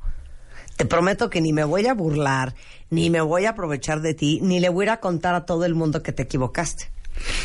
Te 0.81 0.87
prometo 0.87 1.29
que 1.29 1.41
ni 1.41 1.53
me 1.53 1.63
voy 1.63 1.85
a 1.85 1.93
burlar, 1.93 2.55
ni 2.89 3.11
me 3.11 3.21
voy 3.21 3.45
a 3.45 3.51
aprovechar 3.51 4.01
de 4.01 4.15
ti, 4.15 4.39
ni 4.41 4.59
le 4.59 4.69
voy 4.69 4.85
a 4.85 4.85
ir 4.85 4.89
a 4.89 4.99
contar 4.99 5.35
a 5.35 5.45
todo 5.45 5.63
el 5.65 5.75
mundo 5.75 6.01
que 6.01 6.11
te 6.11 6.23
equivocaste. 6.23 6.89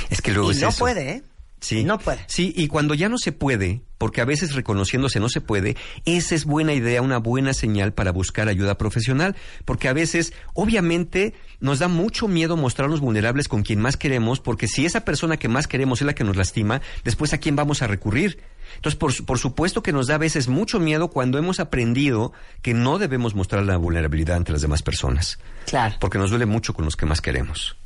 Es 0.09 0.23
que 0.23 0.33
luego 0.33 0.53
y 0.53 0.55
es 0.55 0.63
no 0.63 0.71
eso. 0.71 0.79
puede, 0.79 1.11
¿eh? 1.11 1.23
Sí. 1.61 1.85
No 1.85 1.99
puede. 1.99 2.21
Sí, 2.29 2.55
y 2.57 2.69
cuando 2.69 2.95
ya 2.95 3.11
no 3.11 3.19
se 3.19 3.33
puede, 3.33 3.83
porque 3.99 4.23
a 4.23 4.25
veces 4.25 4.55
reconociéndose 4.55 5.21
no 5.21 5.29
se 5.29 5.43
puede, 5.43 5.77
esa 6.07 6.35
es 6.35 6.47
buena 6.47 6.73
idea, 6.73 7.03
una 7.03 7.19
buena 7.19 7.53
señal 7.53 7.93
para 7.93 8.11
buscar 8.11 8.49
ayuda 8.49 8.79
profesional, 8.79 9.37
porque 9.67 9.89
a 9.89 9.93
veces, 9.93 10.33
obviamente, 10.55 11.35
nos 11.61 11.79
da 11.79 11.89
mucho 11.89 12.29
miedo 12.29 12.57
mostrarnos 12.57 13.01
vulnerables 13.01 13.49
con 13.49 13.65
quien 13.65 13.81
más 13.81 13.99
queremos, 13.99 14.41
porque 14.41 14.67
si 14.67 14.87
esa 14.87 15.05
persona 15.05 15.37
que 15.37 15.49
más 15.49 15.67
queremos 15.67 16.01
es 16.01 16.07
la 16.07 16.15
que 16.15 16.25
nos 16.25 16.37
lastima, 16.37 16.81
después 17.05 17.35
a 17.35 17.39
quién 17.39 17.55
vamos 17.55 17.83
a 17.83 17.87
recurrir. 17.87 18.39
Entonces, 18.77 18.97
por, 18.99 19.25
por 19.27 19.39
supuesto 19.39 19.83
que 19.83 19.93
nos 19.93 20.07
da 20.07 20.15
a 20.15 20.19
veces 20.19 20.49
mucho 20.49 20.79
miedo 20.79 21.09
cuando 21.09 21.39
hemos 21.39 21.59
aprendido 21.61 22.33
que 22.63 22.73
no 22.75 22.99
debemos 22.99 23.35
mostrar 23.35 23.65
la 23.65 23.77
vulnerabilidad 23.77 24.37
ante 24.37 24.53
las 24.53 24.63
demás 24.63 24.83
personas, 24.83 25.39
Claro. 25.67 25.97
porque 26.01 26.19
nos 26.19 26.31
duele 26.31 26.47
mucho 26.47 26.73
con 26.75 26.85
los 26.85 26.97
que 26.97 27.07
más 27.07 27.21
queremos. 27.21 27.77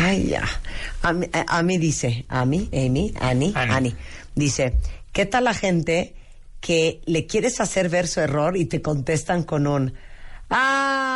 Ay, 0.00 0.26
ya. 0.28 0.42
A 1.02 1.12
mí, 1.12 1.26
a, 1.32 1.58
a 1.58 1.62
mí 1.62 1.78
dice, 1.78 2.24
a 2.28 2.44
mí, 2.44 2.68
Amy, 2.72 3.14
Ani, 3.20 3.52
Ani. 3.54 3.94
Dice, 4.34 4.76
¿qué 5.12 5.24
tal 5.26 5.44
la 5.44 5.54
gente 5.54 6.14
que 6.60 7.00
le 7.06 7.26
quieres 7.26 7.60
hacer 7.60 7.88
ver 7.88 8.06
su 8.08 8.20
error 8.20 8.56
y 8.56 8.64
te 8.66 8.82
contestan 8.82 9.42
con 9.44 9.66
un, 9.66 9.94
ay, 10.48 11.13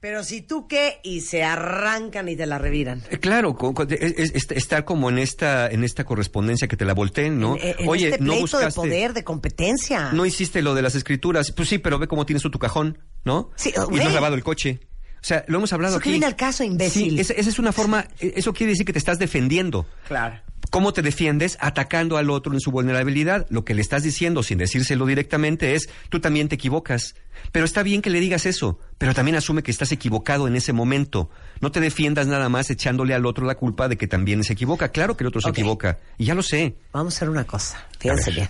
pero 0.00 0.22
si 0.24 0.42
tú 0.42 0.68
qué, 0.68 1.00
y 1.02 1.20
se 1.22 1.42
arrancan 1.44 2.28
y 2.28 2.36
te 2.36 2.46
la 2.46 2.58
reviran. 2.58 3.02
Eh, 3.10 3.18
Claro, 3.18 3.56
co- 3.56 3.74
co- 3.74 3.82
es- 3.88 4.14
es- 4.16 4.32
es- 4.34 4.50
estar 4.52 4.84
como 4.84 5.08
en 5.10 5.18
esta 5.18 5.68
en 5.68 5.82
esta 5.84 6.04
correspondencia 6.04 6.68
que 6.68 6.76
te 6.76 6.84
la 6.84 6.94
volteen, 6.94 7.38
¿no? 7.40 7.56
En, 7.56 7.74
en 7.78 7.88
Oye, 7.88 8.08
este 8.10 8.18
no 8.20 8.32
pleito 8.32 8.58
de 8.58 8.64
buscaste, 8.66 8.80
poder, 8.80 9.12
de 9.12 9.24
competencia. 9.24 10.12
no 10.12 10.24
hiciste 10.26 10.62
lo 10.62 10.74
de 10.74 10.82
las 10.82 10.94
escrituras. 10.94 11.52
Pues 11.52 11.68
sí, 11.68 11.78
pero 11.78 11.98
ve 11.98 12.06
cómo 12.08 12.26
tienes 12.26 12.42
tu 12.42 12.50
cajón, 12.58 12.98
¿no? 13.24 13.50
Sí, 13.56 13.72
y 13.90 13.94
no 13.96 14.02
has 14.04 14.14
lavado 14.14 14.34
el 14.34 14.42
coche. 14.44 14.80
O 15.20 15.24
sea, 15.24 15.44
lo 15.48 15.58
hemos 15.58 15.72
hablado 15.72 15.94
Eso 15.94 16.00
que 16.00 16.04
aquí. 16.04 16.10
viene 16.12 16.26
al 16.26 16.36
caso, 16.36 16.62
imbécil. 16.62 17.10
Sí, 17.14 17.20
esa, 17.20 17.32
esa 17.34 17.50
es 17.50 17.58
una 17.58 17.72
forma, 17.72 18.06
eh, 18.20 18.34
eso 18.36 18.52
quiere 18.52 18.70
decir 18.72 18.86
que 18.86 18.92
te 18.92 19.00
estás 19.00 19.18
defendiendo. 19.18 19.84
Claro. 20.06 20.40
¿Cómo 20.70 20.92
te 20.92 21.02
defiendes? 21.02 21.56
Atacando 21.60 22.18
al 22.18 22.28
otro 22.28 22.52
en 22.52 22.60
su 22.60 22.70
vulnerabilidad. 22.70 23.46
Lo 23.48 23.64
que 23.64 23.74
le 23.74 23.80
estás 23.80 24.02
diciendo 24.02 24.42
sin 24.42 24.58
decírselo 24.58 25.06
directamente 25.06 25.74
es, 25.74 25.88
tú 26.10 26.20
también 26.20 26.48
te 26.48 26.56
equivocas. 26.56 27.14
Pero 27.52 27.64
está 27.64 27.82
bien 27.82 28.02
que 28.02 28.10
le 28.10 28.20
digas 28.20 28.44
eso, 28.44 28.78
pero 28.98 29.14
también 29.14 29.36
asume 29.36 29.62
que 29.62 29.70
estás 29.70 29.92
equivocado 29.92 30.46
en 30.46 30.56
ese 30.56 30.72
momento. 30.72 31.30
No 31.60 31.72
te 31.72 31.80
defiendas 31.80 32.26
nada 32.26 32.48
más 32.48 32.68
echándole 32.70 33.14
al 33.14 33.24
otro 33.24 33.46
la 33.46 33.54
culpa 33.54 33.88
de 33.88 33.96
que 33.96 34.06
también 34.06 34.44
se 34.44 34.52
equivoca. 34.52 34.90
Claro 34.90 35.16
que 35.16 35.24
el 35.24 35.28
otro 35.28 35.40
se 35.40 35.50
equivoca. 35.50 35.98
Y 36.18 36.26
ya 36.26 36.34
lo 36.34 36.42
sé. 36.42 36.76
Vamos 36.92 37.14
a 37.14 37.16
hacer 37.16 37.30
una 37.30 37.44
cosa. 37.44 37.86
Fíjense 37.98 38.30
bien. 38.32 38.48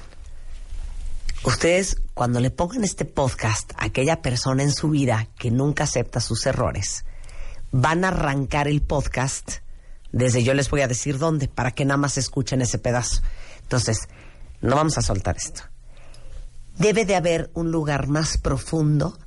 Ustedes, 1.44 1.96
cuando 2.14 2.40
le 2.40 2.50
pongan 2.50 2.82
este 2.82 3.04
podcast 3.04 3.72
a 3.76 3.84
aquella 3.84 4.22
persona 4.22 4.64
en 4.64 4.72
su 4.72 4.90
vida 4.90 5.28
que 5.38 5.52
nunca 5.52 5.84
acepta 5.84 6.20
sus 6.20 6.44
errores, 6.46 7.04
van 7.70 8.04
a 8.04 8.08
arrancar 8.08 8.66
el 8.66 8.82
podcast 8.82 9.58
desde 10.12 10.42
yo 10.42 10.54
les 10.54 10.70
voy 10.70 10.80
a 10.82 10.88
decir 10.88 11.18
dónde, 11.18 11.48
para 11.48 11.70
que 11.72 11.84
nada 11.84 11.98
más 11.98 12.18
escuchen 12.18 12.62
ese 12.62 12.78
pedazo. 12.78 13.22
Entonces, 13.62 14.08
no 14.60 14.76
vamos 14.76 14.96
a 14.98 15.02
soltar 15.02 15.36
esto. 15.36 15.62
Debe 16.78 17.04
de 17.04 17.16
haber 17.16 17.50
un 17.54 17.70
lugar 17.70 18.06
más 18.08 18.38
profundo 18.38 19.18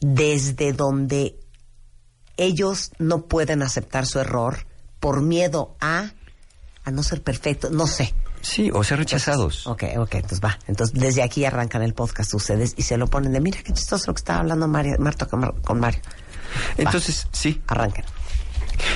desde 0.00 0.72
donde 0.72 1.36
ellos 2.36 2.92
no 2.98 3.26
pueden 3.26 3.62
aceptar 3.62 4.06
su 4.06 4.18
error 4.18 4.66
por 4.98 5.20
miedo 5.22 5.76
a 5.80 6.12
a 6.82 6.90
no 6.90 7.02
ser 7.02 7.22
perfecto, 7.22 7.68
no 7.68 7.86
sé. 7.86 8.14
Sí, 8.40 8.70
o 8.72 8.82
ser 8.82 8.98
rechazados. 8.98 9.66
Ok, 9.66 9.84
ok, 9.98 10.14
entonces 10.14 10.40
va. 10.42 10.58
Entonces 10.66 10.98
desde 10.98 11.22
aquí 11.22 11.44
arrancan 11.44 11.82
el 11.82 11.92
podcast 11.92 12.32
ustedes 12.32 12.72
y 12.78 12.82
se 12.82 12.96
lo 12.96 13.06
ponen 13.06 13.32
de, 13.32 13.40
mira 13.40 13.62
qué 13.62 13.74
chistoso 13.74 14.06
lo 14.06 14.14
que 14.14 14.20
estaba 14.20 14.38
hablando 14.40 14.66
Mario, 14.66 14.96
Marta 14.98 15.26
con, 15.26 15.40
Mar- 15.40 15.54
con 15.62 15.78
Mario. 15.78 16.00
Va, 16.02 16.74
Entonces, 16.78 17.26
sí. 17.32 17.60
arranquen. 17.66 18.06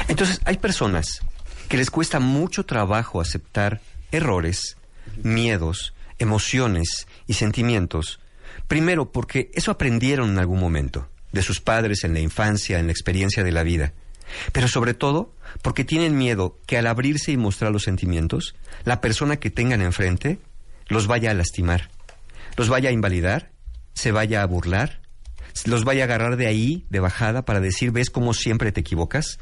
Entonces, 0.08 0.40
hay 0.44 0.58
personas 0.58 1.20
que 1.68 1.76
les 1.76 1.90
cuesta 1.90 2.20
mucho 2.20 2.64
trabajo 2.64 3.20
aceptar 3.20 3.80
errores, 4.12 4.76
miedos, 5.22 5.94
emociones 6.18 7.06
y 7.26 7.34
sentimientos. 7.34 8.20
Primero, 8.68 9.12
porque 9.12 9.50
eso 9.54 9.70
aprendieron 9.70 10.30
en 10.30 10.38
algún 10.38 10.60
momento, 10.60 11.08
de 11.32 11.42
sus 11.42 11.60
padres, 11.60 12.04
en 12.04 12.14
la 12.14 12.20
infancia, 12.20 12.78
en 12.78 12.86
la 12.86 12.92
experiencia 12.92 13.42
de 13.42 13.52
la 13.52 13.62
vida. 13.62 13.92
Pero 14.52 14.68
sobre 14.68 14.94
todo, 14.94 15.34
porque 15.62 15.84
tienen 15.84 16.16
miedo 16.16 16.58
que 16.66 16.78
al 16.78 16.86
abrirse 16.86 17.32
y 17.32 17.36
mostrar 17.36 17.72
los 17.72 17.82
sentimientos, 17.82 18.54
la 18.84 19.00
persona 19.00 19.36
que 19.36 19.50
tengan 19.50 19.82
enfrente 19.82 20.38
los 20.86 21.06
vaya 21.06 21.30
a 21.30 21.34
lastimar, 21.34 21.90
los 22.56 22.68
vaya 22.68 22.90
a 22.90 22.92
invalidar, 22.92 23.50
se 23.94 24.12
vaya 24.12 24.42
a 24.42 24.46
burlar, 24.46 25.00
los 25.66 25.84
vaya 25.84 26.02
a 26.02 26.04
agarrar 26.04 26.36
de 26.36 26.46
ahí, 26.46 26.84
de 26.90 27.00
bajada, 27.00 27.44
para 27.44 27.60
decir, 27.60 27.92
¿ves 27.92 28.10
cómo 28.10 28.34
siempre 28.34 28.72
te 28.72 28.80
equivocas? 28.80 29.38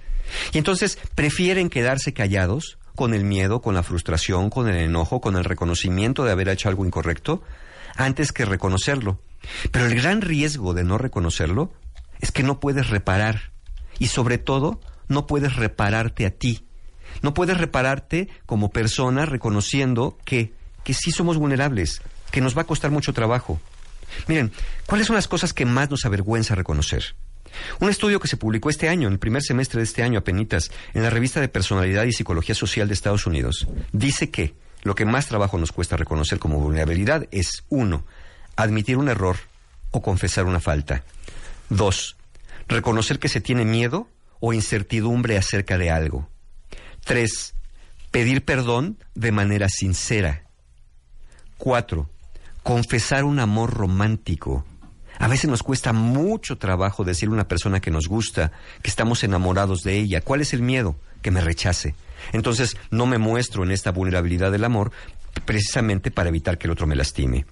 Y 0.52 0.58
entonces 0.58 0.98
prefieren 1.14 1.68
quedarse 1.68 2.12
callados 2.12 2.78
con 2.94 3.14
el 3.14 3.24
miedo, 3.24 3.62
con 3.62 3.74
la 3.74 3.82
frustración, 3.82 4.50
con 4.50 4.68
el 4.68 4.76
enojo, 4.76 5.20
con 5.20 5.36
el 5.36 5.44
reconocimiento 5.44 6.24
de 6.24 6.32
haber 6.32 6.48
hecho 6.48 6.68
algo 6.68 6.84
incorrecto, 6.84 7.42
antes 7.96 8.32
que 8.32 8.44
reconocerlo. 8.44 9.20
Pero 9.70 9.86
el 9.86 9.94
gran 9.94 10.20
riesgo 10.20 10.74
de 10.74 10.84
no 10.84 10.98
reconocerlo 10.98 11.72
es 12.20 12.30
que 12.30 12.42
no 12.42 12.60
puedes 12.60 12.90
reparar 12.90 13.52
y 13.98 14.06
sobre 14.08 14.38
todo 14.38 14.80
no 15.08 15.26
puedes 15.26 15.56
repararte 15.56 16.26
a 16.26 16.30
ti. 16.30 16.66
No 17.20 17.34
puedes 17.34 17.58
repararte 17.58 18.28
como 18.46 18.70
persona 18.70 19.26
reconociendo 19.26 20.18
que, 20.24 20.54
que 20.84 20.94
sí 20.94 21.10
somos 21.10 21.36
vulnerables, 21.36 22.00
que 22.30 22.40
nos 22.40 22.56
va 22.56 22.62
a 22.62 22.66
costar 22.66 22.90
mucho 22.90 23.12
trabajo. 23.12 23.60
Miren, 24.26 24.52
¿cuáles 24.86 25.06
son 25.06 25.16
las 25.16 25.28
cosas 25.28 25.52
que 25.52 25.64
más 25.64 25.90
nos 25.90 26.04
avergüenza 26.04 26.54
reconocer? 26.54 27.14
Un 27.80 27.90
estudio 27.90 28.20
que 28.20 28.28
se 28.28 28.36
publicó 28.36 28.70
este 28.70 28.88
año, 28.88 29.08
en 29.08 29.14
el 29.14 29.18
primer 29.18 29.42
semestre 29.42 29.78
de 29.78 29.84
este 29.84 30.02
año, 30.02 30.18
apenitas, 30.18 30.70
en 30.94 31.02
la 31.02 31.10
revista 31.10 31.40
de 31.40 31.48
Personalidad 31.48 32.04
y 32.04 32.12
Psicología 32.12 32.54
Social 32.54 32.88
de 32.88 32.94
Estados 32.94 33.26
Unidos, 33.26 33.68
dice 33.92 34.30
que 34.30 34.54
lo 34.82 34.94
que 34.94 35.04
más 35.04 35.26
trabajo 35.26 35.58
nos 35.58 35.72
cuesta 35.72 35.96
reconocer 35.96 36.38
como 36.38 36.58
vulnerabilidad 36.58 37.28
es, 37.30 37.64
uno, 37.68 38.04
admitir 38.56 38.96
un 38.96 39.08
error 39.08 39.36
o 39.90 40.02
confesar 40.02 40.44
una 40.46 40.60
falta. 40.60 41.04
Dos, 41.68 42.16
reconocer 42.68 43.18
que 43.18 43.28
se 43.28 43.40
tiene 43.40 43.64
miedo 43.64 44.08
o 44.40 44.52
incertidumbre 44.52 45.36
acerca 45.36 45.78
de 45.78 45.90
algo. 45.90 46.28
Tres, 47.04 47.54
pedir 48.10 48.44
perdón 48.44 48.98
de 49.14 49.32
manera 49.32 49.68
sincera. 49.68 50.44
Cuatro, 51.58 52.10
confesar 52.62 53.24
un 53.24 53.38
amor 53.38 53.74
romántico. 53.74 54.64
A 55.18 55.28
veces 55.28 55.48
nos 55.50 55.62
cuesta 55.62 55.92
mucho 55.92 56.58
trabajo 56.58 57.04
decir 57.04 57.28
a 57.28 57.32
una 57.32 57.48
persona 57.48 57.80
que 57.80 57.90
nos 57.90 58.08
gusta, 58.08 58.52
que 58.82 58.90
estamos 58.90 59.22
enamorados 59.24 59.82
de 59.82 59.98
ella. 59.98 60.20
¿Cuál 60.20 60.40
es 60.40 60.52
el 60.52 60.62
miedo? 60.62 60.96
Que 61.20 61.30
me 61.30 61.40
rechace. 61.40 61.94
Entonces 62.32 62.76
no 62.90 63.06
me 63.06 63.18
muestro 63.18 63.64
en 63.64 63.70
esta 63.70 63.90
vulnerabilidad 63.92 64.50
del 64.50 64.64
amor 64.64 64.92
precisamente 65.44 66.10
para 66.10 66.28
evitar 66.28 66.58
que 66.58 66.66
el 66.66 66.72
otro 66.72 66.86
me 66.86 66.96
lastime. 66.96 67.46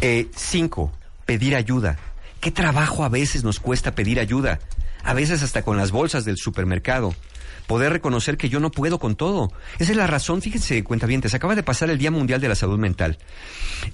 Eh, 0.00 0.28
cinco, 0.34 0.92
pedir 1.26 1.54
ayuda. 1.56 1.98
¿Qué 2.40 2.50
trabajo 2.50 3.04
a 3.04 3.08
veces 3.08 3.44
nos 3.44 3.60
cuesta 3.60 3.94
pedir 3.94 4.20
ayuda? 4.20 4.60
A 5.02 5.14
veces 5.14 5.42
hasta 5.42 5.62
con 5.62 5.76
las 5.76 5.90
bolsas 5.90 6.24
del 6.24 6.36
supermercado. 6.36 7.14
Poder 7.70 7.92
reconocer 7.92 8.36
que 8.36 8.48
yo 8.48 8.58
no 8.58 8.72
puedo 8.72 8.98
con 8.98 9.14
todo. 9.14 9.52
Esa 9.78 9.92
es 9.92 9.96
la 9.96 10.08
razón, 10.08 10.42
fíjense, 10.42 10.82
cuentavientes, 10.82 11.34
acaba 11.34 11.54
de 11.54 11.62
pasar 11.62 11.88
el 11.88 11.98
Día 11.98 12.10
Mundial 12.10 12.40
de 12.40 12.48
la 12.48 12.56
Salud 12.56 12.80
Mental. 12.80 13.18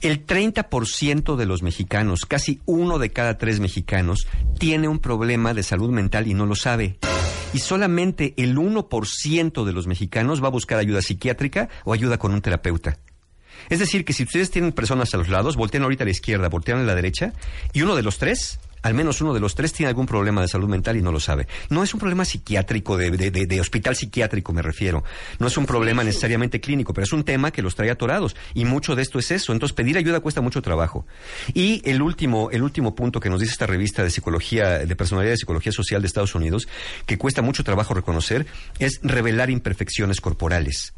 El 0.01 0.25
30% 0.25 1.37
de 1.37 1.45
los 1.45 1.63
mexicanos, 1.63 2.21
casi 2.27 2.59
uno 2.65 2.99
de 2.99 3.11
cada 3.11 3.37
tres 3.37 3.61
mexicanos, 3.61 4.29
tiene 4.59 4.89
un 4.89 4.99
problema 4.99 5.53
de 5.53 5.63
salud 5.63 5.91
mental 5.91 6.27
y 6.27 6.33
no 6.33 6.47
lo 6.47 6.55
sabe. 6.55 6.97
Y 7.53 7.59
solamente 7.59 8.33
el 8.39 8.57
1% 8.57 9.65
de 9.67 9.73
los 9.75 9.87
mexicanos 9.87 10.43
va 10.43 10.47
a 10.47 10.53
buscar 10.53 10.79
ayuda 10.79 11.03
psiquiátrica 11.03 11.69
o 11.85 11.93
ayuda 11.93 12.17
con 12.17 12.33
un 12.33 12.41
terapeuta. 12.41 12.97
Es 13.69 13.79
decir, 13.79 14.07
que 14.07 14.15
si 14.15 14.23
ustedes 14.23 14.51
tienen 14.51 14.73
personas 14.73 15.13
a 15.13 15.19
los 15.19 15.29
lados, 15.29 15.55
voltean 15.55 15.83
ahorita 15.83 16.05
a 16.05 16.07
la 16.07 16.13
izquierda, 16.13 16.49
voltean 16.49 16.79
a 16.79 16.85
la 16.85 16.95
derecha, 16.95 17.35
y 17.75 17.83
uno 17.83 17.95
de 17.95 18.03
los 18.03 18.17
tres, 18.17 18.59
al 18.87 18.95
menos 18.95 19.21
uno 19.21 19.35
de 19.35 19.41
los 19.41 19.55
tres, 19.55 19.73
tiene 19.73 19.89
algún 19.89 20.07
problema 20.07 20.41
de 20.41 20.49
salud 20.49 20.69
mental 20.69 20.97
y 20.97 21.03
no 21.03 21.13
lo 21.13 21.21
sabe. 21.21 21.47
No 21.71 21.83
es 21.83 21.93
un 21.93 22.01
problema 22.01 22.25
psiquiátrico, 22.25 22.97
de, 22.97 23.11
de- 23.11 23.31
de- 23.31 23.47
de 23.47 23.61
hospital 23.61 23.97
psiquiátrico 23.97 24.53
me 24.53 24.63
refiero. 24.63 25.03
No 25.39 25.47
es 25.49 25.57
un 25.57 25.67
problema 25.67 26.05
necesariamente 26.05 26.61
clínico, 26.61 26.95
pero 26.95 27.05
es 27.05 27.13
un 27.13 27.25
tema 27.25 27.51
que 27.51 27.63
los 27.63 27.75
trae 27.75 27.91
atorados. 27.91 28.37
Y 28.55 28.65
mucho 28.65 28.95
de 28.95 29.03
esto 29.03 29.19
es 29.19 29.31
eso. 29.31 29.53
Entonces, 29.53 29.75
pedir 29.75 29.97
ayuda 29.99 30.21
cuesta 30.21 30.41
mucho 30.41 30.63
trabajo. 30.63 31.07
Y 31.53 31.83
el 31.85 32.01
último, 32.03 32.51
el 32.51 32.63
último 32.63 32.95
punto 32.95 33.21
que 33.21 33.29
nos 33.31 33.41
dice 33.41 33.53
esta 33.53 33.67
revista 33.67 34.03
de 34.05 34.11
psicología, 34.11 34.79
de 34.79 34.97
personalidad 34.97 35.33
de 35.33 35.39
psicología 35.39 35.73
social 35.73 36.01
de 36.03 36.07
Estados 36.09 36.35
Unidos, 36.35 36.69
que 37.07 37.19
cuesta 37.19 37.43
mucho 37.43 37.65
trabajo 37.65 37.93
reconocer, 37.95 38.47
es 38.79 39.01
revelar 39.03 39.51
imperfecciones 39.51 40.21
corporales. 40.21 40.95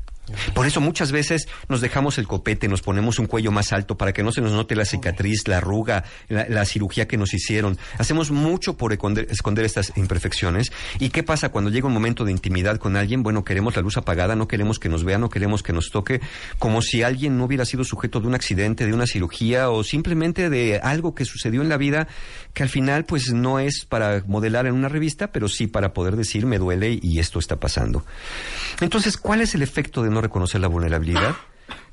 Por 0.54 0.66
eso 0.66 0.80
muchas 0.80 1.12
veces 1.12 1.48
nos 1.68 1.80
dejamos 1.80 2.18
el 2.18 2.26
copete, 2.26 2.68
nos 2.68 2.82
ponemos 2.82 3.18
un 3.18 3.26
cuello 3.26 3.50
más 3.50 3.72
alto 3.72 3.96
para 3.96 4.12
que 4.12 4.22
no 4.22 4.32
se 4.32 4.40
nos 4.40 4.52
note 4.52 4.76
la 4.76 4.84
cicatriz, 4.84 5.46
la 5.48 5.58
arruga, 5.58 6.04
la, 6.28 6.64
cirugía 6.64 7.08
que 7.08 7.16
nos 7.16 7.32
hicieron. 7.34 7.78
Hacemos 7.98 8.30
mucho 8.30 8.76
por 8.76 8.92
esconder, 8.92 9.64
estas 9.64 9.92
imperfecciones. 9.96 10.72
¿Y 10.98 11.10
qué 11.10 11.22
pasa 11.22 11.48
cuando 11.48 11.70
llega 11.70 11.86
un 11.86 11.94
momento 11.94 12.24
de 12.24 12.32
intimidad 12.32 12.78
con 12.78 12.96
alguien? 12.96 13.22
Bueno, 13.22 13.44
queremos 13.44 13.76
la 13.76 13.82
luz 13.82 13.96
apagada, 13.96 14.36
no 14.36 14.48
queremos 14.48 14.78
que 14.78 14.88
nos 14.88 15.04
vea, 15.04 15.18
no 15.18 15.30
queremos 15.30 15.62
que 15.62 15.72
nos 15.72 15.90
toque, 15.90 16.20
como 16.58 16.82
si 16.82 17.02
alguien 17.02 17.38
no 17.38 17.44
hubiera 17.44 17.64
sido 17.64 17.84
sujeto 17.84 18.20
de 18.20 18.26
un 18.26 18.34
accidente, 18.34 18.86
de 18.86 18.92
una 18.92 19.06
cirugía 19.06 19.70
o 19.70 19.82
simplemente 19.84 20.50
de 20.50 20.78
algo 20.82 21.14
que 21.14 21.24
sucedió 21.24 21.62
en 21.62 21.68
la 21.68 21.76
vida 21.76 22.08
que 22.54 22.62
al 22.62 22.68
final 22.68 23.04
pues 23.04 23.32
no 23.32 23.58
es 23.58 23.84
para 23.84 24.22
modelar 24.26 24.66
en 24.66 24.74
una 24.74 24.88
revista, 24.88 25.32
pero 25.32 25.48
sí 25.48 25.66
para 25.66 25.92
poder 25.92 26.16
decir 26.16 26.46
me 26.46 26.58
duele 26.58 26.98
y 27.00 27.18
esto 27.18 27.38
está 27.38 27.56
pasando. 27.56 28.04
Entonces, 28.80 29.16
¿cuál 29.16 29.40
es 29.40 29.54
el 29.54 29.62
efecto 29.62 30.02
de 30.02 30.10
no 30.10 30.17
reconocer 30.20 30.60
la 30.60 30.68
vulnerabilidad? 30.68 31.36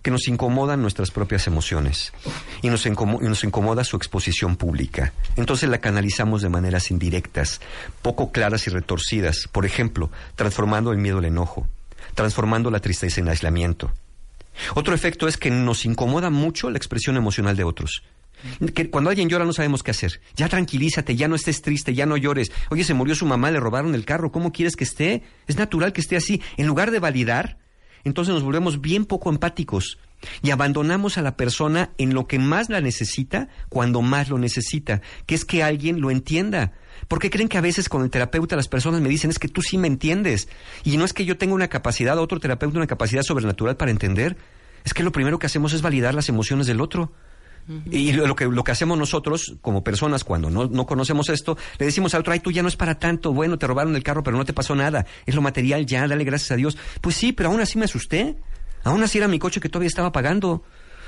que 0.06 0.12
nos 0.12 0.28
incomodan 0.28 0.84
nuestras 0.84 1.10
propias 1.10 1.48
emociones 1.48 2.14
y 2.62 2.70
nos, 2.70 2.86
incomoda 2.86 3.84
su 3.84 3.98
exposición 3.98 4.56
pública. 4.56 5.14
Entonces 5.36 5.68
la 5.68 5.80
canalizamos 5.80 6.44
de 6.44 6.50
maneras 6.50 6.92
indirectas, 6.92 7.60
poco 8.04 8.32
claras 8.32 8.68
y 8.68 8.70
retorcidas, 8.70 9.50
por 9.52 9.66
ejemplo, 9.66 10.12
transformando 10.36 10.92
el 10.92 11.00
miedo 11.00 11.18
en 11.18 11.26
enojo, 11.26 11.68
transformando 12.14 12.70
la 12.70 12.82
tristeza 12.82 13.20
en 13.20 13.30
aislamiento. 13.30 13.92
Otro 14.76 14.94
efecto 14.94 15.28
es 15.28 15.38
que 15.38 15.50
nos 15.50 15.86
incomoda 15.86 16.30
mucho 16.30 16.70
la 16.70 16.78
expresión 16.78 17.18
emocional 17.18 17.56
de 17.56 17.64
otros. 17.64 18.04
Que 18.76 18.92
cuando 18.92 19.10
alguien 19.10 19.28
llora 19.28 19.44
no 19.44 19.54
sabemos 19.54 19.82
qué 19.82 19.90
hacer. 19.90 20.22
Ya 20.36 20.48
tranquilízate, 20.48 21.16
ya 21.16 21.28
no 21.28 21.36
estés 21.36 21.64
triste, 21.64 21.96
ya 21.96 22.06
no 22.06 22.16
llores. 22.16 22.52
Oye, 22.70 22.84
se 22.84 22.94
murió 22.94 23.16
su 23.16 23.26
mamá, 23.26 23.50
le 23.50 23.60
robaron 23.60 23.96
el 23.96 24.06
carro, 24.06 24.32
¿cómo 24.32 24.52
quieres 24.52 24.76
que 24.76 24.84
esté? 24.84 25.24
Es 25.48 25.58
natural 25.58 25.94
que 25.94 26.02
esté 26.02 26.16
así. 26.16 26.44
En 26.58 26.68
lugar 26.68 26.92
de 26.92 27.00
validar, 27.00 27.58
entonces 28.06 28.34
nos 28.34 28.44
volvemos 28.44 28.80
bien 28.80 29.06
poco 29.06 29.30
empáticos 29.30 29.98
y 30.42 30.52
abandonamos 30.52 31.18
a 31.18 31.22
la 31.22 31.36
persona 31.36 31.92
en 31.98 32.14
lo 32.14 32.28
que 32.28 32.40
más 32.40 32.70
la 32.70 32.82
necesita 32.82 33.50
cuando 33.70 34.02
más 34.02 34.30
lo 34.30 34.38
necesita, 34.38 35.02
que 35.26 35.36
es 35.36 35.46
que 35.46 35.64
alguien 35.64 36.02
lo 36.02 36.12
entienda. 36.12 36.74
¿Por 37.08 37.20
qué 37.20 37.30
creen 37.30 37.50
que 37.50 37.58
a 37.58 37.62
veces 37.62 37.90
con 37.90 38.04
el 38.04 38.10
terapeuta 38.10 38.56
las 38.56 38.68
personas 38.68 39.02
me 39.02 39.10
dicen 39.10 39.30
es 39.30 39.40
que 39.40 39.48
tú 39.48 39.62
sí 39.62 39.78
me 39.78 39.88
entiendes? 39.88 40.48
Y 40.84 40.98
no 40.98 41.06
es 41.06 41.14
que 41.14 41.26
yo 41.26 41.38
tenga 41.38 41.54
una 41.54 41.68
capacidad, 41.68 42.18
otro 42.18 42.40
terapeuta 42.40 42.78
una 42.78 42.88
capacidad 42.88 43.24
sobrenatural 43.24 43.76
para 43.76 43.92
entender. 43.92 44.38
Es 44.84 44.94
que 44.94 45.04
lo 45.04 45.12
primero 45.12 45.40
que 45.40 45.48
hacemos 45.48 45.74
es 45.74 45.82
validar 45.82 46.14
las 46.14 46.30
emociones 46.30 46.68
del 46.68 46.82
otro. 46.82 47.12
Y 47.90 48.12
lo 48.12 48.36
que, 48.36 48.46
lo 48.46 48.64
que 48.64 48.72
hacemos 48.72 48.98
nosotros 48.98 49.56
como 49.62 49.84
personas 49.84 50.24
cuando 50.24 50.50
no, 50.50 50.66
no 50.66 50.86
conocemos 50.86 51.30
esto, 51.30 51.58
le 51.80 51.88
decimos 51.88 52.14
al 52.14 52.22
otro, 52.22 52.34
ay, 52.34 52.40
tú 52.40 52.52
ya 52.52 52.62
no 52.62 52.68
es 52.68 52.76
para 52.76 53.00
tanto, 53.00 53.34
bueno, 53.34 53.58
te 53.58 53.66
robaron 53.66 53.96
el 53.96 54.04
carro, 54.04 54.22
pero 54.22 54.38
no 54.38 54.46
te 54.46 54.54
pasó 54.54 54.76
nada, 54.76 55.06
es 55.26 55.34
lo 55.34 55.42
material 55.42 55.86
ya, 55.86 56.08
dale 56.08 56.24
gracias 56.24 56.52
a 56.52 56.56
Dios. 56.56 56.78
Pues 57.02 57.16
sí, 57.16 57.34
pero 57.34 57.50
aún 57.50 57.62
así 57.62 57.80
me 57.80 57.86
asusté, 57.86 58.36
aún 58.84 59.02
así 59.02 59.18
era 59.18 59.28
mi 59.28 59.40
coche 59.40 59.60
que 59.60 59.70
todavía 59.70 59.88
estaba 59.88 60.12
pagando, 60.12 60.64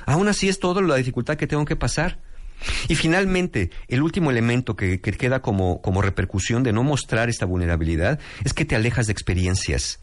aún 0.05 0.27
así 0.27 0.49
es 0.49 0.59
todo 0.59 0.81
la 0.81 0.95
dificultad 0.95 1.37
que 1.37 1.47
tengo 1.47 1.65
que 1.65 1.75
pasar. 1.75 2.19
Y 2.87 2.95
finalmente, 2.95 3.69
el 3.87 4.01
último 4.01 4.31
elemento 4.31 4.75
que, 4.75 4.99
que 4.99 5.11
queda 5.11 5.43
como, 5.43 5.79
como 5.83 6.01
repercusión 6.01 6.63
de 6.63 6.73
no 6.73 6.81
mostrar 6.81 7.29
esta 7.29 7.45
vulnerabilidad 7.45 8.19
es 8.43 8.53
que 8.53 8.65
te 8.65 8.75
alejas 8.75 9.05
de 9.05 9.11
experiencias. 9.11 9.99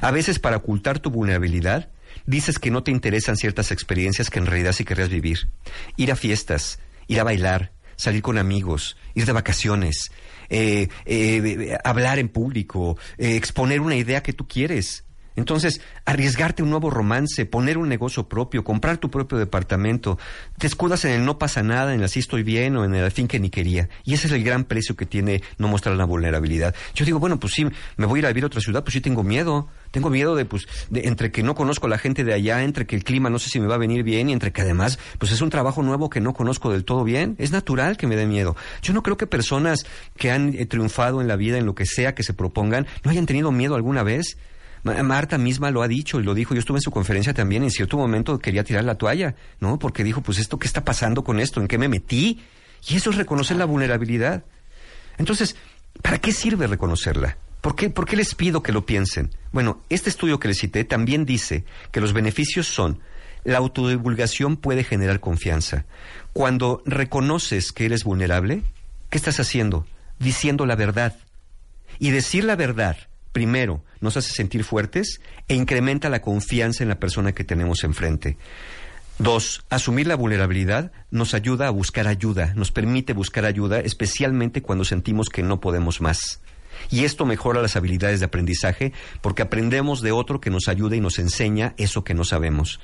A 0.00 0.10
veces 0.10 0.38
para 0.38 0.56
ocultar 0.56 0.98
tu 0.98 1.10
vulnerabilidad, 1.10 1.90
Dices 2.26 2.58
que 2.58 2.70
no 2.70 2.82
te 2.82 2.90
interesan 2.90 3.36
ciertas 3.36 3.70
experiencias 3.70 4.30
que 4.30 4.38
en 4.38 4.46
realidad 4.46 4.72
sí 4.72 4.84
querrías 4.84 5.08
vivir. 5.08 5.48
Ir 5.96 6.12
a 6.12 6.16
fiestas, 6.16 6.78
ir 7.06 7.20
a 7.20 7.24
bailar, 7.24 7.72
salir 7.96 8.22
con 8.22 8.38
amigos, 8.38 8.96
ir 9.14 9.26
de 9.26 9.32
vacaciones, 9.32 10.10
eh, 10.48 10.88
eh, 11.04 11.76
hablar 11.84 12.18
en 12.18 12.28
público, 12.28 12.98
eh, 13.18 13.36
exponer 13.36 13.80
una 13.80 13.96
idea 13.96 14.22
que 14.22 14.32
tú 14.32 14.46
quieres. 14.46 15.04
Entonces, 15.36 15.80
arriesgarte 16.04 16.62
un 16.62 16.70
nuevo 16.70 16.90
romance, 16.90 17.46
poner 17.46 17.78
un 17.78 17.88
negocio 17.88 18.28
propio, 18.28 18.64
comprar 18.64 18.98
tu 18.98 19.10
propio 19.10 19.38
departamento, 19.38 20.18
te 20.58 20.66
escudas 20.66 21.04
en 21.04 21.12
el 21.12 21.24
no 21.24 21.38
pasa 21.38 21.62
nada, 21.62 21.92
en 21.92 22.00
el 22.00 22.04
así 22.04 22.20
estoy 22.20 22.42
bien 22.42 22.76
o 22.76 22.84
en 22.84 22.94
el 22.94 23.10
fin 23.10 23.26
que 23.26 23.40
ni 23.40 23.50
quería. 23.50 23.88
Y 24.04 24.14
ese 24.14 24.28
es 24.28 24.32
el 24.32 24.44
gran 24.44 24.64
precio 24.64 24.96
que 24.96 25.06
tiene 25.06 25.42
no 25.58 25.68
mostrar 25.68 25.96
la 25.96 26.04
vulnerabilidad. 26.04 26.74
Yo 26.94 27.04
digo, 27.04 27.18
bueno, 27.18 27.40
pues 27.40 27.54
sí, 27.54 27.66
me 27.96 28.06
voy 28.06 28.18
a 28.18 28.20
ir 28.20 28.26
a 28.26 28.28
vivir 28.28 28.44
a 28.44 28.46
otra 28.48 28.60
ciudad, 28.60 28.84
pues 28.84 28.94
sí 28.94 29.00
tengo 29.00 29.22
miedo. 29.22 29.68
Tengo 29.90 30.10
miedo 30.10 30.34
de, 30.34 30.44
pues, 30.44 30.66
de, 30.90 31.06
entre 31.06 31.30
que 31.30 31.44
no 31.44 31.54
conozco 31.54 31.86
a 31.86 31.90
la 31.90 31.98
gente 31.98 32.24
de 32.24 32.34
allá, 32.34 32.64
entre 32.64 32.84
que 32.84 32.96
el 32.96 33.04
clima 33.04 33.30
no 33.30 33.38
sé 33.38 33.48
si 33.48 33.60
me 33.60 33.68
va 33.68 33.76
a 33.76 33.78
venir 33.78 34.02
bien 34.02 34.28
y 34.28 34.32
entre 34.32 34.52
que 34.52 34.62
además, 34.62 34.98
pues 35.18 35.30
es 35.30 35.40
un 35.40 35.50
trabajo 35.50 35.84
nuevo 35.84 36.10
que 36.10 36.20
no 36.20 36.34
conozco 36.34 36.72
del 36.72 36.84
todo 36.84 37.04
bien. 37.04 37.36
Es 37.38 37.52
natural 37.52 37.96
que 37.96 38.08
me 38.08 38.16
dé 38.16 38.26
miedo. 38.26 38.56
Yo 38.82 38.92
no 38.92 39.04
creo 39.04 39.16
que 39.16 39.28
personas 39.28 39.86
que 40.16 40.32
han 40.32 40.54
eh, 40.54 40.66
triunfado 40.66 41.20
en 41.20 41.28
la 41.28 41.36
vida, 41.36 41.58
en 41.58 41.66
lo 41.66 41.76
que 41.76 41.86
sea 41.86 42.14
que 42.14 42.24
se 42.24 42.34
propongan, 42.34 42.88
no 43.04 43.10
hayan 43.12 43.26
tenido 43.26 43.52
miedo 43.52 43.76
alguna 43.76 44.02
vez. 44.02 44.36
Marta 44.84 45.38
misma 45.38 45.70
lo 45.70 45.82
ha 45.82 45.88
dicho 45.88 46.20
y 46.20 46.22
lo 46.22 46.34
dijo, 46.34 46.54
yo 46.54 46.60
estuve 46.60 46.78
en 46.78 46.82
su 46.82 46.90
conferencia 46.90 47.32
también, 47.32 47.62
en 47.62 47.70
cierto 47.70 47.96
momento 47.96 48.38
quería 48.38 48.64
tirar 48.64 48.84
la 48.84 48.96
toalla, 48.96 49.34
¿no? 49.58 49.78
Porque 49.78 50.04
dijo, 50.04 50.20
pues 50.20 50.38
esto, 50.38 50.58
¿qué 50.58 50.66
está 50.66 50.84
pasando 50.84 51.24
con 51.24 51.40
esto? 51.40 51.60
¿En 51.60 51.68
qué 51.68 51.78
me 51.78 51.88
metí? 51.88 52.42
Y 52.86 52.96
eso 52.96 53.10
es 53.10 53.16
reconocer 53.16 53.56
la 53.56 53.64
vulnerabilidad. 53.64 54.44
Entonces, 55.16 55.56
¿para 56.02 56.18
qué 56.18 56.32
sirve 56.32 56.66
reconocerla? 56.66 57.38
¿Por 57.62 57.76
qué, 57.76 57.88
¿Por 57.88 58.04
qué 58.04 58.16
les 58.16 58.34
pido 58.34 58.62
que 58.62 58.72
lo 58.72 58.84
piensen? 58.84 59.30
Bueno, 59.52 59.80
este 59.88 60.10
estudio 60.10 60.38
que 60.38 60.48
les 60.48 60.58
cité 60.58 60.84
también 60.84 61.24
dice 61.24 61.64
que 61.90 62.02
los 62.02 62.12
beneficios 62.12 62.66
son 62.66 63.00
la 63.44 63.58
autodivulgación 63.58 64.56
puede 64.56 64.84
generar 64.84 65.20
confianza. 65.20 65.86
Cuando 66.34 66.82
reconoces 66.84 67.72
que 67.72 67.86
eres 67.86 68.04
vulnerable, 68.04 68.62
¿qué 69.08 69.16
estás 69.16 69.40
haciendo? 69.40 69.86
Diciendo 70.18 70.66
la 70.66 70.76
verdad. 70.76 71.16
Y 71.98 72.10
decir 72.10 72.44
la 72.44 72.56
verdad 72.56 72.96
primero, 73.34 73.84
nos 74.00 74.16
hace 74.16 74.32
sentir 74.32 74.64
fuertes 74.64 75.20
e 75.48 75.54
incrementa 75.54 76.08
la 76.08 76.22
confianza 76.22 76.84
en 76.84 76.88
la 76.88 77.00
persona 77.00 77.32
que 77.32 77.44
tenemos 77.44 77.82
enfrente. 77.82 78.38
Dos, 79.18 79.64
asumir 79.68 80.06
la 80.06 80.14
vulnerabilidad 80.14 80.92
nos 81.10 81.34
ayuda 81.34 81.66
a 81.66 81.70
buscar 81.70 82.06
ayuda, 82.06 82.54
nos 82.54 82.70
permite 82.70 83.12
buscar 83.12 83.44
ayuda, 83.44 83.80
especialmente 83.80 84.62
cuando 84.62 84.84
sentimos 84.84 85.28
que 85.28 85.42
no 85.42 85.60
podemos 85.60 86.00
más. 86.00 86.40
Y 86.90 87.04
esto 87.04 87.26
mejora 87.26 87.60
las 87.60 87.76
habilidades 87.76 88.20
de 88.20 88.26
aprendizaje 88.26 88.92
porque 89.20 89.42
aprendemos 89.42 90.00
de 90.00 90.12
otro 90.12 90.40
que 90.40 90.50
nos 90.50 90.68
ayuda 90.68 90.96
y 90.96 91.00
nos 91.00 91.18
enseña 91.18 91.74
eso 91.76 92.04
que 92.04 92.14
no 92.14 92.24
sabemos. 92.24 92.80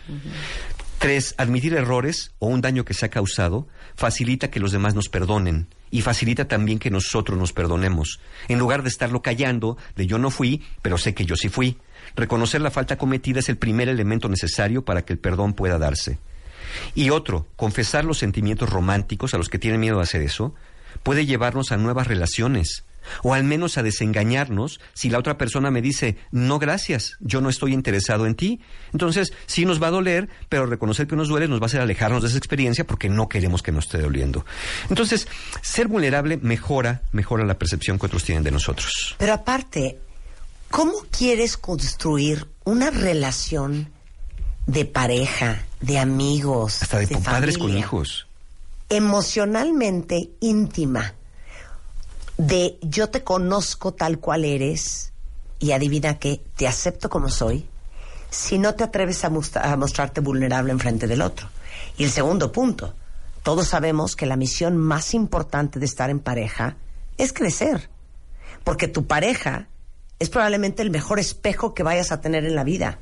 Tres, 0.98 1.34
admitir 1.38 1.74
errores 1.74 2.32
o 2.40 2.48
un 2.48 2.60
daño 2.60 2.84
que 2.84 2.94
se 2.94 3.06
ha 3.06 3.10
causado 3.10 3.68
facilita 4.00 4.50
que 4.50 4.60
los 4.60 4.72
demás 4.72 4.94
nos 4.94 5.10
perdonen 5.10 5.66
y 5.90 6.00
facilita 6.00 6.48
también 6.48 6.78
que 6.78 6.90
nosotros 6.90 7.38
nos 7.38 7.52
perdonemos, 7.52 8.18
en 8.48 8.58
lugar 8.58 8.82
de 8.82 8.88
estarlo 8.88 9.20
callando 9.20 9.76
de 9.94 10.06
yo 10.06 10.16
no 10.16 10.30
fui, 10.30 10.64
pero 10.80 10.96
sé 10.96 11.12
que 11.12 11.26
yo 11.26 11.36
sí 11.36 11.50
fui. 11.50 11.76
Reconocer 12.16 12.62
la 12.62 12.70
falta 12.70 12.96
cometida 12.96 13.40
es 13.40 13.50
el 13.50 13.58
primer 13.58 13.90
elemento 13.90 14.30
necesario 14.30 14.86
para 14.86 15.04
que 15.04 15.12
el 15.12 15.18
perdón 15.18 15.52
pueda 15.52 15.76
darse. 15.76 16.18
Y 16.94 17.10
otro, 17.10 17.46
confesar 17.56 18.06
los 18.06 18.16
sentimientos 18.16 18.70
románticos 18.70 19.34
a 19.34 19.36
los 19.36 19.50
que 19.50 19.58
tienen 19.58 19.80
miedo 19.80 19.98
de 19.98 20.04
hacer 20.04 20.22
eso, 20.22 20.54
puede 21.02 21.26
llevarnos 21.26 21.70
a 21.70 21.76
nuevas 21.76 22.06
relaciones, 22.06 22.86
o 23.22 23.34
al 23.34 23.44
menos 23.44 23.78
a 23.78 23.82
desengañarnos 23.82 24.80
si 24.94 25.10
la 25.10 25.18
otra 25.18 25.38
persona 25.38 25.70
me 25.70 25.82
dice, 25.82 26.16
no 26.30 26.58
gracias, 26.58 27.16
yo 27.20 27.40
no 27.40 27.48
estoy 27.48 27.72
interesado 27.72 28.26
en 28.26 28.34
ti. 28.34 28.60
Entonces, 28.92 29.32
sí 29.46 29.64
nos 29.64 29.82
va 29.82 29.88
a 29.88 29.90
doler, 29.92 30.28
pero 30.48 30.66
reconocer 30.66 31.06
que 31.06 31.16
nos 31.16 31.28
duele 31.28 31.48
nos 31.48 31.60
va 31.60 31.64
a 31.64 31.66
hacer 31.66 31.80
alejarnos 31.80 32.22
de 32.22 32.28
esa 32.28 32.38
experiencia 32.38 32.86
porque 32.86 33.08
no 33.08 33.28
queremos 33.28 33.62
que 33.62 33.72
nos 33.72 33.86
esté 33.86 33.98
doliendo. 33.98 34.44
Entonces, 34.88 35.28
ser 35.62 35.88
vulnerable 35.88 36.36
mejora, 36.36 37.02
mejora 37.12 37.44
la 37.44 37.58
percepción 37.58 37.98
que 37.98 38.06
otros 38.06 38.24
tienen 38.24 38.44
de 38.44 38.50
nosotros. 38.50 39.16
Pero 39.18 39.32
aparte, 39.32 39.98
¿cómo 40.70 40.94
quieres 41.10 41.56
construir 41.56 42.46
una 42.64 42.90
relación 42.90 43.90
de 44.66 44.84
pareja, 44.84 45.64
de 45.80 45.98
amigos, 45.98 46.82
hasta 46.82 46.98
de, 46.98 47.06
padres 47.18 47.58
con 47.58 47.76
hijos, 47.76 48.26
emocionalmente 48.88 50.30
íntima? 50.40 51.14
De 52.40 52.78
yo 52.80 53.10
te 53.10 53.22
conozco 53.22 53.92
tal 53.92 54.18
cual 54.18 54.46
eres 54.46 55.12
y 55.58 55.72
adivina 55.72 56.18
que 56.18 56.42
te 56.56 56.66
acepto 56.66 57.10
como 57.10 57.28
soy 57.28 57.68
si 58.30 58.58
no 58.58 58.74
te 58.74 58.84
atreves 58.84 59.24
a, 59.24 59.30
mostrarte 59.76 60.20
vulnerable 60.20 60.72
enfrente 60.72 61.06
del 61.06 61.20
otro. 61.20 61.48
Y 61.98 62.04
el 62.04 62.10
segundo 62.10 62.50
punto, 62.50 62.94
todos 63.42 63.68
sabemos 63.68 64.16
que 64.16 64.24
la 64.24 64.36
misión 64.36 64.78
más 64.78 65.12
importante 65.12 65.78
de 65.78 65.84
estar 65.84 66.08
en 66.08 66.20
pareja 66.20 66.76
es 67.18 67.32
crecer, 67.32 67.90
porque 68.64 68.88
tu 68.88 69.06
pareja 69.06 69.68
es 70.18 70.30
probablemente 70.30 70.80
el 70.82 70.90
mejor 70.90 71.18
espejo 71.18 71.74
que 71.74 71.82
vayas 71.82 72.10
a 72.12 72.20
tener 72.20 72.46
en 72.46 72.54
la 72.54 72.64
vida. 72.64 72.98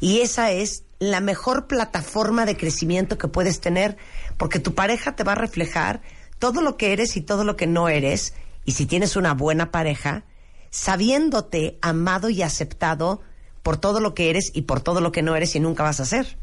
Y 0.00 0.22
esa 0.22 0.50
es 0.50 0.84
la 0.98 1.20
mejor 1.20 1.66
plataforma 1.66 2.46
de 2.46 2.56
crecimiento 2.56 3.18
que 3.18 3.28
puedes 3.28 3.60
tener, 3.60 3.96
porque 4.38 4.58
tu 4.58 4.74
pareja 4.74 5.14
te 5.14 5.22
va 5.22 5.32
a 5.32 5.36
reflejar 5.36 6.00
todo 6.40 6.62
lo 6.62 6.76
que 6.76 6.92
eres 6.92 7.16
y 7.16 7.20
todo 7.20 7.44
lo 7.44 7.56
que 7.56 7.68
no 7.68 7.88
eres, 7.88 8.34
y 8.64 8.72
si 8.72 8.86
tienes 8.86 9.16
una 9.16 9.34
buena 9.34 9.70
pareja, 9.70 10.24
sabiéndote 10.70 11.78
amado 11.82 12.30
y 12.30 12.42
aceptado 12.42 13.20
por 13.62 13.76
todo 13.76 14.00
lo 14.00 14.14
que 14.14 14.30
eres 14.30 14.50
y 14.54 14.62
por 14.62 14.80
todo 14.80 15.00
lo 15.00 15.12
que 15.12 15.22
no 15.22 15.36
eres 15.36 15.54
y 15.54 15.60
nunca 15.60 15.82
vas 15.82 16.00
a 16.00 16.04
ser. 16.06 16.38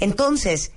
Entonces, 0.00 0.72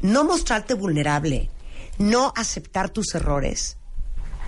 no 0.00 0.24
mostrarte 0.24 0.74
vulnerable, 0.74 1.50
no 1.98 2.32
aceptar 2.36 2.90
tus 2.90 3.14
errores, 3.14 3.76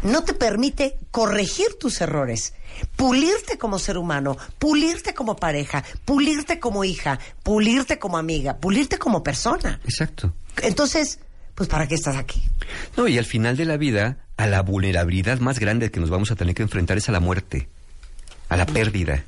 no 0.03 0.23
te 0.25 0.35
permite 0.35 0.99
corregir 1.11 1.75
tus 1.79 2.01
errores, 2.01 2.55
pulirte 2.97 3.59
como 3.59 3.79
ser 3.79 3.99
humano, 3.99 4.37
pulirte 4.59 5.15
como 5.15 5.37
pareja, 5.37 5.85
pulirte 6.05 6.61
como 6.61 6.85
hija, 6.85 7.19
pulirte 7.43 7.99
como 7.99 8.19
amiga, 8.19 8.59
pulirte 8.59 8.99
como 8.99 9.23
persona. 9.23 9.81
Exacto. 9.85 10.35
Entonces, 10.63 11.21
pues 11.55 11.69
¿para 11.69 11.87
qué 11.87 11.95
estás 11.95 12.17
aquí? 12.17 12.43
No, 12.97 13.09
y 13.09 13.19
al 13.19 13.25
final 13.25 13.57
de 13.57 13.65
la 13.65 13.77
vida, 13.77 14.19
a 14.37 14.47
la 14.47 14.63
vulnerabilidad 14.63 15.39
más 15.41 15.59
grande 15.59 15.91
que 15.91 16.01
nos 16.01 16.11
vamos 16.11 16.31
a 16.31 16.37
tener 16.37 16.55
que 16.55 16.63
enfrentar 16.63 16.97
es 16.97 17.09
a 17.09 17.13
la 17.13 17.21
muerte, 17.21 17.69
a 18.49 18.57
la 18.57 18.67
pérdida. 18.67 19.25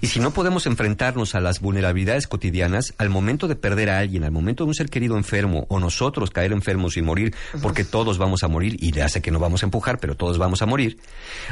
Y 0.00 0.06
si 0.06 0.20
no 0.20 0.32
podemos 0.32 0.66
enfrentarnos 0.66 1.34
a 1.34 1.40
las 1.40 1.60
vulnerabilidades 1.60 2.26
cotidianas, 2.26 2.94
al 2.98 3.10
momento 3.10 3.48
de 3.48 3.56
perder 3.56 3.90
a 3.90 3.98
alguien, 3.98 4.24
al 4.24 4.30
momento 4.30 4.64
de 4.64 4.68
un 4.68 4.74
ser 4.74 4.88
querido 4.88 5.16
enfermo 5.16 5.66
o 5.68 5.80
nosotros 5.80 6.30
caer 6.30 6.52
enfermos 6.52 6.96
y 6.96 7.02
morir, 7.02 7.34
porque 7.60 7.84
todos 7.84 8.16
vamos 8.16 8.42
a 8.42 8.48
morir, 8.48 8.76
y 8.78 8.92
ya 8.92 9.08
sé 9.08 9.20
que 9.20 9.30
no 9.30 9.38
vamos 9.38 9.62
a 9.62 9.66
empujar, 9.66 9.98
pero 9.98 10.16
todos 10.16 10.38
vamos 10.38 10.62
a 10.62 10.66
morir, 10.66 10.98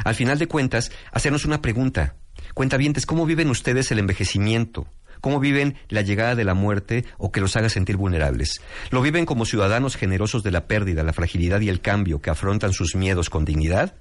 al 0.03 0.15
final 0.15 0.39
de 0.39 0.47
cuentas, 0.47 0.91
hacernos 1.11 1.45
una 1.45 1.61
pregunta. 1.61 2.15
Cuentavientes, 2.53 3.05
¿cómo 3.05 3.25
viven 3.25 3.49
ustedes 3.49 3.91
el 3.91 3.99
envejecimiento? 3.99 4.87
¿Cómo 5.21 5.39
viven 5.39 5.75
la 5.89 6.01
llegada 6.01 6.35
de 6.35 6.45
la 6.45 6.53
muerte 6.53 7.05
o 7.17 7.31
que 7.31 7.41
los 7.41 7.55
haga 7.55 7.69
sentir 7.69 7.97
vulnerables? 7.97 8.61
¿Lo 8.91 9.01
viven 9.01 9.25
como 9.25 9.45
ciudadanos 9.45 9.95
generosos 9.95 10.43
de 10.43 10.51
la 10.51 10.67
pérdida, 10.67 11.03
la 11.03 11.13
fragilidad 11.13 11.61
y 11.61 11.69
el 11.69 11.81
cambio 11.81 12.21
que 12.21 12.29
afrontan 12.29 12.73
sus 12.73 12.95
miedos 12.95 13.29
con 13.29 13.45
dignidad? 13.45 13.95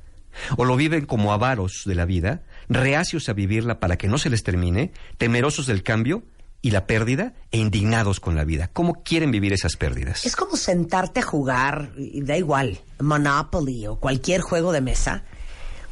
¿O 0.57 0.65
lo 0.65 0.77
viven 0.77 1.07
como 1.07 1.33
avaros 1.33 1.83
de 1.85 1.95
la 1.95 2.05
vida, 2.05 2.43
reacios 2.69 3.29
a 3.29 3.33
vivirla 3.33 3.81
para 3.81 3.97
que 3.97 4.09
no 4.09 4.19
se 4.19 4.31
les 4.31 4.45
termine, 4.45 4.93
temerosos 5.17 5.67
del 5.67 5.83
cambio 5.83 6.23
y 6.61 6.71
la 6.71 6.87
pérdida 6.87 7.35
e 7.51 7.59
indignados 7.59 8.21
con 8.21 8.37
la 8.37 8.45
vida? 8.45 8.71
¿Cómo 8.73 9.03
quieren 9.03 9.31
vivir 9.31 9.53
esas 9.53 9.77
pérdidas? 9.77 10.25
Es 10.25 10.37
como 10.37 10.57
sentarte 10.57 11.21
a 11.21 11.25
jugar, 11.25 11.93
da 11.97 12.37
igual, 12.37 12.79
Monopoly 13.01 13.87
o 13.87 13.97
cualquier 13.97 14.41
juego 14.41 14.73
de 14.73 14.81
mesa, 14.81 15.25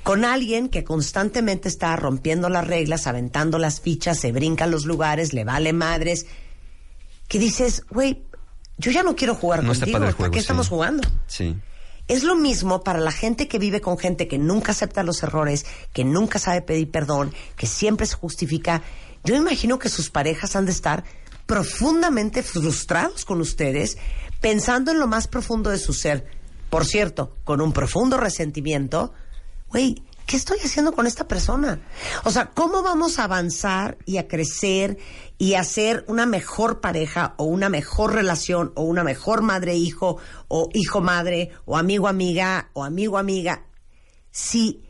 con 0.06 0.24
alguien 0.24 0.68
que 0.68 0.84
constantemente 0.84 1.66
está 1.68 1.96
rompiendo 1.96 2.48
las 2.48 2.64
reglas, 2.64 3.08
aventando 3.08 3.58
las 3.58 3.80
fichas, 3.80 4.20
se 4.20 4.30
brinca 4.30 4.68
los 4.68 4.84
lugares, 4.84 5.32
le 5.32 5.42
vale 5.42 5.72
madres, 5.72 6.26
que 7.26 7.40
dices, 7.40 7.82
güey, 7.90 8.22
yo 8.78 8.92
ya 8.92 9.02
no 9.02 9.16
quiero 9.16 9.34
jugar 9.34 9.64
No 9.64 9.70
contigo, 9.70 9.90
padre 9.90 10.10
el 10.10 10.14
¿para 10.14 10.16
juego, 10.16 10.30
qué 10.30 10.38
sí. 10.38 10.42
estamos 10.42 10.68
jugando? 10.68 11.08
Sí. 11.26 11.56
Es 12.06 12.22
lo 12.22 12.36
mismo 12.36 12.84
para 12.84 13.00
la 13.00 13.10
gente 13.10 13.48
que 13.48 13.58
vive 13.58 13.80
con 13.80 13.98
gente 13.98 14.28
que 14.28 14.38
nunca 14.38 14.70
acepta 14.70 15.02
los 15.02 15.24
errores, 15.24 15.66
que 15.92 16.04
nunca 16.04 16.38
sabe 16.38 16.62
pedir 16.62 16.88
perdón, 16.88 17.34
que 17.56 17.66
siempre 17.66 18.06
se 18.06 18.14
justifica. 18.14 18.82
Yo 19.24 19.34
imagino 19.34 19.80
que 19.80 19.88
sus 19.88 20.08
parejas 20.08 20.54
han 20.54 20.66
de 20.66 20.70
estar 20.70 21.02
profundamente 21.46 22.44
frustrados 22.44 23.24
con 23.24 23.40
ustedes, 23.40 23.98
pensando 24.40 24.92
en 24.92 25.00
lo 25.00 25.08
más 25.08 25.26
profundo 25.26 25.70
de 25.70 25.78
su 25.78 25.92
ser. 25.92 26.28
Por 26.70 26.84
cierto, 26.84 27.34
con 27.42 27.60
un 27.60 27.72
profundo 27.72 28.18
resentimiento. 28.18 29.12
Güey, 29.68 30.02
¿qué 30.26 30.36
estoy 30.36 30.58
haciendo 30.58 30.92
con 30.92 31.06
esta 31.06 31.26
persona? 31.26 31.80
O 32.24 32.30
sea, 32.30 32.46
¿cómo 32.46 32.82
vamos 32.82 33.18
a 33.18 33.24
avanzar 33.24 33.98
y 34.06 34.18
a 34.18 34.28
crecer 34.28 34.98
y 35.38 35.54
a 35.54 35.64
ser 35.64 36.04
una 36.08 36.26
mejor 36.26 36.80
pareja 36.80 37.34
o 37.36 37.44
una 37.44 37.68
mejor 37.68 38.14
relación 38.14 38.72
o 38.74 38.82
una 38.82 39.04
mejor 39.04 39.42
madre-hijo 39.42 40.18
o 40.48 40.68
hijo-madre 40.72 41.50
o 41.64 41.76
amigo-amiga 41.76 42.70
o 42.74 42.84
amigo-amiga 42.84 43.66
si 44.30 44.82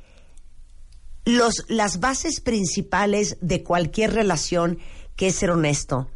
los, 1.25 1.65
las 1.69 2.01
bases 2.01 2.41
principales 2.41 3.37
de 3.41 3.62
cualquier 3.62 4.12
relación, 4.12 4.79
que 5.17 5.29
es 5.29 5.37
ser 5.37 5.51
honesto, 5.51 6.09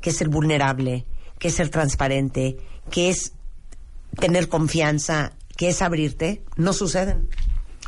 que 0.00 0.10
es 0.10 0.16
ser 0.16 0.28
vulnerable, 0.28 1.06
que 1.38 1.48
es 1.48 1.54
ser 1.54 1.70
transparente, 1.70 2.58
que 2.90 3.10
es 3.10 3.32
tener 4.18 4.48
confianza, 4.48 5.32
que 5.56 5.68
es 5.68 5.82
abrirte, 5.82 6.42
no 6.56 6.72
suceden. 6.72 7.28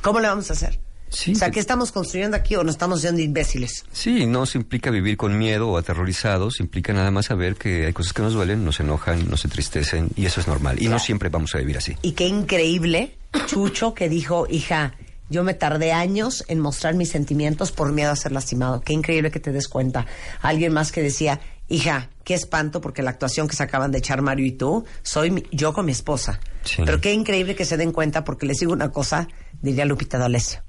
¿Cómo 0.03 0.21
le 0.21 0.29
vamos 0.29 0.51
a 0.51 0.55
hacer? 0.55 0.79
Sí, 1.11 1.33
o 1.33 1.35
sea, 1.35 1.51
¿qué 1.51 1.59
estamos 1.59 1.91
construyendo 1.91 2.37
aquí 2.37 2.55
o 2.55 2.63
nos 2.63 2.77
estamos 2.77 3.01
haciendo 3.01 3.21
imbéciles? 3.21 3.85
Sí, 3.93 4.27
no 4.27 4.47
se 4.47 4.59
implica 4.59 4.91
vivir 4.91 5.17
con 5.17 5.37
miedo 5.37 5.69
o 5.69 5.77
aterrorizados, 5.77 6.61
implica 6.61 6.93
nada 6.93 7.11
más 7.11 7.27
saber 7.27 7.57
que 7.57 7.87
hay 7.87 7.93
cosas 7.93 8.13
que 8.13 8.23
nos 8.23 8.33
duelen, 8.33 8.65
nos 8.65 8.79
enojan, 8.79 9.29
nos 9.29 9.45
entristecen 9.45 10.11
y 10.15 10.27
eso 10.27 10.41
es 10.41 10.47
normal. 10.47 10.81
Y 10.81 10.89
no 10.89 11.01
siempre 11.01 11.29
vamos 11.29 11.55
a 11.55 11.59
vivir 11.59 11.79
así. 11.79 11.97
Y 12.03 12.13
qué 12.13 12.27
increíble, 12.29 13.17
Chucho, 13.47 13.93
que 13.93 14.09
dijo, 14.09 14.47
hija, 14.49 14.95
yo 15.31 15.43
me 15.43 15.55
tardé 15.55 15.93
años 15.93 16.45
en 16.47 16.61
mostrar 16.61 16.95
mis 16.95 17.11
sentimientos 17.11 17.73
por 17.73 17.93
miedo 17.93 18.13
a 18.13 18.17
ser 18.17 18.31
lastimado. 18.33 18.81
Qué 18.81 18.93
increíble 18.93 19.33
que 19.33 19.41
te 19.41 19.53
des 19.53 19.69
cuenta. 19.69 20.07
Alguien 20.43 20.73
más 20.73 20.93
que 20.93 21.03
decía, 21.03 21.41
hija, 21.71 22.11
qué 22.25 22.35
espanto 22.35 22.81
porque 22.83 23.03
la 23.03 23.11
actuación 23.11 23.49
que 23.49 23.57
se 23.57 23.63
acaban 23.63 23.91
de 23.91 23.99
echar 23.99 24.21
Mario 24.21 24.45
y 24.45 24.53
tú, 24.53 24.85
soy 25.03 25.31
mi- 25.31 25.45
yo 25.51 25.73
con 25.73 25.87
mi 25.87 25.93
esposa. 25.93 26.39
Sí. 26.65 26.83
Pero 26.85 27.01
qué 27.01 27.13
increíble 27.15 27.55
que 27.57 27.65
se 27.65 27.79
den 27.79 27.93
cuenta 27.93 28.23
porque 28.25 28.45
les 28.45 28.59
digo 28.59 28.73
una 28.73 28.91
cosa, 28.91 29.27
diría 29.63 29.87
Lupita 29.87 30.19
D'Alessio. 30.19 30.63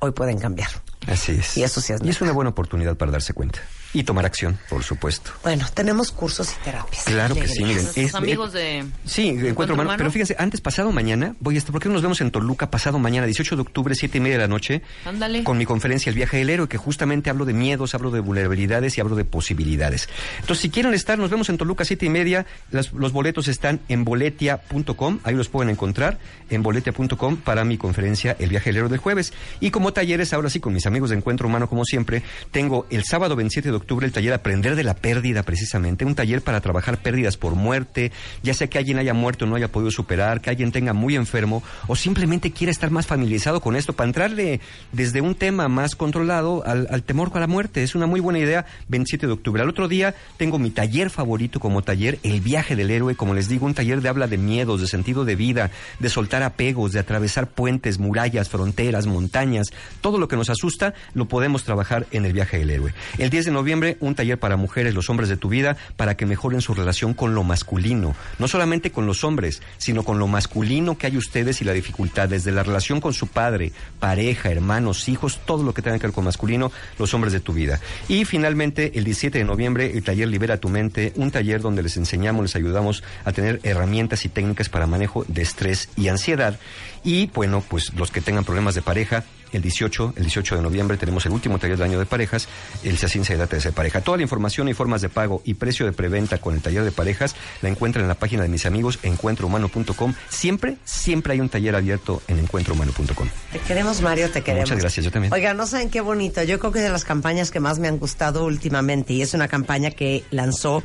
Hoy 0.00 0.10
pueden 0.10 0.38
cambiar. 0.38 0.68
Así 1.06 1.32
es. 1.32 1.56
Y 1.56 1.62
eso 1.62 1.80
sí 1.80 1.92
es 1.92 2.00
Y 2.02 2.08
es 2.08 2.20
una 2.20 2.32
buena 2.32 2.50
oportunidad 2.50 2.96
para 2.96 3.12
darse 3.12 3.32
cuenta. 3.32 3.60
Y 3.98 4.04
tomar 4.04 4.26
acción, 4.26 4.58
por 4.68 4.82
supuesto. 4.82 5.30
Bueno, 5.42 5.64
tenemos 5.72 6.10
cursos 6.12 6.52
y 6.52 6.64
terapias. 6.64 7.04
Claro 7.04 7.34
que 7.34 7.48
sí, 7.48 7.62
miren. 7.64 7.82
Nuestros 7.84 7.96
es- 8.06 8.14
amigos 8.14 8.52
de 8.52 8.84
Sí, 9.06 9.28
encuentro, 9.28 9.48
Encuentro 9.48 9.74
humano. 9.74 9.88
Humano. 9.88 9.98
Pero 9.98 10.10
fíjense, 10.10 10.36
antes, 10.38 10.60
pasado 10.60 10.92
mañana, 10.92 11.34
voy 11.40 11.54
a 11.54 11.58
estar, 11.58 11.72
¿por 11.72 11.80
qué 11.80 11.88
no 11.88 11.94
nos 11.94 12.02
vemos 12.02 12.20
en 12.20 12.30
Toluca 12.30 12.70
pasado 12.70 12.98
mañana, 12.98 13.24
18 13.26 13.56
de 13.56 13.62
octubre, 13.62 13.94
7 13.94 14.18
y 14.18 14.20
media 14.20 14.36
de 14.36 14.42
la 14.42 14.48
noche? 14.48 14.82
Ándale. 15.06 15.44
Con 15.44 15.56
mi 15.56 15.64
conferencia 15.64 16.10
El 16.10 16.16
viaje 16.16 16.36
del 16.36 16.50
héroe, 16.50 16.68
que 16.68 16.76
justamente 16.76 17.30
hablo 17.30 17.46
de 17.46 17.54
miedos, 17.54 17.94
hablo 17.94 18.10
de 18.10 18.20
vulnerabilidades 18.20 18.98
y 18.98 19.00
hablo 19.00 19.16
de 19.16 19.24
posibilidades. 19.24 20.10
Entonces, 20.40 20.60
si 20.60 20.68
quieren 20.68 20.92
estar, 20.92 21.18
nos 21.18 21.30
vemos 21.30 21.48
en 21.48 21.56
Toluca, 21.56 21.86
7 21.86 22.04
y 22.04 22.10
media. 22.10 22.44
Las- 22.70 22.92
los 22.92 23.12
boletos 23.12 23.48
están 23.48 23.80
en 23.88 24.04
boletia.com, 24.04 25.20
ahí 25.24 25.34
los 25.34 25.48
pueden 25.48 25.70
encontrar, 25.70 26.18
en 26.50 26.62
boletia.com 26.62 27.36
para 27.38 27.64
mi 27.64 27.78
conferencia 27.78 28.36
El 28.38 28.50
viaje 28.50 28.68
del 28.70 28.76
héroe 28.76 28.90
del 28.90 28.98
jueves. 28.98 29.32
Y 29.60 29.70
como 29.70 29.94
talleres, 29.94 30.34
ahora 30.34 30.50
sí, 30.50 30.60
con 30.60 30.74
mis 30.74 30.84
amigos 30.86 31.08
de 31.10 31.16
Encuentro 31.16 31.48
Humano, 31.48 31.66
como 31.68 31.84
siempre, 31.86 32.22
tengo 32.50 32.86
el 32.90 33.04
sábado 33.04 33.36
27 33.36 33.70
de 33.70 33.74
octubre 33.76 33.85
el 34.04 34.12
taller 34.12 34.32
Aprender 34.32 34.76
de 34.76 34.84
la 34.84 34.94
Pérdida, 34.94 35.42
precisamente, 35.42 36.04
un 36.04 36.14
taller 36.14 36.42
para 36.42 36.60
trabajar 36.60 36.98
pérdidas 36.98 37.36
por 37.36 37.54
muerte, 37.54 38.12
ya 38.42 38.54
sea 38.54 38.68
que 38.68 38.78
alguien 38.78 38.98
haya 38.98 39.14
muerto 39.14 39.46
no 39.46 39.56
haya 39.56 39.68
podido 39.68 39.90
superar, 39.90 40.40
que 40.40 40.50
alguien 40.50 40.72
tenga 40.72 40.92
muy 40.92 41.16
enfermo 41.16 41.62
o 41.86 41.96
simplemente 41.96 42.50
quiera 42.50 42.70
estar 42.70 42.90
más 42.90 43.06
familiarizado 43.06 43.60
con 43.60 43.76
esto 43.76 43.92
para 43.92 44.08
entrarle 44.08 44.60
desde 44.92 45.20
un 45.20 45.34
tema 45.34 45.68
más 45.68 45.94
controlado 45.94 46.64
al, 46.66 46.88
al 46.90 47.02
temor 47.02 47.30
a 47.34 47.40
la 47.40 47.46
muerte. 47.46 47.82
Es 47.82 47.94
una 47.94 48.06
muy 48.06 48.20
buena 48.20 48.38
idea, 48.38 48.66
27 48.88 49.26
de 49.26 49.32
octubre. 49.32 49.62
Al 49.62 49.68
otro 49.68 49.88
día 49.88 50.14
tengo 50.36 50.58
mi 50.58 50.70
taller 50.70 51.10
favorito 51.10 51.60
como 51.60 51.82
taller, 51.82 52.18
El 52.22 52.40
viaje 52.40 52.76
del 52.76 52.90
héroe, 52.90 53.16
como 53.16 53.34
les 53.34 53.48
digo, 53.48 53.66
un 53.66 53.74
taller 53.74 54.00
de 54.00 54.08
habla 54.08 54.26
de 54.26 54.38
miedos, 54.38 54.80
de 54.80 54.86
sentido 54.86 55.24
de 55.24 55.36
vida, 55.36 55.70
de 55.98 56.08
soltar 56.08 56.42
apegos, 56.42 56.92
de 56.92 57.00
atravesar 57.00 57.48
puentes, 57.48 57.98
murallas, 57.98 58.48
fronteras, 58.48 59.06
montañas, 59.06 59.68
todo 60.00 60.18
lo 60.18 60.28
que 60.28 60.36
nos 60.36 60.50
asusta 60.50 60.94
lo 61.14 61.26
podemos 61.26 61.64
trabajar 61.64 62.06
en 62.10 62.24
el 62.24 62.32
viaje 62.32 62.58
del 62.58 62.70
héroe. 62.70 62.94
El 63.18 63.30
10 63.30 63.46
de 63.46 63.50
noviembre, 63.50 63.65
un 64.00 64.14
taller 64.14 64.38
para 64.38 64.56
mujeres, 64.56 64.94
los 64.94 65.10
hombres 65.10 65.28
de 65.28 65.36
tu 65.36 65.48
vida, 65.48 65.76
para 65.96 66.16
que 66.16 66.26
mejoren 66.26 66.60
su 66.60 66.74
relación 66.74 67.14
con 67.14 67.34
lo 67.34 67.44
masculino. 67.44 68.14
No 68.38 68.48
solamente 68.48 68.90
con 68.90 69.06
los 69.06 69.24
hombres, 69.24 69.62
sino 69.78 70.04
con 70.04 70.18
lo 70.18 70.26
masculino 70.26 70.96
que 70.98 71.06
hay 71.06 71.16
ustedes 71.16 71.60
y 71.60 71.64
la 71.64 71.72
dificultad, 71.72 72.28
desde 72.28 72.52
la 72.52 72.62
relación 72.62 73.00
con 73.00 73.12
su 73.12 73.26
padre, 73.26 73.72
pareja, 73.98 74.50
hermanos, 74.50 75.08
hijos, 75.08 75.40
todo 75.44 75.62
lo 75.62 75.74
que 75.74 75.82
tenga 75.82 75.98
que 75.98 76.06
ver 76.06 76.14
con 76.14 76.24
masculino, 76.24 76.70
los 76.98 77.12
hombres 77.14 77.32
de 77.32 77.40
tu 77.40 77.52
vida. 77.52 77.80
Y 78.08 78.24
finalmente, 78.24 78.92
el 78.94 79.04
17 79.04 79.38
de 79.38 79.44
noviembre, 79.44 79.92
el 79.92 80.04
taller 80.04 80.28
Libera 80.28 80.58
tu 80.58 80.68
mente, 80.68 81.12
un 81.16 81.30
taller 81.30 81.60
donde 81.60 81.82
les 81.82 81.96
enseñamos, 81.96 82.42
les 82.42 82.56
ayudamos 82.56 83.02
a 83.24 83.32
tener 83.32 83.60
herramientas 83.62 84.24
y 84.24 84.28
técnicas 84.28 84.68
para 84.68 84.86
manejo 84.86 85.24
de 85.28 85.42
estrés 85.42 85.88
y 85.96 86.08
ansiedad. 86.08 86.58
Y 87.04 87.28
bueno, 87.28 87.62
pues 87.66 87.94
los 87.94 88.10
que 88.10 88.20
tengan 88.20 88.44
problemas 88.44 88.74
de 88.74 88.82
pareja, 88.82 89.24
el 89.52 89.62
18, 89.62 90.14
el 90.16 90.22
18 90.22 90.56
de 90.56 90.62
noviembre 90.62 90.96
tenemos 90.96 91.24
el 91.26 91.32
último 91.32 91.58
taller 91.58 91.76
del 91.76 91.88
año 91.88 91.98
de 91.98 92.06
parejas, 92.06 92.48
el 92.82 92.98
Se 92.98 93.08
ciencia 93.08 93.34
y 93.34 93.38
data 93.38 93.56
de 93.56 93.62
ser 93.62 93.72
pareja. 93.72 94.00
Toda 94.00 94.16
la 94.16 94.22
información 94.22 94.68
y 94.68 94.74
formas 94.74 95.02
de 95.02 95.08
pago 95.08 95.42
y 95.44 95.54
precio 95.54 95.86
de 95.86 95.92
preventa 95.92 96.38
con 96.38 96.54
el 96.54 96.62
taller 96.62 96.84
de 96.84 96.92
parejas 96.92 97.34
la 97.62 97.68
encuentran 97.68 98.04
en 98.04 98.08
la 98.08 98.14
página 98.14 98.42
de 98.42 98.48
mis 98.48 98.66
amigos 98.66 98.98
encuentrohumano.com. 99.02 100.14
Siempre, 100.28 100.76
siempre 100.84 101.34
hay 101.34 101.40
un 101.40 101.48
taller 101.48 101.74
abierto 101.74 102.22
en 102.28 102.38
encuentrohumano.com. 102.38 103.28
Te 103.52 103.58
queremos, 103.60 104.00
Mario, 104.02 104.30
te 104.30 104.42
queremos. 104.42 104.70
Muchas 104.70 104.82
gracias, 104.82 105.04
yo 105.04 105.10
también. 105.10 105.32
Oiga, 105.32 105.54
no 105.54 105.66
saben 105.66 105.90
qué 105.90 106.00
bonito. 106.00 106.42
Yo 106.42 106.58
creo 106.58 106.72
que 106.72 106.78
es 106.78 106.84
de 106.84 106.90
las 106.90 107.04
campañas 107.04 107.50
que 107.50 107.60
más 107.60 107.78
me 107.78 107.88
han 107.88 107.98
gustado 107.98 108.44
últimamente 108.44 109.12
y 109.12 109.22
es 109.22 109.34
una 109.34 109.48
campaña 109.48 109.90
que 109.90 110.24
lanzó 110.30 110.82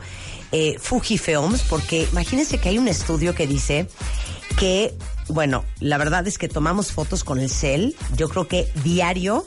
eh, 0.52 0.78
Fuji 0.80 1.18
Films 1.18 1.64
porque 1.70 2.08
imagínense 2.12 2.58
que 2.58 2.70
hay 2.70 2.78
un 2.78 2.88
estudio 2.88 3.34
que 3.34 3.48
dice 3.48 3.88
que, 4.58 4.94
bueno, 5.32 5.64
la 5.80 5.98
verdad 5.98 6.28
es 6.28 6.38
que 6.38 6.48
tomamos 6.48 6.92
fotos 6.92 7.24
con 7.24 7.40
el 7.40 7.50
cel, 7.50 7.96
yo 8.16 8.30
creo 8.30 8.48
que 8.48 8.68
diario, 8.84 9.46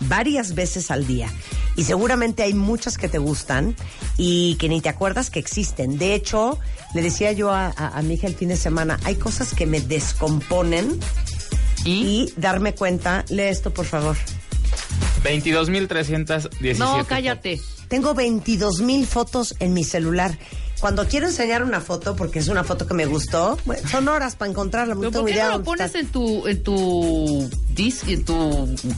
varias 0.00 0.54
veces 0.54 0.90
al 0.90 1.06
día. 1.06 1.28
Y 1.76 1.84
seguramente 1.84 2.42
hay 2.42 2.54
muchas 2.54 2.98
que 2.98 3.08
te 3.08 3.18
gustan 3.18 3.74
y 4.18 4.56
que 4.56 4.68
ni 4.68 4.80
te 4.80 4.88
acuerdas 4.88 5.30
que 5.30 5.38
existen. 5.38 5.96
De 5.98 6.14
hecho, 6.14 6.58
le 6.94 7.02
decía 7.02 7.32
yo 7.32 7.50
a, 7.50 7.66
a- 7.68 7.98
a 7.98 8.02
mi 8.02 8.14
hija 8.14 8.26
el 8.26 8.34
fin 8.34 8.48
de 8.48 8.56
semana, 8.56 8.98
hay 9.04 9.14
cosas 9.16 9.54
que 9.54 9.64
me 9.66 9.80
descomponen 9.80 10.98
¿Y? 11.84 11.90
y 11.92 12.34
darme 12.36 12.74
cuenta, 12.74 13.24
lee 13.28 13.42
esto 13.44 13.72
por 13.72 13.86
favor. 13.86 14.16
22.317. 15.24 16.78
No, 16.78 17.04
cállate. 17.06 17.60
Tengo 17.88 18.14
22 18.14 18.80
mil 18.80 19.06
fotos 19.06 19.54
en 19.60 19.72
mi 19.74 19.84
celular. 19.84 20.36
Cuando 20.82 21.06
quiero 21.06 21.28
enseñar 21.28 21.62
una 21.62 21.80
foto, 21.80 22.16
porque 22.16 22.40
es 22.40 22.48
una 22.48 22.64
foto 22.64 22.88
que 22.88 22.94
me 22.94 23.06
gustó, 23.06 23.56
bueno, 23.66 23.88
son 23.88 24.08
horas 24.08 24.34
para 24.34 24.50
encontrarla. 24.50 24.96
¿Pero 24.96 25.12
no 25.12 25.20
por 25.20 25.30
qué 25.30 25.40
no 25.40 25.58
lo 25.58 25.62
pones 25.62 25.86
está. 25.86 26.00
en 26.00 26.08
tu, 26.08 26.44
en 26.48 26.60
tu 26.64 27.48
disc, 27.70 28.08
en 28.08 28.24
tu 28.24 28.34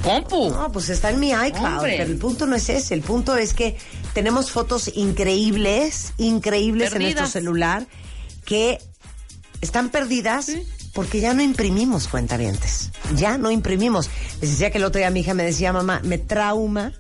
compu? 0.03 0.49
No, 0.49 0.73
pues 0.73 0.89
está 0.89 1.11
en 1.11 1.21
mi 1.21 1.33
iCloud, 1.33 1.75
Hombre. 1.77 1.97
pero 1.99 2.11
el 2.11 2.17
punto 2.17 2.47
no 2.47 2.57
es 2.57 2.71
ese. 2.71 2.95
El 2.95 3.03
punto 3.03 3.37
es 3.37 3.53
que 3.53 3.77
tenemos 4.15 4.51
fotos 4.51 4.93
increíbles, 4.95 6.15
increíbles 6.17 6.95
en 6.95 7.03
nuestro 7.03 7.27
celular 7.27 7.87
que 8.47 8.79
están 9.61 9.91
perdidas 9.91 10.53
porque 10.95 11.21
ya 11.21 11.35
no 11.35 11.43
imprimimos 11.43 12.09
cuentavientes. 12.09 12.93
Ya 13.15 13.37
no 13.37 13.51
imprimimos. 13.51 14.09
Les 14.41 14.53
decía 14.53 14.71
que 14.71 14.79
el 14.79 14.85
otro 14.85 15.01
día 15.01 15.11
mi 15.11 15.21
hija 15.21 15.35
me 15.35 15.45
decía, 15.45 15.71
mamá, 15.71 16.01
me 16.03 16.17
trauma 16.17 16.95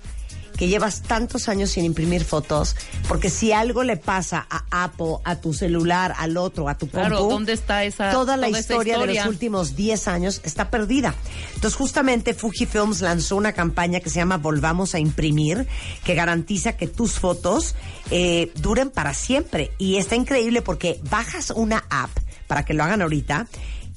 que 0.56 0.68
llevas 0.68 1.02
tantos 1.02 1.48
años 1.48 1.70
sin 1.70 1.84
imprimir 1.84 2.24
fotos, 2.24 2.76
porque 3.08 3.28
si 3.30 3.52
algo 3.52 3.82
le 3.82 3.96
pasa 3.96 4.46
a 4.48 4.84
Apple, 4.84 5.16
a 5.24 5.36
tu 5.40 5.52
celular, 5.52 6.14
al 6.16 6.36
otro, 6.36 6.68
a 6.68 6.76
tu 6.78 6.88
Claro, 6.88 7.16
compu, 7.18 7.32
¿dónde 7.32 7.52
está 7.52 7.84
esa- 7.84 8.10
toda 8.10 8.36
la 8.36 8.46
toda 8.46 8.58
esa 8.58 8.72
historia, 8.74 8.94
de 8.94 9.00
historia? 9.00 9.24
los 9.24 9.32
últimos 9.32 9.74
10 9.76 10.06
años 10.08 10.40
está 10.44 10.70
perdida. 10.70 11.14
Entonces, 11.54 11.76
justamente 11.76 12.34
Fujifilms 12.34 13.00
lanzó 13.00 13.36
una 13.36 13.52
campaña 13.52 14.00
que 14.00 14.10
se 14.10 14.16
llama 14.20 14.36
Volvamos 14.36 14.94
a 14.94 14.98
imprimir, 14.98 15.66
que 16.04 16.14
garantiza 16.14 16.76
que 16.76 16.86
tus 16.86 17.18
fotos 17.18 17.74
eh, 18.10 18.52
duren 18.56 18.90
para 18.90 19.12
siempre. 19.14 19.72
Y 19.78 19.96
está 19.96 20.14
increíble 20.14 20.62
porque 20.62 21.00
bajas 21.10 21.50
una 21.50 21.84
app, 21.90 22.10
para 22.46 22.64
que 22.64 22.74
lo 22.74 22.84
hagan 22.84 23.02
ahorita, 23.02 23.48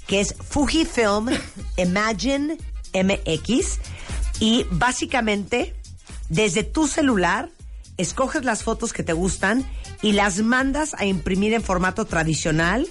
que 0.08 0.22
es 0.22 0.34
Fujifilm 0.50 1.28
Imagine 1.78 2.58
MX, 2.94 3.80
y 4.40 4.66
básicamente, 4.72 5.76
desde 6.30 6.64
tu 6.64 6.88
celular, 6.88 7.50
escoges 7.98 8.46
las 8.46 8.64
fotos 8.64 8.94
que 8.94 9.04
te 9.04 9.14
gustan 9.14 9.66
y 10.02 10.14
las 10.14 10.40
mandas 10.40 10.94
a 10.96 11.06
imprimir 11.06 11.54
en 11.54 11.64
formato 11.64 12.06
tradicional 12.06 12.88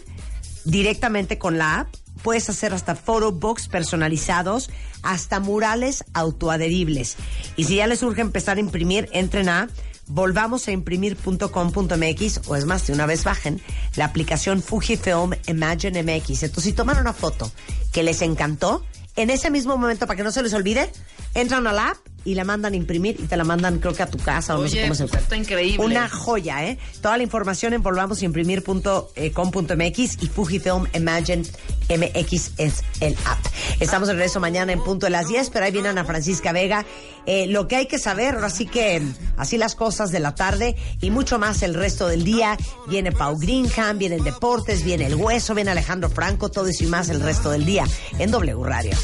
directamente 0.64 1.38
con 1.38 1.58
la 1.58 1.80
app. 1.80 1.94
Puedes 2.22 2.48
hacer 2.48 2.74
hasta 2.74 2.96
photobooks 2.96 3.68
personalizados, 3.68 4.70
hasta 5.02 5.38
murales 5.38 6.04
autoadheribles. 6.14 7.16
Y 7.56 7.64
si 7.64 7.76
ya 7.76 7.86
les 7.86 8.02
urge 8.02 8.22
empezar 8.22 8.56
a 8.56 8.60
imprimir, 8.60 9.08
entren 9.12 9.48
a 9.48 9.68
volvamos 10.08 10.66
a 10.68 10.72
imprimir.com.mx 10.72 12.40
o 12.46 12.56
es 12.56 12.64
más, 12.64 12.86
de 12.86 12.92
una 12.92 13.06
vez 13.06 13.24
bajen 13.24 13.60
la 13.96 14.06
aplicación 14.06 14.62
Fujifilm 14.62 15.32
Imagine 15.46 16.02
MX. 16.02 16.44
Entonces, 16.44 16.64
si 16.64 16.72
toman 16.72 16.98
una 16.98 17.12
foto 17.12 17.50
que 17.92 18.02
les 18.02 18.22
encantó, 18.22 18.84
en 19.16 19.30
ese 19.30 19.50
mismo 19.50 19.76
momento, 19.76 20.06
para 20.06 20.16
que 20.16 20.22
no 20.22 20.30
se 20.30 20.42
les 20.42 20.52
olvide, 20.52 20.90
entran 21.34 21.66
a 21.66 21.72
la 21.72 21.90
app 21.90 22.05
y 22.26 22.34
la 22.34 22.44
mandan 22.44 22.74
a 22.74 22.76
imprimir 22.76 23.16
y 23.18 23.22
te 23.22 23.34
la 23.36 23.44
mandan 23.44 23.78
creo 23.78 23.94
que 23.94 24.02
a 24.02 24.10
tu 24.10 24.18
casa 24.18 24.58
o 24.58 24.62
no 24.62 24.68
sé 24.68 24.82
cómo 24.82 24.94
se 24.94 25.06
pues 25.06 25.22
está 25.22 25.36
increíble. 25.36 25.82
Una 25.84 26.08
joya, 26.08 26.66
¿eh? 26.66 26.76
Toda 27.00 27.16
la 27.16 27.22
información 27.22 27.72
en 27.72 27.82
volvamosimprimir.com.mx 27.82 30.22
y 30.22 30.26
Fujifilm 30.26 30.86
Imagine 30.92 31.44
MX 31.88 32.50
es 32.58 32.82
el 33.00 33.16
app. 33.24 33.38
Estamos 33.78 34.08
de 34.08 34.14
regreso 34.14 34.40
mañana 34.40 34.72
en 34.72 34.82
punto 34.82 35.06
de 35.06 35.10
las 35.10 35.28
10, 35.28 35.50
pero 35.50 35.64
ahí 35.64 35.70
viene 35.72 35.88
Ana 35.88 36.04
Francisca 36.04 36.50
Vega. 36.50 36.84
Eh, 37.26 37.46
lo 37.46 37.68
que 37.68 37.76
hay 37.76 37.86
que 37.86 38.00
saber, 38.00 38.34
ahora 38.34 38.50
sí 38.50 38.66
que 38.66 39.00
así 39.36 39.56
las 39.56 39.76
cosas 39.76 40.10
de 40.10 40.18
la 40.20 40.34
tarde 40.34 40.74
y 41.00 41.10
mucho 41.10 41.38
más 41.38 41.62
el 41.62 41.74
resto 41.74 42.08
del 42.08 42.24
día. 42.24 42.56
Viene 42.88 43.12
Pau 43.12 43.38
Greenham, 43.38 43.98
vienen 43.98 44.24
deportes, 44.24 44.82
viene 44.82 45.06
el 45.06 45.14
hueso, 45.14 45.54
viene 45.54 45.70
Alejandro 45.70 46.10
Franco, 46.10 46.50
todo 46.50 46.66
eso 46.66 46.82
y 46.84 46.88
más 46.88 47.08
el 47.08 47.20
resto 47.20 47.50
del 47.50 47.64
día 47.64 47.84
en 48.18 48.32
W 48.32 48.64
Radio. 48.64 48.96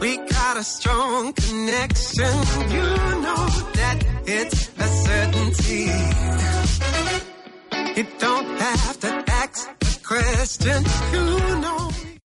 We 0.00 0.16
got 0.18 0.56
a 0.56 0.64
strong 0.64 1.32
connection. 1.32 2.34
You 2.74 2.88
know 3.24 3.42
that 3.78 4.04
it's 4.26 4.70
a 4.78 4.88
certainty. 5.06 5.90
You 7.96 8.06
don't 8.18 8.58
have 8.60 9.00
to 9.00 9.24
ask 9.28 9.68
a 9.68 10.06
question. 10.06 10.84
You 11.12 11.26